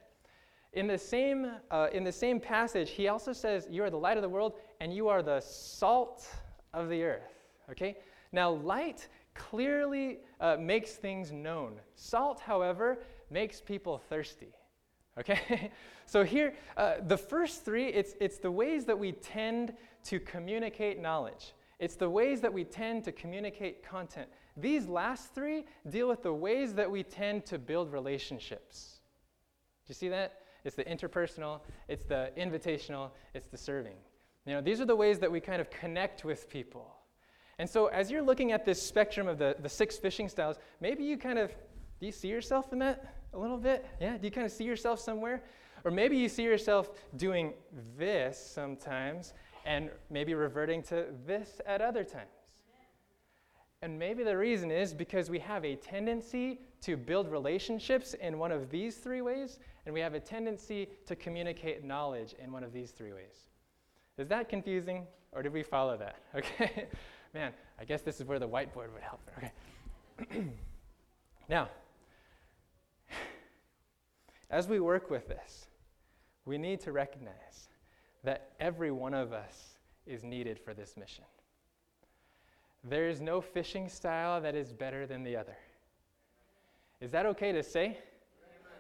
In 0.75 0.89
the, 0.89 0.99
same, 0.99 1.53
uh, 1.71 1.89
in 1.93 2.03
the 2.03 2.13
same 2.13 2.41
passage, 2.41 2.91
he 2.91 3.09
also 3.09 3.33
says, 3.33 3.69
You 3.71 3.85
are 3.85 3.91
the 3.91 3.99
light 3.99 4.17
of 4.17 4.23
the 4.23 4.29
world 4.29 4.55
and 4.81 4.93
you 4.93 5.09
are 5.09 5.23
the 5.23 5.41
salt 5.41 6.27
of 6.73 6.89
the 6.89 7.05
earth. 7.05 7.33
Okay? 7.71 7.97
Now, 8.33 8.51
light 8.51 9.09
clearly 9.35 10.19
uh, 10.41 10.57
makes 10.59 10.93
things 10.93 11.33
known. 11.33 11.81
Salt, 11.95 12.41
however, 12.41 12.99
makes 13.31 13.61
people 13.61 13.99
thirsty. 13.99 14.53
Okay? 15.19 15.71
so 16.07 16.25
here, 16.25 16.55
uh, 16.77 16.95
the 17.07 17.17
first 17.17 17.65
three, 17.65 17.87
it's, 17.87 18.15
it's 18.21 18.39
the 18.39 18.51
ways 18.51 18.85
that 18.87 18.99
we 18.99 19.13
tend 19.13 19.75
to 20.05 20.19
communicate 20.19 21.01
knowledge. 21.01 21.55
It's 21.79 21.97
the 21.97 22.11
ways 22.11 22.41
that 22.41 22.53
we 22.53 22.65
tend 22.65 23.05
to 23.05 23.13
communicate 23.13 23.83
content. 23.83 24.29
These 24.57 24.87
last 24.87 25.35
three 25.35 25.65
deal 25.89 26.09
with 26.09 26.23
the 26.23 26.33
ways 26.33 26.75
that 26.75 26.91
we 26.91 27.03
tend 27.03 27.47
to 27.47 27.59
build 27.59 27.93
relationships. 27.93 29.01
Do 29.87 29.91
you 29.91 29.95
see 29.95 30.09
that? 30.09 30.41
It's 30.65 30.77
the 30.77 30.85
interpersonal, 30.85 31.61
it's 31.89 32.05
the 32.05 32.31
invitational, 32.39 33.11
it's 33.35 33.49
the 33.49 33.59
serving. 33.59 33.97
You 34.47 34.55
know, 34.55 34.61
these 34.61 34.81
are 34.81 34.85
the 34.87 34.97
ways 34.97 35.19
that 35.21 35.31
we 35.31 35.41
kind 35.41 35.61
of 35.61 35.71
connect 35.71 36.25
with 36.25 36.49
people. 36.49 36.95
And 37.59 37.69
so, 37.69 37.87
as 37.87 38.11
you're 38.11 38.23
looking 38.23 38.53
at 38.53 38.65
this 38.65 38.83
spectrum 38.83 39.29
of 39.29 39.39
the, 39.39 39.57
the 39.61 39.69
six 39.69 39.97
fishing 39.97 40.29
styles, 40.29 40.57
maybe 40.81 41.05
you 41.05 41.17
kind 41.17 41.39
of 41.39 41.53
do 42.01 42.07
you 42.07 42.13
see 42.13 42.29
yourself 42.29 42.73
in 42.73 42.79
that 42.81 43.15
a 43.33 43.39
little 43.39 43.57
bit? 43.57 43.87
Yeah? 44.01 44.19
Do 44.19 44.27
you 44.27 44.31
kind 44.31 44.45
of 44.45 44.53
see 44.53 44.65
yourself 44.65 45.01
somewhere? 45.01 45.43
Or 45.85 45.91
maybe 45.91 46.17
you 46.17 46.29
see 46.29 46.43
yourself 46.43 46.91
doing 47.17 47.55
this 47.97 48.39
sometimes 48.39 49.33
and 49.65 49.91
maybe 50.11 50.35
reverting 50.35 50.83
to 50.85 51.07
this 51.27 51.61
at 51.67 51.81
other 51.81 52.05
times. 52.05 52.29
And 53.83 53.99
maybe 53.99 54.25
the 54.25 54.37
reason 54.37 54.71
is 54.71 54.95
because 54.95 55.31
we 55.31 55.39
have 55.41 55.65
a 55.65 55.77
tendency 55.77 56.61
to 56.85 56.97
build 56.97 57.31
relationships 57.31 58.15
in 58.15 58.39
one 58.39 58.53
of 58.53 58.71
these 58.71 58.97
three 58.97 59.23
ways, 59.23 59.59
and 59.87 59.95
we 59.95 60.01
have 60.01 60.13
a 60.15 60.21
tendency 60.21 60.89
to 61.07 61.17
communicate 61.17 61.83
knowledge 61.83 62.35
in 62.43 62.53
one 62.53 62.63
of 62.63 62.73
these 62.73 62.91
three 62.91 63.13
ways. 63.13 63.49
Is 64.19 64.29
that 64.29 64.49
confusing, 64.51 65.07
or 65.33 65.43
did 65.43 65.53
we 65.53 65.63
follow 65.63 65.97
that? 65.97 66.17
Okay. 66.37 66.87
Man, 67.33 67.53
I 67.81 67.85
guess 67.85 68.03
this 68.03 68.21
is 68.21 68.27
where 68.29 68.39
the 68.39 68.49
whiteboard 68.49 68.93
would 68.93 69.03
help. 69.03 69.21
Okay. 69.39 70.45
now, 71.49 71.69
as 74.51 74.69
we 74.69 74.79
work 74.79 75.11
with 75.11 75.27
this, 75.27 75.67
we 76.45 76.59
need 76.59 76.79
to 76.83 76.93
recognize 76.93 77.71
that 78.23 78.53
every 78.61 78.93
one 78.93 79.15
of 79.15 79.33
us 79.33 79.79
is 80.07 80.23
needed 80.23 80.61
for 80.61 80.75
this 80.75 80.97
mission. 80.97 81.25
There 82.85 83.09
is 83.09 83.21
no 83.21 83.41
fishing 83.41 83.89
style 83.89 84.41
that 84.43 84.55
is 84.55 84.73
better 84.73 85.07
than 85.07 85.25
the 85.25 85.37
other. 85.37 85.57
Is 87.05 87.11
that 87.11 87.27
okay 87.27 87.53
to 87.53 87.63
say? 87.63 87.99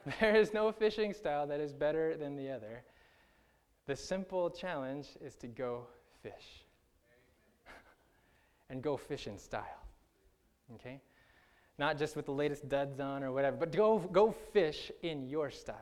There 0.20 0.36
is 0.36 0.52
no 0.52 0.70
fishing 0.70 1.14
style 1.14 1.46
that 1.46 1.60
is 1.60 1.72
better 1.72 2.14
than 2.16 2.36
the 2.36 2.50
other. 2.50 2.82
The 3.86 3.96
simple 3.96 4.50
challenge 4.50 5.08
is 5.22 5.34
to 5.36 5.46
go 5.46 5.86
fish. 6.22 6.64
and 8.70 8.82
go 8.82 8.98
fish 8.98 9.26
in 9.26 9.38
style. 9.38 9.82
Okay? 10.74 11.00
Not 11.78 11.98
just 11.98 12.16
with 12.16 12.26
the 12.26 12.32
latest 12.32 12.68
duds 12.68 13.00
on 13.00 13.24
or 13.24 13.32
whatever, 13.32 13.56
but 13.56 13.72
go, 13.72 13.98
go 13.98 14.34
fish 14.52 14.92
in 15.02 15.26
your 15.26 15.50
style. 15.50 15.76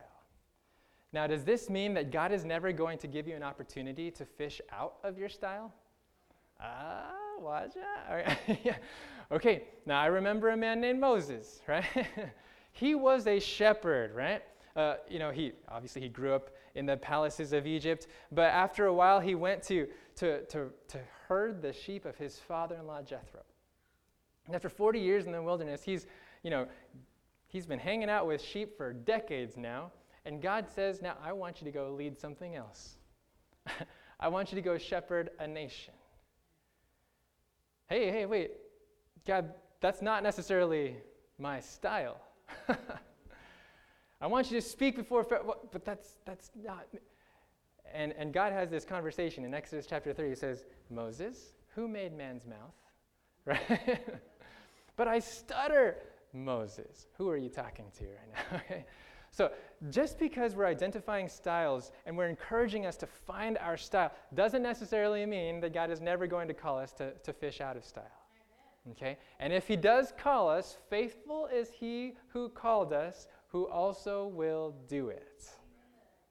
Now, 1.12 1.26
does 1.26 1.44
this 1.44 1.68
mean 1.68 1.94
that 1.94 2.10
God 2.10 2.32
is 2.32 2.44
never 2.44 2.72
going 2.72 2.98
to 2.98 3.06
give 3.08 3.26
you 3.26 3.34
an 3.34 3.42
opportunity 3.42 4.10
to 4.12 4.24
fish 4.24 4.60
out 4.70 4.94
of 5.04 5.18
your 5.18 5.28
style? 5.28 5.72
Ah, 6.60 7.12
watch 7.40 7.72
out. 8.08 8.36
Okay, 9.30 9.64
now 9.86 10.00
I 10.00 10.06
remember 10.06 10.50
a 10.50 10.56
man 10.56 10.80
named 10.80 11.00
Moses, 11.00 11.60
right? 11.68 11.84
he 12.72 12.94
was 12.94 13.26
a 13.26 13.38
shepherd, 13.38 14.14
right? 14.14 14.42
Uh, 14.74 14.96
you 15.08 15.18
know, 15.18 15.30
he 15.30 15.52
obviously 15.68 16.00
he 16.00 16.08
grew 16.08 16.34
up 16.34 16.50
in 16.74 16.86
the 16.86 16.96
palaces 16.96 17.52
of 17.52 17.66
Egypt, 17.66 18.06
but 18.30 18.46
after 18.46 18.86
a 18.86 18.94
while 18.94 19.20
he 19.20 19.34
went 19.34 19.62
to, 19.62 19.86
to, 20.16 20.44
to, 20.46 20.70
to 20.88 20.98
herd 21.28 21.60
the 21.60 21.72
sheep 21.72 22.04
of 22.04 22.16
his 22.16 22.38
father-in-law 22.38 23.02
Jethro. 23.02 23.42
And 24.46 24.54
after 24.54 24.68
40 24.68 24.98
years 24.98 25.26
in 25.26 25.32
the 25.32 25.42
wilderness, 25.42 25.82
he's, 25.82 26.06
you 26.42 26.50
know, 26.50 26.66
he's 27.46 27.66
been 27.66 27.78
hanging 27.78 28.08
out 28.08 28.26
with 28.26 28.42
sheep 28.42 28.76
for 28.76 28.92
decades 28.92 29.56
now, 29.56 29.92
and 30.24 30.40
God 30.40 30.66
says, 30.68 31.02
Now 31.02 31.16
I 31.22 31.32
want 31.32 31.60
you 31.60 31.66
to 31.66 31.70
go 31.70 31.90
lead 31.90 32.18
something 32.18 32.54
else. 32.54 32.96
I 34.20 34.28
want 34.28 34.52
you 34.52 34.56
to 34.56 34.62
go 34.62 34.78
shepherd 34.78 35.30
a 35.38 35.46
nation. 35.46 35.94
Hey, 37.88 38.10
hey, 38.10 38.24
wait. 38.24 38.52
God, 39.26 39.52
that's 39.80 40.02
not 40.02 40.22
necessarily 40.22 40.96
my 41.38 41.60
style. 41.60 42.20
I 44.20 44.26
want 44.26 44.50
you 44.50 44.60
to 44.60 44.66
speak 44.66 44.96
before, 44.96 45.24
but 45.24 45.84
that's, 45.84 46.18
that's 46.24 46.50
not. 46.64 46.86
And, 47.92 48.14
and 48.16 48.32
God 48.32 48.52
has 48.52 48.70
this 48.70 48.84
conversation 48.84 49.44
in 49.44 49.52
Exodus 49.52 49.86
chapter 49.88 50.12
3. 50.12 50.28
He 50.28 50.34
says, 50.34 50.64
Moses, 50.90 51.52
who 51.74 51.88
made 51.88 52.16
man's 52.16 52.46
mouth? 52.46 52.74
Right? 53.44 54.00
but 54.94 55.08
I 55.08 55.18
stutter, 55.18 55.96
Moses. 56.32 57.08
Who 57.18 57.28
are 57.28 57.36
you 57.36 57.48
talking 57.48 57.86
to 57.98 58.04
right 58.04 58.62
now? 58.70 58.84
So, 59.34 59.50
just 59.88 60.18
because 60.18 60.54
we're 60.54 60.66
identifying 60.66 61.26
styles 61.26 61.90
and 62.04 62.18
we're 62.18 62.28
encouraging 62.28 62.84
us 62.84 62.96
to 62.98 63.06
find 63.06 63.56
our 63.56 63.78
style 63.78 64.12
doesn't 64.34 64.62
necessarily 64.62 65.24
mean 65.24 65.58
that 65.60 65.72
God 65.72 65.90
is 65.90 66.02
never 66.02 66.26
going 66.26 66.48
to 66.48 66.54
call 66.54 66.78
us 66.78 66.92
to, 66.92 67.12
to 67.12 67.32
fish 67.32 67.62
out 67.62 67.74
of 67.74 67.82
style. 67.82 68.21
Okay? 68.90 69.16
And 69.38 69.52
if 69.52 69.68
He 69.68 69.76
does 69.76 70.12
call 70.18 70.48
us, 70.50 70.76
faithful 70.90 71.46
is 71.46 71.70
He 71.70 72.14
who 72.28 72.48
called 72.48 72.92
us, 72.92 73.28
who 73.48 73.68
also 73.68 74.26
will 74.26 74.74
do 74.88 75.08
it. 75.08 75.44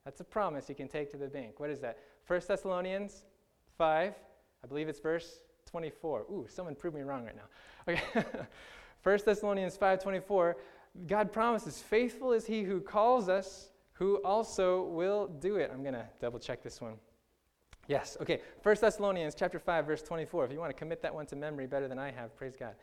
That's 0.05 0.19
a 0.19 0.25
promise 0.25 0.67
you 0.67 0.75
can 0.75 0.87
take 0.87 1.11
to 1.11 1.17
the 1.17 1.27
bank. 1.27 1.59
What 1.59 1.69
is 1.69 1.79
that? 1.81 1.97
1 2.27 2.41
Thessalonians 2.47 3.23
5, 3.77 4.13
I 4.63 4.67
believe 4.67 4.89
it's 4.89 4.99
verse 4.99 5.41
24. 5.65 6.25
Ooh, 6.31 6.47
someone 6.49 6.75
proved 6.75 6.95
me 6.95 7.03
wrong 7.03 7.25
right 7.25 7.35
now. 7.35 7.93
Okay. 7.93 8.25
1 9.03 9.19
Thessalonians 9.25 9.77
5:24 9.77 10.55
God 11.07 11.31
promises, 11.31 11.79
faithful 11.79 12.33
is 12.33 12.45
he 12.45 12.63
who 12.63 12.81
calls 12.81 13.29
us, 13.29 13.69
who 13.93 14.17
also 14.23 14.83
will 14.83 15.27
do 15.27 15.55
it. 15.55 15.71
I'm 15.73 15.83
going 15.83 15.93
to 15.93 16.05
double 16.19 16.37
check 16.37 16.61
this 16.61 16.81
one. 16.81 16.95
Yes, 17.87 18.17
okay. 18.21 18.41
1 18.63 18.75
Thessalonians 18.79 19.35
chapter 19.35 19.59
5 19.59 19.85
verse 19.85 20.01
24. 20.01 20.45
If 20.45 20.51
you 20.51 20.59
want 20.59 20.69
to 20.69 20.77
commit 20.77 21.01
that 21.01 21.13
one 21.13 21.25
to 21.27 21.35
memory 21.35 21.67
better 21.67 21.87
than 21.87 21.99
I 21.99 22.11
have, 22.11 22.35
praise 22.35 22.55
God. 22.57 22.75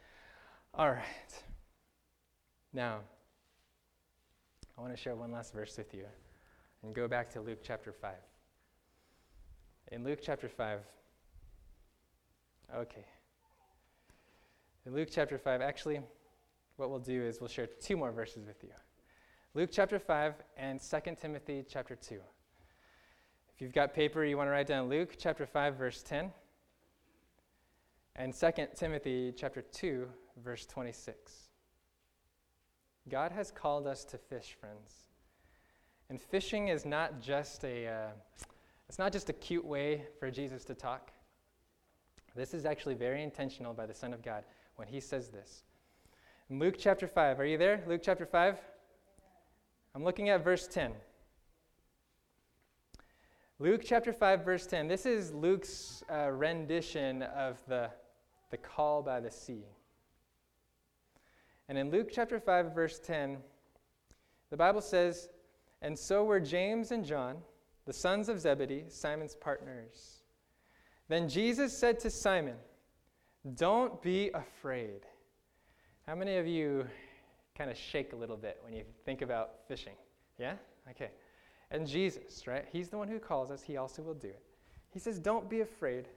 All 0.74 0.90
right. 0.90 1.42
Now, 2.72 3.00
I 4.76 4.80
want 4.80 4.94
to 4.94 5.00
share 5.00 5.16
one 5.16 5.32
last 5.32 5.52
verse 5.52 5.76
with 5.76 5.94
you 5.94 6.04
and 6.82 6.94
go 6.94 7.08
back 7.08 7.30
to 7.30 7.40
Luke 7.40 7.60
chapter 7.62 7.92
5. 7.92 8.14
In 9.92 10.04
Luke 10.04 10.18
chapter 10.22 10.48
5, 10.48 10.80
okay. 12.76 13.06
In 14.84 14.94
Luke 14.94 15.08
chapter 15.10 15.38
5, 15.38 15.62
actually, 15.62 16.00
what 16.76 16.90
we'll 16.90 16.98
do 16.98 17.22
is 17.22 17.40
we'll 17.40 17.48
share 17.48 17.66
two 17.66 17.96
more 17.96 18.12
verses 18.12 18.46
with 18.46 18.62
you 18.62 18.70
Luke 19.54 19.70
chapter 19.72 19.98
5 19.98 20.34
and 20.56 20.78
2 20.80 21.16
Timothy 21.20 21.64
chapter 21.68 21.96
2. 21.96 22.20
If 23.58 23.62
you've 23.62 23.72
got 23.72 23.92
paper, 23.92 24.24
you 24.24 24.36
want 24.36 24.46
to 24.46 24.52
write 24.52 24.68
down 24.68 24.88
Luke 24.88 25.16
chapter 25.18 25.44
5, 25.44 25.74
verse 25.74 26.04
10, 26.04 26.30
and 28.14 28.32
2 28.32 28.50
Timothy 28.76 29.34
chapter 29.36 29.62
2, 29.62 30.06
verse 30.44 30.64
26. 30.64 31.48
God 33.08 33.32
has 33.32 33.50
called 33.50 33.88
us 33.88 34.04
to 34.04 34.16
fish, 34.16 34.56
friends. 34.60 35.08
And 36.08 36.20
fishing 36.20 36.68
is 36.68 36.86
not 36.86 37.20
just 37.20 37.64
a, 37.64 37.88
uh, 37.88 38.46
it's 38.88 38.96
not 39.00 39.12
just 39.12 39.28
a 39.28 39.32
cute 39.32 39.64
way 39.64 40.04
for 40.20 40.30
Jesus 40.30 40.64
to 40.66 40.74
talk. 40.74 41.10
This 42.36 42.54
is 42.54 42.64
actually 42.64 42.94
very 42.94 43.24
intentional 43.24 43.74
by 43.74 43.86
the 43.86 43.94
Son 43.94 44.14
of 44.14 44.22
God 44.22 44.44
when 44.76 44.86
he 44.86 45.00
says 45.00 45.30
this. 45.30 45.64
Luke 46.48 46.76
chapter 46.78 47.08
5. 47.08 47.40
Are 47.40 47.44
you 47.44 47.58
there? 47.58 47.82
Luke 47.88 48.02
chapter 48.04 48.24
5? 48.24 48.56
I'm 49.96 50.04
looking 50.04 50.28
at 50.28 50.44
verse 50.44 50.68
10. 50.68 50.92
Luke 53.60 53.82
chapter 53.84 54.12
5, 54.12 54.44
verse 54.44 54.66
10. 54.66 54.86
This 54.86 55.04
is 55.04 55.32
Luke's 55.32 56.04
uh, 56.08 56.30
rendition 56.30 57.22
of 57.24 57.58
the, 57.66 57.90
the 58.52 58.56
call 58.56 59.02
by 59.02 59.18
the 59.18 59.32
sea. 59.32 59.64
And 61.68 61.76
in 61.76 61.90
Luke 61.90 62.10
chapter 62.12 62.38
5, 62.38 62.72
verse 62.72 63.00
10, 63.00 63.38
the 64.50 64.56
Bible 64.56 64.80
says, 64.80 65.28
And 65.82 65.98
so 65.98 66.22
were 66.22 66.38
James 66.38 66.92
and 66.92 67.04
John, 67.04 67.38
the 67.84 67.92
sons 67.92 68.28
of 68.28 68.38
Zebedee, 68.38 68.84
Simon's 68.86 69.34
partners. 69.34 70.22
Then 71.08 71.28
Jesus 71.28 71.76
said 71.76 71.98
to 71.98 72.10
Simon, 72.10 72.58
Don't 73.56 74.00
be 74.00 74.30
afraid. 74.34 75.00
How 76.06 76.14
many 76.14 76.36
of 76.36 76.46
you 76.46 76.86
kind 77.56 77.72
of 77.72 77.76
shake 77.76 78.12
a 78.12 78.16
little 78.16 78.36
bit 78.36 78.60
when 78.62 78.72
you 78.72 78.84
think 79.04 79.20
about 79.20 79.66
fishing? 79.66 79.94
Yeah? 80.38 80.54
Okay. 80.90 81.10
And 81.70 81.86
Jesus, 81.86 82.46
right? 82.46 82.64
He's 82.72 82.88
the 82.88 82.96
one 82.96 83.08
who 83.08 83.18
calls 83.18 83.50
us, 83.50 83.62
he 83.62 83.76
also 83.76 84.02
will 84.02 84.14
do 84.14 84.28
it. 84.28 84.42
He 84.90 84.98
says, 84.98 85.18
Don't 85.18 85.48
be 85.48 85.60
afraid. 85.60 86.08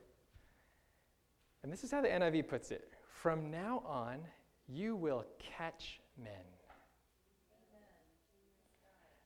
And 1.64 1.72
this 1.72 1.84
is 1.84 1.92
how 1.92 2.02
the 2.02 2.08
NIV 2.08 2.48
puts 2.48 2.72
it 2.72 2.92
From 3.22 3.52
now 3.52 3.84
on, 3.86 4.20
you 4.68 4.96
will 4.96 5.26
catch 5.58 6.00
men. 6.18 6.32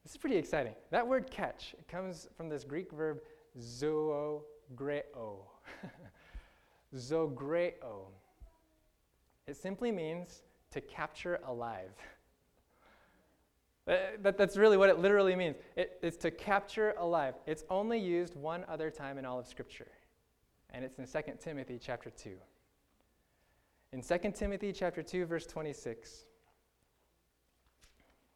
This 0.04 0.12
is 0.12 0.18
pretty 0.18 0.38
exciting. 0.38 0.76
That 0.92 1.08
word 1.08 1.32
catch 1.32 1.74
it 1.78 1.88
comes 1.88 2.28
from 2.38 2.48
this 2.48 2.64
Greek 2.64 2.92
verb 2.92 3.18
zoogreo. 3.60 4.44
zoogreo. 6.96 8.12
It 9.48 9.58
simply 9.58 9.92
means 9.92 10.44
to 10.72 10.82
capture 10.82 11.40
alive. 11.48 11.90
Uh, 13.88 13.98
that, 14.22 14.38
that's 14.38 14.58
really 14.58 14.78
what 14.78 14.90
it 14.90 15.00
literally 15.00 15.36
means. 15.36 15.58
It, 15.76 16.00
it's 16.02 16.18
to 16.18 16.32
capture 16.32 16.96
alive. 16.98 17.36
It's 17.46 17.64
only 17.70 18.00
used 18.00 18.36
one 18.36 18.66
other 18.68 18.90
time 18.90 19.18
in 19.18 19.26
all 19.26 19.40
of 19.40 19.46
Scripture, 19.46 19.92
and 20.72 20.84
it's 20.84 20.98
in 20.98 21.06
2 21.06 21.32
Timothy 21.40 21.80
chapter 21.82 22.10
2. 22.10 22.32
In 23.94 24.02
2 24.02 24.32
Timothy 24.34 24.74
chapter 24.74 25.04
2, 25.04 25.26
verse 25.26 25.46
26, 25.46 26.26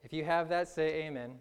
if 0.03 0.13
you 0.13 0.23
have 0.23 0.49
that, 0.49 0.67
say 0.67 1.03
amen. 1.05 1.31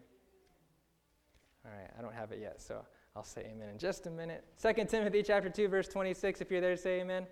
All 1.64 1.70
right, 1.70 1.90
I 1.98 2.02
don't 2.02 2.14
have 2.14 2.32
it 2.32 2.40
yet, 2.40 2.62
so 2.62 2.84
I'll 3.14 3.24
say 3.24 3.42
amen 3.52 3.68
in 3.68 3.78
just 3.78 4.06
a 4.06 4.10
minute. 4.10 4.42
2 4.62 4.86
Timothy 4.86 5.22
chapter 5.22 5.50
2, 5.50 5.68
verse 5.68 5.86
26, 5.86 6.40
if 6.40 6.50
you're 6.50 6.62
there, 6.62 6.76
say 6.76 7.00
amen. 7.00 7.24
amen. 7.24 7.26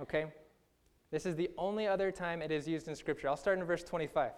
Okay. 0.00 0.26
This 1.10 1.26
is 1.26 1.36
the 1.36 1.50
only 1.58 1.86
other 1.86 2.10
time 2.10 2.42
it 2.42 2.50
is 2.50 2.66
used 2.66 2.88
in 2.88 2.96
Scripture. 2.96 3.28
I'll 3.28 3.36
start 3.36 3.58
in 3.58 3.64
verse 3.64 3.84
25. 3.84 4.32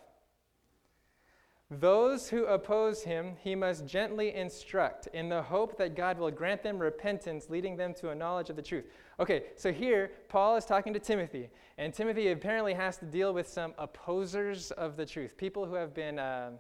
Those 1.71 2.31
who 2.31 2.47
oppose 2.47 3.03
him, 3.03 3.37
he 3.43 3.55
must 3.55 3.85
gently 3.85 4.35
instruct 4.35 5.07
in 5.09 5.29
the 5.29 5.43
hope 5.43 5.77
that 5.77 5.95
God 5.95 6.19
will 6.19 6.31
grant 6.31 6.63
them 6.63 6.79
repentance, 6.79 7.51
leading 7.51 7.77
them 7.77 7.93
to 7.95 8.09
a 8.09 8.15
knowledge 8.15 8.49
of 8.49 8.57
the 8.57 8.63
truth. 8.63 8.87
Okay, 9.21 9.45
so 9.55 9.71
here, 9.71 10.13
Paul 10.31 10.57
is 10.57 10.65
talking 10.65 10.95
to 10.95 10.99
Timothy, 10.99 11.51
and 11.77 11.93
Timothy 11.93 12.31
apparently 12.31 12.73
has 12.73 12.97
to 12.99 13.05
deal 13.05 13.35
with 13.35 13.47
some 13.47 13.75
opposers 13.77 14.71
of 14.73 14.97
the 14.97 15.05
truth, 15.05 15.37
people 15.37 15.67
who 15.67 15.75
have 15.75 15.93
been 15.93 16.19
uh, 16.19 16.53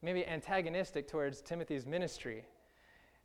maybe 0.00 0.26
antagonistic 0.26 1.06
towards 1.06 1.42
Timothy's 1.42 1.84
ministry. 1.84 2.42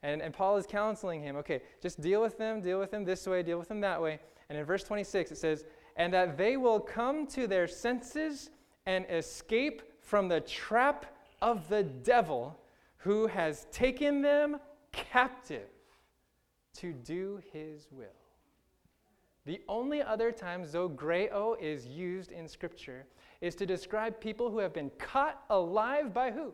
And, 0.03 0.21
and 0.21 0.33
Paul 0.33 0.57
is 0.57 0.65
counseling 0.67 1.21
him 1.21 1.37
okay, 1.37 1.61
just 1.81 2.01
deal 2.01 2.21
with 2.21 2.37
them, 2.37 2.59
deal 2.59 2.77
with 2.77 2.91
them 2.91 3.05
this 3.05 3.25
way, 3.25 3.41
deal 3.41 3.57
with 3.57 3.69
them 3.69 3.79
that 3.79 4.01
way. 4.01 4.19
And 4.49 4.57
in 4.57 4.65
verse 4.65 4.83
26, 4.83 5.31
it 5.31 5.37
says, 5.37 5.63
And 5.95 6.13
that 6.13 6.37
they 6.37 6.57
will 6.57 6.81
come 6.81 7.25
to 7.27 7.47
their 7.47 7.67
senses 7.67 8.49
and 8.85 9.05
escape 9.09 9.81
from 10.05 10.29
the 10.29 10.39
trap 10.39 11.05
of 11.41 11.67
the 11.67 11.83
devil 11.83 12.57
who 12.97 13.27
has 13.27 13.67
taken 13.71 14.21
them 14.21 14.57
captive 14.91 15.67
to 16.75 16.93
do 16.93 17.41
his 17.51 17.87
will. 17.91 18.05
The 19.45 19.61
only 19.67 20.01
other 20.01 20.31
time 20.31 20.63
zogreo 20.63 21.59
is 21.59 21.85
used 21.85 22.31
in 22.31 22.47
Scripture 22.47 23.05
is 23.41 23.55
to 23.55 23.65
describe 23.65 24.19
people 24.19 24.49
who 24.49 24.59
have 24.59 24.73
been 24.73 24.91
caught 24.97 25.43
alive 25.49 26.13
by 26.13 26.31
who? 26.31 26.53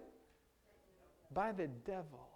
By 1.34 1.52
the 1.52 1.68
devil. 1.68 2.28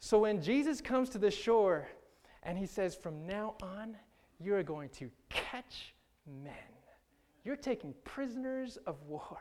So 0.00 0.20
when 0.20 0.40
Jesus 0.40 0.80
comes 0.80 1.08
to 1.10 1.18
the 1.18 1.30
shore 1.30 1.88
and 2.42 2.56
he 2.56 2.66
says, 2.66 2.94
From 2.94 3.26
now 3.26 3.54
on, 3.62 3.96
you 4.40 4.54
are 4.54 4.62
going 4.62 4.88
to 4.90 5.10
catch 5.28 5.94
men. 6.26 6.77
You're 7.48 7.56
taking 7.56 7.94
prisoners 8.04 8.76
of 8.86 9.02
war. 9.04 9.38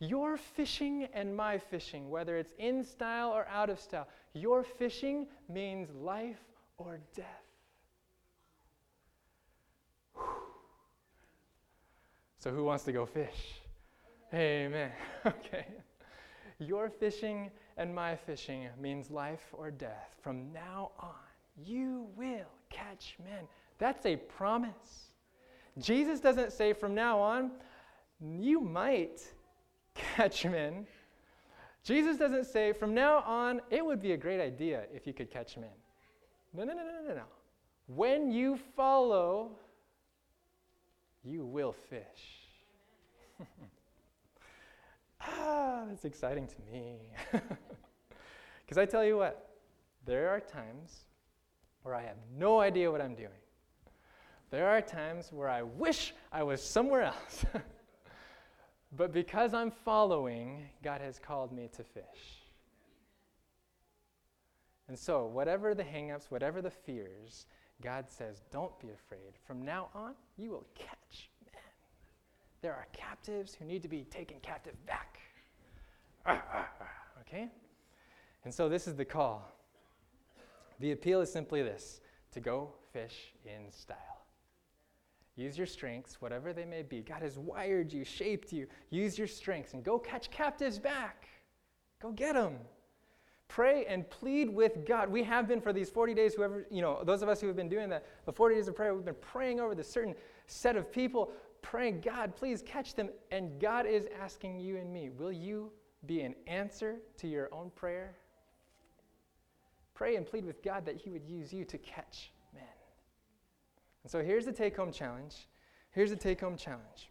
Your 0.00 0.36
fishing 0.36 1.06
and 1.14 1.36
my 1.36 1.56
fishing, 1.56 2.10
whether 2.10 2.36
it's 2.36 2.52
in 2.58 2.82
style 2.82 3.30
or 3.30 3.46
out 3.46 3.70
of 3.70 3.78
style, 3.78 4.08
your 4.32 4.64
fishing 4.64 5.28
means 5.48 5.88
life 5.94 6.42
or 6.78 6.98
death. 7.14 7.46
So, 12.38 12.50
who 12.50 12.64
wants 12.64 12.82
to 12.86 12.92
go 12.92 13.06
fish? 13.06 13.60
Amen. 14.34 14.90
Okay. 15.24 15.66
Your 16.58 16.90
fishing 16.90 17.52
and 17.76 17.94
my 17.94 18.16
fishing 18.16 18.66
means 18.80 19.12
life 19.12 19.46
or 19.52 19.70
death. 19.70 20.16
From 20.20 20.52
now 20.52 20.90
on, 20.98 21.14
you 21.56 22.08
will 22.16 22.50
catch 22.68 23.14
men. 23.24 23.44
That's 23.78 24.06
a 24.06 24.16
promise. 24.16 25.11
Jesus 25.78 26.20
doesn't 26.20 26.52
say 26.52 26.72
from 26.72 26.94
now 26.94 27.18
on, 27.18 27.50
you 28.20 28.60
might 28.60 29.20
catch 29.94 30.44
men. 30.44 30.86
Jesus 31.82 32.16
doesn't 32.16 32.44
say 32.44 32.72
from 32.72 32.94
now 32.94 33.20
on, 33.20 33.60
it 33.70 33.84
would 33.84 34.00
be 34.00 34.12
a 34.12 34.16
great 34.16 34.40
idea 34.40 34.84
if 34.94 35.06
you 35.06 35.12
could 35.12 35.30
catch 35.30 35.56
men. 35.56 35.70
No, 36.54 36.64
no, 36.64 36.74
no, 36.74 36.82
no, 36.82 37.08
no, 37.08 37.14
no. 37.14 37.24
When 37.86 38.30
you 38.30 38.58
follow, 38.76 39.52
you 41.24 41.44
will 41.44 41.72
fish. 41.72 42.46
ah, 45.20 45.84
that's 45.88 46.04
exciting 46.04 46.46
to 46.46 46.56
me. 46.72 46.98
Because 48.72 48.88
I 48.88 48.90
tell 48.90 49.04
you 49.04 49.18
what, 49.18 49.50
there 50.06 50.30
are 50.30 50.40
times 50.40 51.00
where 51.82 51.94
I 51.94 52.00
have 52.00 52.16
no 52.38 52.60
idea 52.60 52.90
what 52.90 53.02
I'm 53.02 53.14
doing. 53.14 53.41
There 54.52 54.68
are 54.68 54.82
times 54.82 55.32
where 55.32 55.48
I 55.48 55.62
wish 55.62 56.12
I 56.30 56.42
was 56.42 56.62
somewhere 56.62 57.04
else. 57.04 57.46
but 58.96 59.10
because 59.10 59.54
I'm 59.54 59.70
following, 59.70 60.68
God 60.84 61.00
has 61.00 61.18
called 61.18 61.52
me 61.52 61.70
to 61.74 61.82
fish. 61.82 62.42
And 64.88 64.98
so, 64.98 65.24
whatever 65.24 65.74
the 65.74 65.82
hangups, 65.82 66.24
whatever 66.28 66.60
the 66.60 66.70
fears, 66.70 67.46
God 67.82 68.10
says, 68.10 68.42
don't 68.52 68.78
be 68.78 68.90
afraid. 68.90 69.38
From 69.46 69.64
now 69.64 69.88
on, 69.94 70.12
you 70.36 70.50
will 70.50 70.66
catch 70.74 71.30
men. 71.46 71.62
There 72.60 72.74
are 72.74 72.86
captives 72.92 73.54
who 73.54 73.64
need 73.64 73.80
to 73.80 73.88
be 73.88 74.04
taken 74.04 74.36
captive 74.42 74.76
back. 74.86 75.18
Okay? 77.22 77.48
And 78.44 78.52
so, 78.52 78.68
this 78.68 78.86
is 78.86 78.96
the 78.96 79.06
call. 79.06 79.50
The 80.78 80.92
appeal 80.92 81.22
is 81.22 81.32
simply 81.32 81.62
this 81.62 82.02
to 82.32 82.40
go 82.40 82.74
fish 82.92 83.32
in 83.46 83.70
style. 83.70 84.21
Use 85.34 85.56
your 85.56 85.66
strengths, 85.66 86.20
whatever 86.20 86.52
they 86.52 86.64
may 86.64 86.82
be. 86.82 87.00
God 87.00 87.22
has 87.22 87.38
wired 87.38 87.92
you, 87.92 88.04
shaped 88.04 88.52
you. 88.52 88.66
Use 88.90 89.18
your 89.18 89.26
strengths 89.26 89.72
and 89.72 89.82
go 89.82 89.98
catch 89.98 90.30
captives 90.30 90.78
back. 90.78 91.26
Go 92.00 92.12
get 92.12 92.34
them. 92.34 92.58
Pray 93.48 93.84
and 93.86 94.08
plead 94.08 94.48
with 94.48 94.86
God. 94.86 95.10
We 95.10 95.22
have 95.24 95.48
been 95.48 95.60
for 95.60 95.72
these 95.72 95.90
40 95.90 96.14
days, 96.14 96.34
whoever, 96.34 96.66
you 96.70 96.82
know, 96.82 97.02
those 97.04 97.22
of 97.22 97.28
us 97.28 97.40
who 97.40 97.46
have 97.46 97.56
been 97.56 97.68
doing 97.68 97.88
that, 97.90 98.06
the 98.24 98.32
40 98.32 98.54
days 98.54 98.68
of 98.68 98.74
prayer, 98.74 98.94
we've 98.94 99.04
been 99.04 99.14
praying 99.20 99.60
over 99.60 99.74
this 99.74 99.90
certain 99.90 100.14
set 100.46 100.76
of 100.76 100.90
people, 100.90 101.32
praying, 101.60 102.00
God, 102.00 102.34
please 102.34 102.62
catch 102.62 102.94
them. 102.94 103.08
And 103.30 103.60
God 103.60 103.86
is 103.86 104.06
asking 104.20 104.60
you 104.60 104.76
and 104.76 104.92
me, 104.92 105.10
will 105.10 105.32
you 105.32 105.70
be 106.06 106.22
an 106.22 106.34
answer 106.46 106.96
to 107.18 107.28
your 107.28 107.48
own 107.52 107.70
prayer? 107.74 108.16
Pray 109.94 110.16
and 110.16 110.26
plead 110.26 110.44
with 110.44 110.62
God 110.62 110.84
that 110.86 110.96
He 110.96 111.10
would 111.10 111.24
use 111.24 111.52
you 111.52 111.64
to 111.66 111.78
catch 111.78 112.31
and 114.02 114.10
so 114.10 114.22
here's 114.22 114.44
the 114.44 114.52
take 114.52 114.76
home 114.76 114.92
challenge. 114.92 115.48
Here's 115.90 116.10
the 116.10 116.16
take 116.16 116.40
home 116.40 116.56
challenge. 116.56 117.10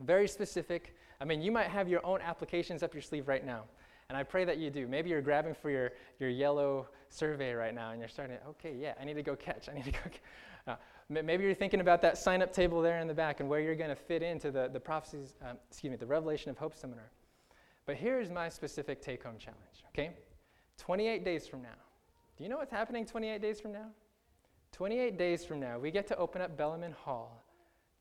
Very 0.00 0.28
specific. 0.28 0.96
I 1.20 1.24
mean, 1.24 1.42
you 1.42 1.52
might 1.52 1.66
have 1.66 1.88
your 1.88 2.04
own 2.06 2.20
applications 2.22 2.82
up 2.82 2.94
your 2.94 3.02
sleeve 3.02 3.28
right 3.28 3.44
now. 3.44 3.64
And 4.08 4.16
I 4.16 4.22
pray 4.22 4.44
that 4.44 4.58
you 4.58 4.70
do. 4.70 4.88
Maybe 4.88 5.10
you're 5.10 5.20
grabbing 5.20 5.54
for 5.54 5.70
your, 5.70 5.92
your 6.18 6.30
yellow 6.30 6.88
survey 7.10 7.52
right 7.52 7.74
now 7.74 7.90
and 7.90 8.00
you're 8.00 8.08
starting, 8.08 8.38
okay, 8.48 8.74
yeah, 8.76 8.94
I 9.00 9.04
need 9.04 9.14
to 9.14 9.22
go 9.22 9.36
catch. 9.36 9.68
I 9.68 9.74
need 9.74 9.84
to 9.84 9.92
go 9.92 9.98
uh, 10.72 10.76
maybe 11.08 11.44
you're 11.44 11.54
thinking 11.54 11.80
about 11.80 12.02
that 12.02 12.18
sign 12.18 12.42
up 12.42 12.52
table 12.52 12.82
there 12.82 12.98
in 13.00 13.06
the 13.06 13.14
back 13.14 13.40
and 13.40 13.48
where 13.48 13.60
you're 13.60 13.76
going 13.76 13.90
to 13.90 13.96
fit 13.96 14.22
into 14.22 14.50
the, 14.50 14.68
the 14.72 14.80
prophecies, 14.80 15.36
um, 15.42 15.56
excuse 15.68 15.90
me, 15.90 15.96
the 15.96 16.06
Revelation 16.06 16.50
of 16.50 16.58
Hope 16.58 16.76
seminar. 16.76 17.10
But 17.86 17.96
here's 17.96 18.30
my 18.30 18.48
specific 18.48 19.00
take 19.00 19.22
home 19.22 19.38
challenge, 19.38 19.84
okay? 19.88 20.10
28 20.78 21.24
days 21.24 21.46
from 21.46 21.62
now. 21.62 21.68
Do 22.36 22.44
you 22.44 22.50
know 22.50 22.56
what's 22.56 22.72
happening 22.72 23.04
28 23.04 23.40
days 23.42 23.60
from 23.60 23.72
now? 23.72 23.86
28 24.72 25.18
days 25.18 25.44
from 25.44 25.60
now, 25.60 25.78
we 25.78 25.90
get 25.90 26.06
to 26.08 26.16
open 26.16 26.40
up 26.42 26.56
Bellarmine 26.56 26.92
Hall 26.92 27.44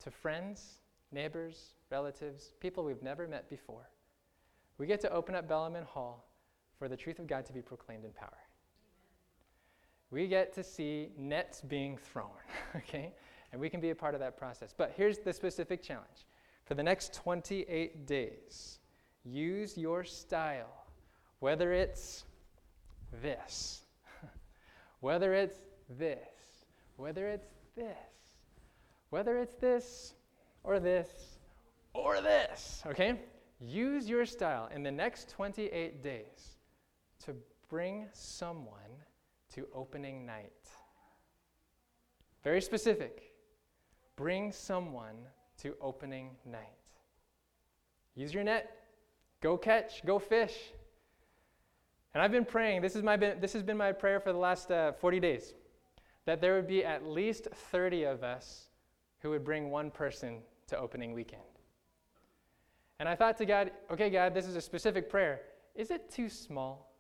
to 0.04 0.12
friends, 0.12 0.80
neighbors, 1.12 1.76
relatives, 1.92 2.54
people 2.60 2.84
we've 2.84 3.04
never 3.04 3.28
met 3.28 3.50
before. 3.50 3.90
We 4.78 4.88
get 4.88 5.02
to 5.02 5.12
open 5.12 5.36
up 5.36 5.48
Bellarmine 5.48 5.84
Hall 5.84 6.26
for 6.78 6.88
the 6.88 6.96
truth 6.96 7.20
of 7.20 7.28
God 7.28 7.46
to 7.48 7.54
be 7.54 7.62
proclaimed 7.62 8.06
in 8.06 8.12
power. 8.12 8.38
We 10.12 10.28
get 10.28 10.54
to 10.54 10.64
see 10.64 11.10
nets 11.18 11.62
being 11.62 11.98
thrown, 11.98 12.30
okay? 12.76 13.14
And 13.52 13.60
we 13.60 13.70
can 13.70 13.82
be 13.82 13.90
a 13.90 13.96
part 13.96 14.14
of 14.14 14.20
that 14.22 14.38
process. 14.38 14.74
But 14.76 14.94
here's 14.96 15.20
the 15.20 15.34
specific 15.34 15.84
challenge 15.84 16.26
for 16.70 16.76
the 16.76 16.84
next 16.84 17.14
28 17.16 18.06
days, 18.06 18.80
use 19.26 19.76
your 19.76 20.04
style, 20.04 20.86
whether 21.40 21.74
it's 21.74 22.26
this, 23.24 23.82
whether 25.00 25.34
it's 25.34 25.58
this, 25.98 26.29
whether 27.00 27.28
it's 27.28 27.48
this, 27.78 27.96
whether 29.10 29.38
it's 29.38 29.56
this 29.56 30.16
or 30.64 30.80
this 30.80 31.08
or 31.94 32.20
this, 32.22 32.84
okay? 32.86 33.22
Use 33.62 34.10
your 34.10 34.26
style 34.26 34.70
in 34.76 34.84
the 34.84 34.92
next 34.92 35.30
28 35.30 36.04
days 36.04 36.58
to 37.26 37.34
bring 37.70 38.08
someone 38.12 38.92
to 39.54 39.66
opening 39.74 40.26
night. 40.26 40.52
Very 42.44 42.62
specific. 42.62 43.34
Bring 44.18 44.52
someone 44.52 45.16
to 45.62 45.76
opening 45.82 46.32
night. 46.46 46.68
Use 48.16 48.34
your 48.34 48.44
net. 48.44 48.76
Go 49.42 49.58
catch. 49.58 50.06
Go 50.06 50.20
fish. 50.20 50.56
And 52.14 52.22
I've 52.22 52.32
been 52.32 52.46
praying. 52.46 52.82
This, 52.82 52.96
is 52.96 53.04
my, 53.04 53.16
this 53.16 53.54
has 53.54 53.64
been 53.64 53.78
my 53.78 53.94
prayer 53.94 54.20
for 54.20 54.34
the 54.34 54.38
last 54.38 54.72
uh, 54.72 54.92
40 54.94 55.20
days 55.20 55.54
that 56.30 56.42
there 56.42 56.54
would 56.54 56.68
be 56.68 56.86
at 56.86 57.08
least 57.08 57.48
30 57.72 58.04
of 58.04 58.24
us 58.24 58.68
who 59.18 59.32
would 59.32 59.44
bring 59.44 59.72
one 59.72 59.90
person 59.90 60.44
to 60.68 60.78
opening 60.78 61.12
weekend. 61.12 61.42
And 63.00 63.10
I 63.10 63.16
thought 63.16 63.36
to 63.40 63.48
God, 63.48 63.72
okay, 63.90 64.12
God, 64.12 64.36
this 64.36 64.46
is 64.46 64.56
a 64.56 64.62
specific 64.62 65.10
prayer. 65.10 65.42
Is 65.74 65.90
it 65.90 66.08
too 66.12 66.30
small? 66.30 66.94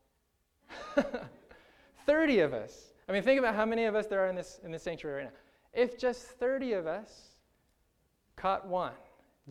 30 2.07 2.39
of 2.39 2.55
us. 2.55 2.93
I 3.07 3.11
mean, 3.11 3.21
think 3.21 3.37
about 3.37 3.53
how 3.53 3.67
many 3.67 3.85
of 3.85 3.93
us 3.93 4.07
there 4.07 4.19
are 4.25 4.29
in 4.29 4.35
this, 4.35 4.59
in 4.63 4.71
this 4.71 4.81
sanctuary 4.81 5.25
right 5.25 5.31
now. 5.31 5.79
If 5.79 5.99
just 5.99 6.23
30 6.23 6.73
of 6.73 6.87
us 6.87 7.35
caught 8.35 8.67
one, 8.67 8.93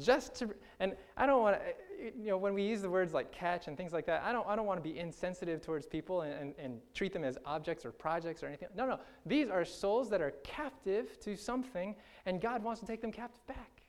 just 0.01 0.35
to 0.37 0.55
and 0.81 0.95
i 1.17 1.27
don't 1.27 1.43
want 1.43 1.57
to 1.57 1.63
you 1.99 2.27
know 2.27 2.37
when 2.37 2.55
we 2.55 2.63
use 2.63 2.81
the 2.81 2.91
words 2.91 3.13
like 3.13 3.33
catch 3.33 3.67
and 3.69 3.77
things 3.77 3.93
like 3.93 4.07
that 4.07 4.23
i 4.25 4.33
don't 4.33 4.47
i 4.47 4.55
don't 4.55 4.67
want 4.67 4.83
to 4.83 4.89
be 4.89 4.99
insensitive 4.99 5.61
towards 5.61 5.87
people 5.87 6.23
and, 6.23 6.33
and, 6.35 6.55
and, 6.59 6.81
treat 6.95 7.13
them 7.13 7.25
as 7.25 7.37
objects 7.45 7.85
or 7.85 7.93
projects 7.93 8.43
or 8.43 8.47
anything. 8.47 8.69
No 8.77 8.87
no 8.87 9.01
these 9.27 9.49
are 9.49 9.65
souls 9.65 10.09
that 10.11 10.21
are 10.21 10.33
captive 10.45 11.19
to 11.21 11.37
something 11.37 11.95
and 12.27 12.41
god 12.41 12.63
wants 12.63 12.81
to 12.81 12.87
take 12.87 13.01
them 13.01 13.13
captive 13.13 13.47
back 13.47 13.83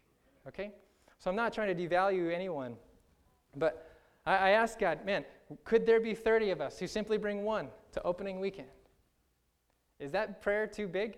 okay? 0.48 0.72
So 1.20 1.30
i'm 1.30 1.36
not 1.36 1.54
trying 1.54 1.76
to 1.76 1.88
devalue 1.88 2.34
anyone 2.34 2.76
but 3.56 3.92
i, 4.26 4.36
I 4.36 4.50
ask 4.52 4.80
god 4.80 5.06
man 5.06 5.26
could 5.64 5.86
there 5.86 6.00
be 6.00 6.14
30 6.14 6.52
of 6.52 6.62
us 6.62 6.80
who 6.80 6.88
simply 6.88 7.18
bring 7.18 7.44
one 7.44 7.70
to 7.94 8.04
opening 8.04 8.40
weekend? 8.40 8.68
Is 10.00 10.12
that 10.12 10.42
prayer 10.42 10.68
too 10.68 10.88
big 10.88 11.18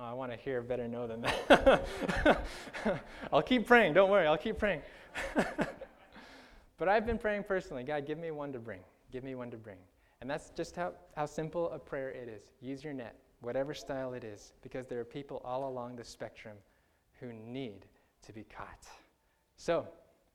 Oh, 0.00 0.04
I 0.04 0.12
want 0.14 0.32
to 0.32 0.38
hear 0.38 0.62
better 0.62 0.88
no 0.88 1.06
than 1.06 1.20
that. 1.20 2.46
I'll 3.32 3.42
keep 3.42 3.66
praying. 3.66 3.92
Don't 3.92 4.10
worry. 4.10 4.26
I'll 4.26 4.38
keep 4.38 4.58
praying. 4.58 4.80
but 6.78 6.88
I've 6.88 7.04
been 7.04 7.18
praying 7.18 7.42
personally 7.42 7.82
God, 7.82 8.06
give 8.06 8.16
me 8.16 8.30
one 8.30 8.50
to 8.54 8.58
bring. 8.58 8.80
Give 9.12 9.24
me 9.24 9.34
one 9.34 9.50
to 9.50 9.58
bring. 9.58 9.76
And 10.22 10.30
that's 10.30 10.50
just 10.50 10.74
how, 10.74 10.92
how 11.16 11.26
simple 11.26 11.70
a 11.70 11.78
prayer 11.78 12.10
it 12.10 12.28
is. 12.28 12.44
Use 12.62 12.82
your 12.82 12.94
net, 12.94 13.14
whatever 13.40 13.74
style 13.74 14.14
it 14.14 14.24
is, 14.24 14.52
because 14.62 14.86
there 14.86 15.00
are 15.00 15.04
people 15.04 15.42
all 15.44 15.68
along 15.68 15.96
the 15.96 16.04
spectrum 16.04 16.56
who 17.18 17.32
need 17.32 17.84
to 18.22 18.32
be 18.32 18.44
caught. 18.44 18.86
So, 19.56 19.86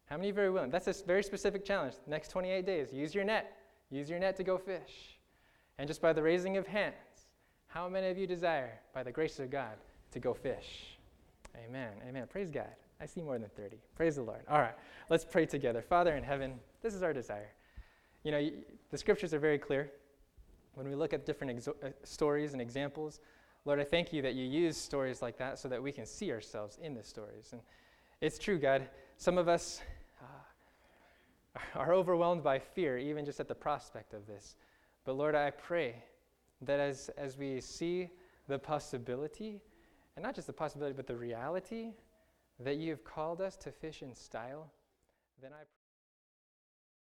how 0.05 0.18
many 0.18 0.32
are 0.32 0.51
willing? 0.51 0.70
That's 0.70 0.88
a 0.88 0.93
very 1.05 1.24
specific 1.24 1.66
challenge. 1.66 1.95
Next 2.05 2.30
28 2.30 2.66
days, 2.66 2.93
use 2.93 3.16
your 3.16 3.24
net. 3.24 3.57
Use 3.89 4.09
your 4.09 4.20
net 4.20 4.36
to 4.36 4.43
go 4.43 4.59
fish. 4.59 5.18
And 5.80 5.88
just 5.88 6.01
by 6.01 6.13
the 6.13 6.22
raising 6.22 6.57
of 6.57 6.68
hands, 6.68 6.95
how 7.76 7.89
many 7.89 8.07
of 8.07 8.17
you 8.17 8.26
desire, 8.26 8.80
by 8.93 9.03
the 9.03 9.11
grace 9.11 9.38
of 9.38 9.51
God, 9.51 9.76
to 10.11 10.19
go 10.21 10.34
fish? 10.34 10.97
Amen. 11.67 11.89
Amen. 12.07 12.26
Praise 12.32 12.49
God. 12.49 12.69
I 13.01 13.05
see 13.05 13.21
more 13.21 13.38
than 13.38 13.49
30. 13.49 13.76
Praise 13.97 14.15
the 14.15 14.21
Lord. 14.21 14.39
All 14.49 14.59
right, 14.59 14.76
let's 15.09 15.26
pray 15.26 15.45
together. 15.45 15.82
Father 15.82 16.15
in 16.15 16.23
heaven, 16.23 16.53
this 16.82 16.93
is 16.93 17.03
our 17.03 17.11
desire. 17.11 17.51
You 18.23 18.32
know, 18.32 18.49
the 18.91 18.97
scriptures 18.97 19.34
are 19.34 19.39
very 19.39 19.57
clear. 19.57 19.91
When 20.76 20.88
we 20.88 20.95
look 20.95 21.11
at 21.11 21.26
different 21.26 21.67
uh, 21.67 21.89
stories 22.03 22.53
and 22.53 22.61
examples, 22.61 23.19
Lord, 23.65 23.82
I 23.82 23.84
thank 23.84 24.13
you 24.13 24.21
that 24.21 24.36
you 24.36 24.45
use 24.45 24.78
stories 24.78 25.21
like 25.21 25.38
that 25.39 25.59
so 25.59 25.67
that 25.67 25.84
we 25.84 25.91
can 25.91 26.05
see 26.05 26.32
ourselves 26.32 26.80
in 26.82 26.93
the 26.93 27.03
stories. 27.03 27.49
And 27.51 27.61
it's 28.21 28.39
true, 28.39 28.57
God. 28.57 28.88
Some 29.17 29.38
of 29.38 29.49
us 29.49 29.82
uh, 30.23 31.59
are 31.76 31.93
overwhelmed 31.93 32.41
by 32.41 32.57
fear, 32.57 32.97
even 32.97 33.26
just 33.26 33.41
at 33.41 33.49
the 33.49 33.55
prospect 33.55 34.13
of 34.13 34.26
this. 34.28 34.55
But 35.03 35.17
Lord, 35.17 35.36
I 35.36 35.49
pray 35.51 35.95
that 36.66 36.80
as, 36.80 37.09
as 37.18 37.38
we 37.38 37.61
see 37.61 38.09
the 38.47 38.59
possibility, 38.59 39.61
and 40.16 40.24
not 40.24 40.36
just 40.36 40.47
the 40.47 40.53
possibility, 40.53 40.93
but 40.95 41.07
the 41.07 41.16
reality 41.16 41.93
that 42.59 42.78
you 42.78 42.89
have 42.91 43.03
called 43.03 43.41
us 43.41 43.55
to 43.57 43.72
fish 43.72 44.01
in 44.01 44.13
style, 44.13 44.72
then 45.41 45.51
I 45.53 45.63